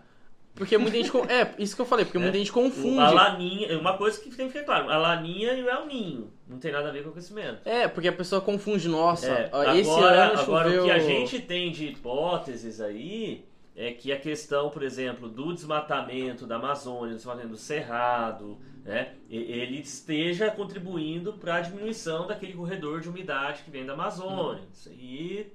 [0.53, 1.09] Porque muita gente.
[1.31, 2.21] É, isso que eu falei, porque É.
[2.21, 2.99] muita gente O- confunde.
[2.99, 6.29] A laninha, uma coisa que tem que ficar claro, a laninha e o El Ninho
[6.45, 7.61] não tem nada a ver com o aquecimento.
[7.63, 10.81] É, porque a pessoa confunde, nossa, É, agora, esse agora choveu.
[10.81, 13.45] o que a gente tem de hipóteses aí
[13.77, 19.13] é que a questão, por exemplo, do desmatamento da Amazônia, do desmatamento do Cerrado, né,
[19.29, 24.63] e- ele esteja contribuindo para a diminuição daquele corredor de umidade que vem da Amazônia.
[24.73, 25.51] Isso aí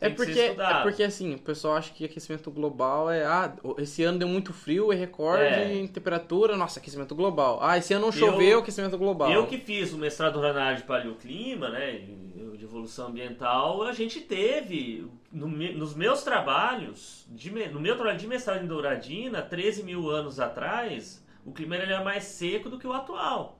[0.00, 3.24] É porque, é porque assim, o pessoal acha que aquecimento global é.
[3.24, 5.74] Ah, esse ano deu muito frio e recorde É.
[5.76, 6.56] em temperatura.
[6.56, 7.60] Nossa, aquecimento global.
[7.62, 9.30] Ah, esse ano não Eu- choveu, aquecimento global.
[9.30, 13.92] Eu que fiz o mestrado na área de paleoclima, né, e- de evolução ambiental, a
[13.92, 19.82] gente teve, no nos meus trabalhos, de no meu trabalho de mestrado em Douradina, 13
[19.84, 23.58] mil anos atrás, o clima era mais seco do que o atual.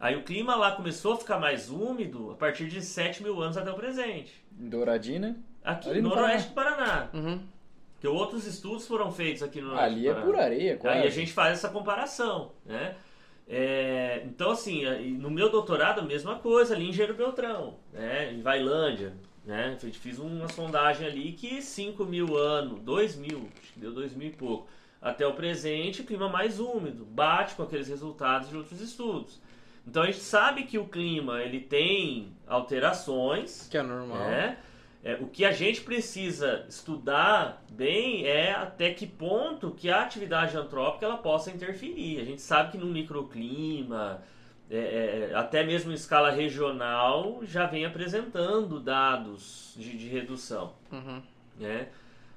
[0.00, 3.56] Aí o clima lá começou a ficar mais úmido a partir de 7 mil anos
[3.56, 4.32] até o presente.
[4.50, 5.36] Douradina.
[5.64, 7.08] Aqui Ali no no noroeste do Paraná.
[7.12, 7.40] Uhum.
[7.94, 10.26] Porque outros estudos foram feitos aqui no noroeste Ali do é Paraná.
[10.32, 10.98] por areia, quase.
[10.98, 12.94] Aí a gente faz essa comparação, né?
[13.50, 14.84] É, então, assim,
[15.16, 18.30] no meu doutorado a mesma coisa, ali em Engenheiro Beltrão, né?
[18.32, 19.14] em Vailândia.
[19.44, 19.76] Né?
[19.94, 24.28] Fiz uma sondagem ali que 5 mil anos, 2 mil, acho que deu 2 mil
[24.28, 24.68] e pouco,
[25.00, 29.40] até o presente, clima mais úmido, bate com aqueles resultados de outros estudos.
[29.86, 34.18] Então a gente sabe que o clima ele tem alterações, Que é normal.
[34.18, 34.58] né?
[35.02, 40.56] É, o que a gente precisa estudar bem é até que ponto que a atividade
[40.56, 42.20] antrópica ela possa interferir.
[42.20, 44.20] A gente sabe que no microclima,
[44.68, 50.74] é, é, até mesmo em escala regional, já vem apresentando dados de, de redução.
[50.90, 51.22] Uhum.
[51.58, 51.88] né?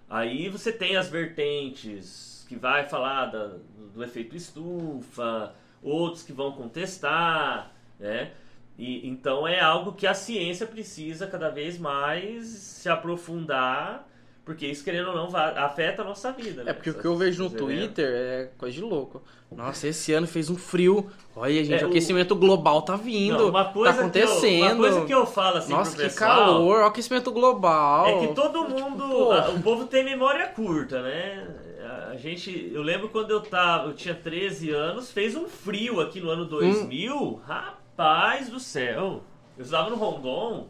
[0.07, 3.59] Aí você tem as vertentes que vai falar da- do,
[3.95, 8.31] do efeito estufa, outros que vão contestar, né?
[8.77, 14.05] E, então é algo que a ciência precisa cada vez mais se aprofundar,
[14.43, 16.63] porque isso, querendo ou não, afeta a nossa vida.
[16.65, 16.71] né?
[16.71, 17.49] É porque o Essas- que eu vejo no.
[17.51, 19.21] Twitter é coisa de louco.
[19.49, 21.09] Nossa, esse ano fez um frio.
[21.35, 23.37] Olha, gente, É, o o- aquecimento global tá vindo.
[23.37, 24.39] Não, uma coisa tá acontecendo.
[24.41, 28.07] Que eu, uma coisa que eu falo assim Nossa, que pessoal calor, o aquecimento global.
[28.07, 29.31] é que todo mundo, pô.
[29.31, 31.47] a- o povo tem memória curta, né?
[31.83, 36.19] A gente, eu lembro quando eu tava, eu tinha 13 anos, fez um frio aqui
[36.19, 36.33] no Hum.
[36.33, 39.23] ano 2000, rapaz do céu.
[39.57, 40.67] Eu estava no Rondon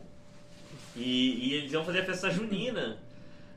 [0.95, 2.97] e, e eles iam fazer a festa junina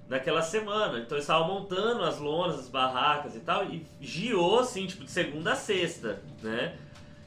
[0.09, 0.99] naquela semana.
[0.99, 5.11] Então eles estavam montando as lonas, as barracas e tal, e giou assim, tipo, de
[5.11, 6.77] segunda a sexta, né?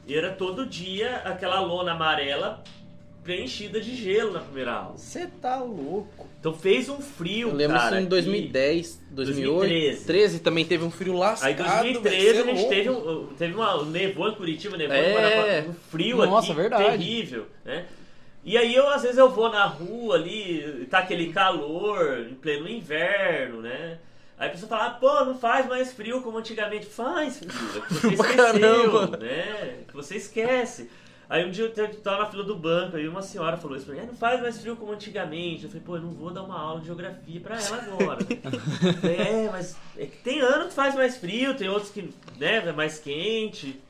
[0.05, 2.63] E era todo dia aquela lona amarela
[3.27, 4.97] preenchida de gelo na primeira aula.
[4.97, 6.25] Você tá louco.
[6.39, 9.59] Então fez um frio, Eu lembro cara, isso em que- 2010, 2008.
[9.59, 10.05] 2013.
[10.05, 11.61] 13 também teve um frio lascado.
[11.61, 12.69] Aí em 2013 velho, a cê é gente louco.
[12.69, 15.59] teve, um, teve uma nevou em Curitiba, nevou É.
[15.65, 16.83] em um frio Nossa, aqui verdade.
[16.85, 17.85] terrível, né?
[18.45, 22.69] E aí eu às vezes eu vou na rua ali, tá aquele calor em pleno
[22.69, 23.97] inverno, né?
[24.39, 26.85] Aí a pessoa fala, ah, pô, não faz mais frio como antigamente.
[26.85, 28.35] Faz frio, é que você Pra esqueceu,
[28.91, 29.17] caramba.
[29.17, 29.79] né?
[29.87, 30.89] Que você esquece.
[31.29, 33.95] Aí um dia eu tava na fila do banco, aí uma senhora falou isso pra
[33.95, 35.63] mim, "Ah, não faz mais frio como antigamente.
[35.63, 38.19] Eu falei, pô, eu não vou dar uma aula de geografia pra ela agora.
[39.01, 42.57] Falei, é, mas é que tem ano que faz mais frio, tem outros que né,
[42.65, 43.81] é mais quente.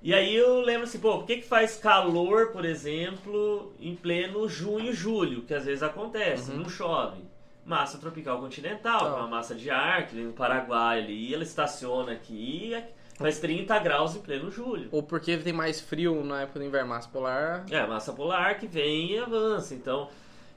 [0.00, 4.48] E aí eu lembro assim, pô, por que, que faz calor, por exemplo, em pleno
[4.48, 7.20] junho, julho, que às vezes acontece, não chove.
[7.64, 11.42] Massa tropical continental, que é uma massa de ar que vem do Paraguai ali, ela
[11.42, 12.84] estaciona aqui e
[13.18, 14.88] faz 30 graus em pleno julho.
[14.92, 17.64] Ou porque tem mais frio na época do inverno, massa polar.
[17.70, 19.74] É, massa polar que vem e avança.
[19.74, 20.08] Então,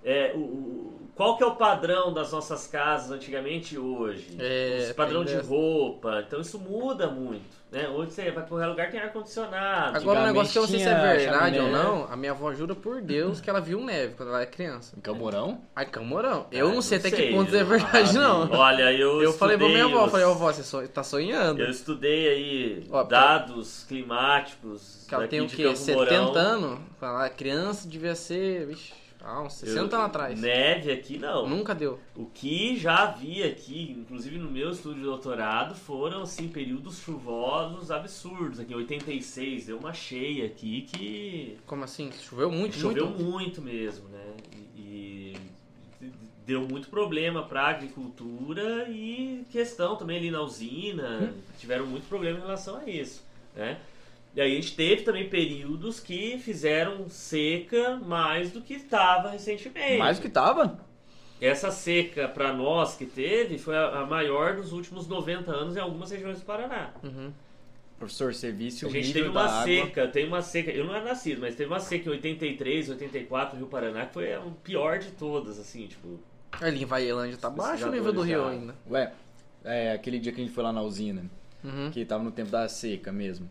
[0.04, 4.38] é, o, o- qual que é o padrão das nossas casas antigamente e hoje?
[4.40, 6.24] É, Esse padrão de roupa.
[6.26, 7.60] Então isso muda muito.
[7.70, 7.88] Né?
[7.90, 9.98] Hoje você vai qualquer lugar tem ar-condicionado.
[9.98, 12.52] Agora, um negócio que eu não sei se é verdade ou não, a minha avó
[12.54, 14.96] jura por Deus que ela viu neve quando ela era criança.
[14.98, 15.62] Em Camorão?
[15.76, 16.48] Ai, Camorão.
[16.54, 18.52] Eu Ah, não sei até que ponto é verdade, ah, não.
[18.54, 21.62] Olha, eu Eu falei pra minha avó, os- falei, ó, vó, você so- tá sonhando.
[21.62, 25.64] Eu estudei aí Ó, dados climáticos Que ela daqui tem o quê?
[25.64, 26.36] Campo 70 Mourão.
[26.40, 26.80] anos?
[27.00, 30.40] Fala, criança devia ser, vixe, ah, uns 60 Eu- anos atrás.
[30.40, 31.48] Neve aqui não.
[31.48, 32.00] Nunca deu.
[32.16, 37.92] O que já vi aqui, inclusive no meu estudo de doutorado, foram assim períodos chuvosos
[37.92, 38.60] absurdos.
[38.60, 42.12] Aqui em 86 deu uma cheia aqui que Como assim?
[42.12, 43.24] Choveu muito, choveu muito?
[43.24, 44.26] muito, mesmo, né?
[44.78, 45.36] E,
[46.02, 46.12] e
[46.46, 52.42] deu muito problema para agricultura e questão também ali na usina, tiveram muito problema em
[52.42, 53.22] relação a isso,
[53.56, 53.80] né?
[54.40, 59.98] E aí a gente teve também períodos que fizeram seca mais do que estava recentemente.
[59.98, 60.80] Mais do que tava?
[61.42, 66.10] Essa seca para nós que teve foi a maior dos últimos 90 anos em algumas
[66.10, 66.92] regiões do Paraná.
[67.04, 67.34] Uhum.
[67.98, 69.64] Professor, serviço A gente teve uma da água.
[69.66, 73.56] seca, tem uma seca, eu não era nascido, mas teve uma seca em 83, 84
[73.56, 76.18] no Rio Paraná, que foi a pior de todas, assim, tipo.
[76.62, 78.76] Ali em Vailândia tá baixo o nível do rio pesquisadores ainda.
[78.90, 79.14] Ué,
[79.66, 81.26] é aquele dia que a gente foi lá na usina,
[81.62, 81.92] Uhum.
[81.92, 83.50] que tava no tempo da seca mesmo.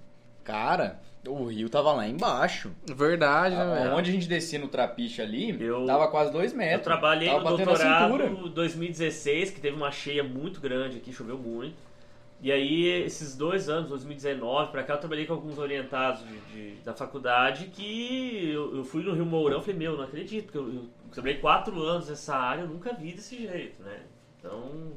[0.49, 2.73] Cara, o rio tava lá embaixo.
[2.87, 3.95] Verdade, né, velho?
[3.95, 6.79] Onde a gente descia no trapiche ali, Eu- tava quase dois metros.
[6.79, 11.77] Eu trabalhei tava no doutorado 2016, que teve uma cheia muito grande aqui, choveu muito.
[12.41, 16.39] E aí, esses dois anos, 2019 pra cá, eu trabalhei com alguns orientados de,
[16.77, 20.45] de- da faculdade que eu, eu fui no Rio Mourão e falei, meu, não acredito,
[20.45, 23.99] porque eu, eu trabalhei quatro anos nessa área, eu nunca vi desse jeito, né?
[24.39, 24.93] Então,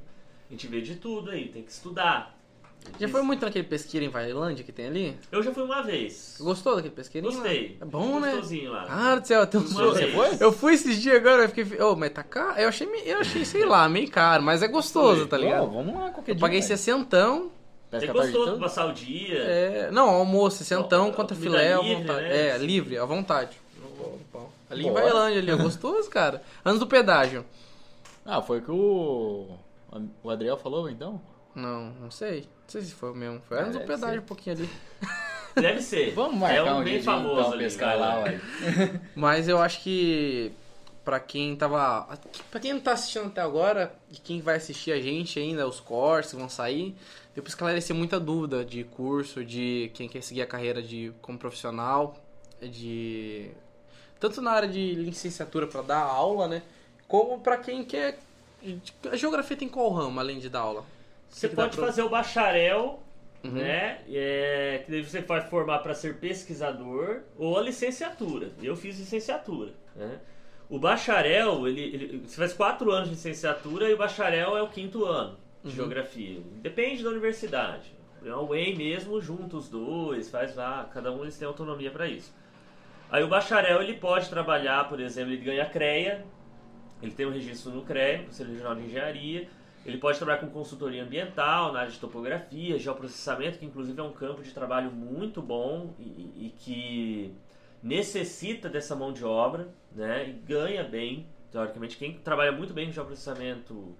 [0.49, 2.39] a gente vê de tudo aí, tem que estudar.
[2.99, 5.17] Já foi muito naquele pesqueiro em Vailândia que tem ali?
[5.31, 6.37] Eu já fui uma vez.
[6.39, 7.33] Gostou daquele pesqueirinho?
[7.33, 7.39] lá?
[7.39, 7.77] Gostei.
[7.81, 8.31] É bom, né?
[8.31, 8.85] Gostosinho lá.
[8.85, 10.13] Cara do céu, tem um Uma vez.
[10.13, 10.37] foi?
[10.39, 11.81] Eu fui esses dias agora, eu fiquei.
[11.81, 12.59] Ô, mas tá caro?
[12.59, 15.67] Eu achei, eu achei, sei lá, meio caro, mas é gostoso, tá Pô, ligado?
[15.71, 16.41] vamos lá qualquer Eu dia.
[16.41, 16.67] paguei velho.
[16.77, 17.17] 60.
[17.17, 17.19] É
[17.99, 18.59] Pesca a tarde gostoso toda?
[18.61, 19.37] passar o dia.
[19.37, 22.21] É, não, almoço, 60, Ó, quanto comida filé, à livre, vontade.
[22.21, 22.47] né?
[22.49, 23.57] É, livre, à vontade.
[24.69, 25.03] Ali em Bora.
[25.03, 26.41] Vailândia, ali, é gostoso, cara.
[26.65, 27.43] Antes do pedágio.
[28.25, 29.47] Ah, foi o que o...
[30.23, 31.19] o Adriel falou, então?
[31.53, 32.47] Não, não sei.
[32.71, 33.41] Não sei se foi o mesmo.
[33.41, 34.69] Foi do deve pedágio um pouquinho ali.
[35.55, 36.11] Deve ser.
[36.15, 37.99] Vamos é marcar um um bem famoso então, ali, pescar cara.
[37.99, 38.39] lá, ué.
[39.13, 40.53] Mas eu acho que
[41.03, 42.17] pra quem tava.
[42.49, 45.81] Pra quem não tá assistindo até agora, e quem vai assistir a gente ainda, os
[45.81, 46.95] cortes que vão sair,
[47.35, 51.37] deu pra esclarecer muita dúvida de curso, de quem quer seguir a carreira de como
[51.37, 52.17] profissional,
[52.61, 53.51] de.
[54.17, 56.61] Tanto na área de licenciatura pra dar aula, né?
[57.05, 58.17] Como pra quem quer.
[59.11, 60.85] A geografia tem qual ramo além de dar aula?
[61.31, 63.01] Você que pode fazer o bacharel,
[63.43, 63.51] Uhum.
[63.53, 64.01] né?
[64.09, 68.49] É, que daí você vai formar para ser pesquisador ou a licenciatura.
[68.61, 70.19] Eu fiz licenciatura, né?
[70.69, 74.67] O bacharel, ele, ele- você faz quatro anos de licenciatura e o bacharel é o
[74.67, 75.75] quinto ano de Uhum.
[75.75, 76.39] geografia.
[76.61, 77.99] Depende da universidade.
[78.23, 82.05] é uma Whey mesmo, junta os dois, faz lá, cada um eles têm autonomia para
[82.07, 82.31] isso.
[83.09, 86.23] Aí o bacharel ele pode trabalhar, por exemplo, ele ganha CREA,
[87.01, 89.49] ele tem um registro no CREA, Conselho Regional de Engenharia,
[89.85, 94.11] ele pode trabalhar com consultoria ambiental, na área de topografia, geoprocessamento, que inclusive é um
[94.11, 97.33] campo de trabalho muito bom e, e que
[97.81, 100.29] necessita dessa mão de obra, né?
[100.29, 101.97] E ganha bem, teoricamente.
[101.97, 103.95] Quem trabalha muito bem com geoprocessamento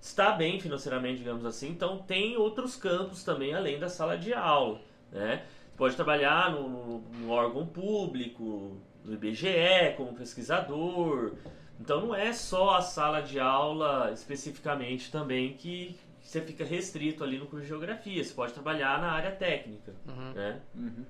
[0.00, 1.68] está bem financeiramente, digamos assim.
[1.68, 4.80] Então tem outros campos também além da sala de aula,
[5.12, 5.44] né?
[5.76, 11.34] Pode trabalhar no, no órgão público, no IBGE, como pesquisador,
[11.80, 17.38] então não é só a sala de aula especificamente também que você fica restrito ali
[17.38, 18.22] no curso de geografia.
[18.24, 20.32] Você pode trabalhar na área técnica, Uhum.
[20.32, 20.60] né?
[20.74, 21.04] Uhum.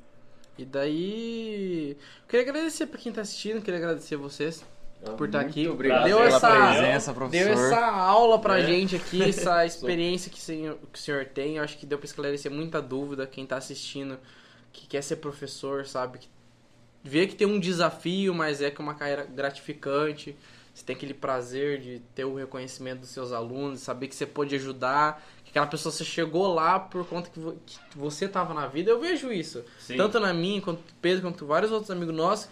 [0.59, 1.91] E daí.
[2.23, 4.65] Eu queria agradecer pra quem tá assistindo, queria agradecer vocês
[5.17, 5.69] por estar Muito aqui.
[5.69, 7.45] obrigado Deu pela essa, presença, professor.
[7.45, 8.67] deu essa aula pra É.
[8.67, 11.57] gente aqui, essa experiência que o, senhor, que o senhor tem.
[11.57, 13.27] Eu acho que deu pra esclarecer muita dúvida.
[13.27, 14.19] Quem tá assistindo,
[14.73, 16.19] que quer ser professor, sabe?
[16.21, 16.29] Que
[17.05, 20.35] vê que tem um desafio, mas é que é uma carreira gratificante.
[20.77, 24.55] Você tem aquele prazer de ter o reconhecimento dos seus alunos, saber que você pode
[24.57, 28.67] ajudar, que aquela pessoa você chegou lá por conta que, vo- que você tava na
[28.67, 28.91] vida.
[28.91, 29.65] Eu vejo isso.
[29.79, 29.97] Sim.
[29.97, 32.49] Tanto na minha, quanto no Pedro, quanto vários outros amigos nossos,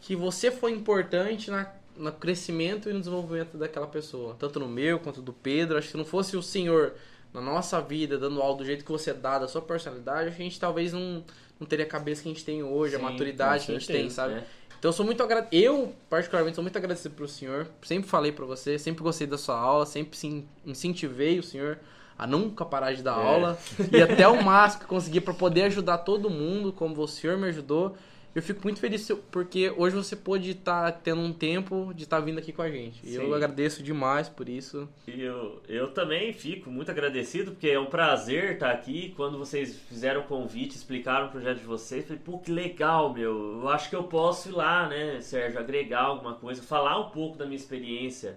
[0.00, 4.34] que você foi importante na, no crescimento e no desenvolvimento daquela pessoa.
[4.36, 5.78] Tanto no meu quanto do Pedro.
[5.78, 6.94] Acho que se não fosse o senhor
[7.32, 10.58] na nossa vida, dando aula do jeito que você dá, da sua personalidade, a gente
[10.58, 11.22] talvez não,
[11.60, 13.78] não teria a cabeça que a gente tem hoje, a Sim, maturidade com que a
[13.78, 14.34] gente tem, sabe?
[14.34, 14.44] né?
[14.78, 15.54] Então eu sou muito agradecido.
[15.62, 17.68] Eu, particularmente, sou muito agradecido pro senhor.
[17.82, 20.18] Sempre falei pra você, sempre gostei da sua aula, sempre
[20.64, 21.78] incentivei o senhor
[22.16, 23.22] a nunca parar de dar É.
[23.26, 23.58] aula.
[23.92, 27.48] E até o máximo que conseguir pra poder ajudar todo mundo, como o senhor me
[27.48, 27.96] ajudou.
[28.34, 32.38] Eu fico muito feliz porque hoje você pôde estar tendo um tempo de estar vindo
[32.38, 33.00] aqui com a gente.
[33.02, 33.34] E eu Sim.
[33.34, 34.88] agradeço demais por isso.
[35.06, 39.12] Eu, eu também fico muito agradecido, porque é um prazer estar aqui.
[39.16, 43.60] Quando vocês fizeram o convite, explicaram o projeto de vocês, falei, pô, que legal, meu.
[43.62, 47.36] Eu acho que eu posso ir lá, né, Sérgio, agregar alguma coisa, falar um pouco
[47.36, 48.36] da minha experiência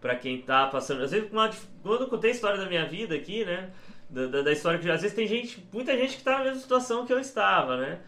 [0.00, 1.02] para quem tá passando.
[1.02, 3.70] Às vezes, quando eu contei a história da minha vida aqui, né,
[4.08, 6.60] da, da, da história que às vezes tem gente, muita gente que tá na mesma
[6.60, 8.00] situação que eu estava, né.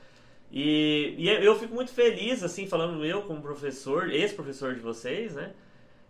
[0.51, 5.53] E, e eu fico muito feliz, assim, falando eu como professor, ex-professor de vocês, né?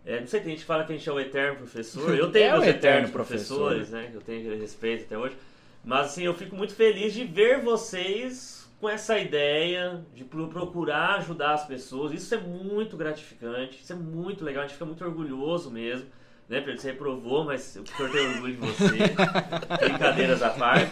[0.05, 2.15] É, não sei, tem gente que fala que a gente é o eterno professor.
[2.15, 3.57] Eu tenho É meus eterno eternos professor.
[3.57, 4.07] professores, né?
[4.09, 5.35] Que eu tenho aquele respeito até hoje.
[5.83, 11.15] Mas assim, eu fico muito feliz de ver vocês com essa ideia de pro- procurar
[11.17, 12.13] ajudar as pessoas.
[12.13, 16.05] Isso é muito gratificante, isso é muito legal, a gente fica muito orgulhoso mesmo.
[16.49, 16.79] Né, Pedro?
[16.79, 18.97] Você reprovou, mas eu tenho orgulho de você.
[19.85, 20.89] Brincadeiras à parte.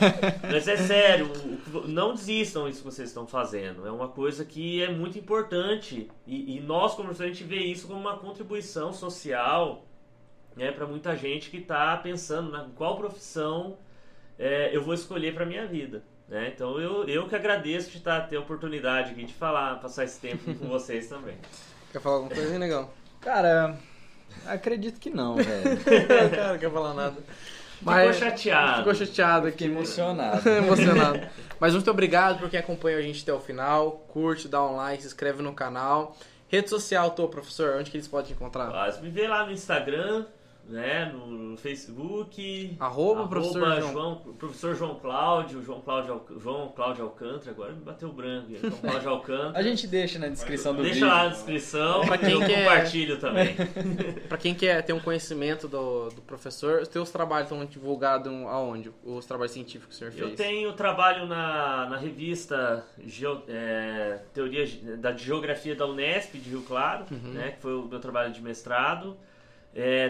[0.52, 1.28] Mas é sério,
[1.74, 3.88] o- o- não desistam disso que vocês estão fazendo.
[3.88, 6.10] É uma coisa que é muito importante.
[6.28, 9.86] E, e nós, como professores, a gente vê isso como uma contribuição social
[10.58, 13.78] né, para muita gente que está pensando na qual profissão
[14.38, 16.04] é, eu vou escolher para minha vida.
[16.28, 16.52] Né?
[16.54, 20.20] Então eu, eu que agradeço de estar ter a oportunidade aqui de falar, passar esse
[20.20, 21.38] tempo com vocês também.
[21.94, 22.94] Quer falar alguma coisa, hein, legal?
[23.22, 23.78] Cara,
[24.46, 25.78] acredito que não, velho.
[26.32, 27.16] Cara, não quer falar nada.
[27.78, 28.78] Ficou chateado.
[28.78, 29.66] Ficou chateado aqui.
[29.66, 30.48] emocionado.
[30.50, 31.22] emocionado.
[31.60, 34.06] Mas muito obrigado por quem acompanhou a gente até o final.
[34.08, 36.16] Curte, dá um like, se inscreve no canal.
[36.48, 38.70] Rede social, tô, professor, onde que eles podem te encontrar?
[38.70, 40.26] Mas me vê lá no Instagram,
[40.68, 42.76] né, no Facebook.
[42.80, 43.92] Arroba professor João.
[43.92, 44.16] João.
[44.38, 48.48] Professor João Cláudio, João Cláudio, João Cláudio Alcântara, agora me bateu branco.
[48.56, 49.58] João Cláudio Alcântara.
[49.60, 51.08] A gente deixa na descrição do Deixa vídeo.
[51.08, 53.56] lá na descrição, Pra quem eu quer- compartilho também.
[54.28, 58.92] Pra quem quer ter um conhecimento do, do professor, os teus trabalhos estão divulgados aonde?
[59.04, 60.30] Os trabalhos científicos que o senhor fez?
[60.32, 64.66] Eu tenho trabalho na, na revista Geo- é, Teoria
[64.98, 67.34] da Geografia da Unesp de Rio Claro, Uhum.
[67.34, 69.16] né, que foi o meu trabalho de mestrado.
[69.78, 70.08] É,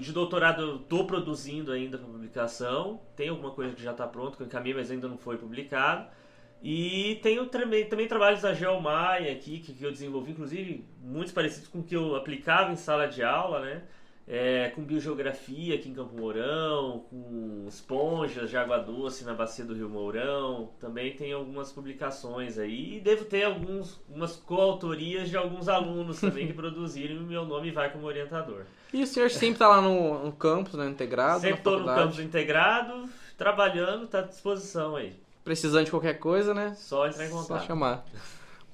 [0.00, 3.00] de doutorado, estou produzindo ainda para publicação.
[3.16, 6.08] Tem alguma coisa que já está pronto, que eu encaminhei, mas ainda não foi publicado.
[6.62, 11.68] E tenho também, também trabalhos da Geomaia aqui, que, que eu desenvolvi, inclusive muitos parecidos
[11.68, 13.82] com o que eu aplicava em sala de aula, né?
[14.28, 19.72] É, com biogeografia aqui em Campo Mourão, com esponjas de água doce na bacia do
[19.72, 20.70] Rio Mourão.
[20.80, 22.96] Também tem algumas publicações aí.
[22.96, 27.44] E devo ter alguns, umas coautorias de alguns alunos também que produziram e o meu
[27.44, 28.62] nome vai como orientador.
[28.92, 32.18] E o senhor sempre tá lá no, no campus, né, integrado, Sempre estou no campus
[32.18, 33.08] integrado,
[33.38, 35.12] trabalhando, está à disposição aí.
[35.44, 36.74] Precisando de qualquer coisa, né?
[36.76, 37.66] Só entrar em Só contato.
[37.66, 38.04] chamar.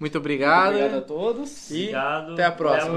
[0.00, 0.74] Muito Muito obrigado.
[0.74, 1.70] obrigado a todos.
[1.70, 2.32] E Obrigado.
[2.32, 2.90] até a próxima.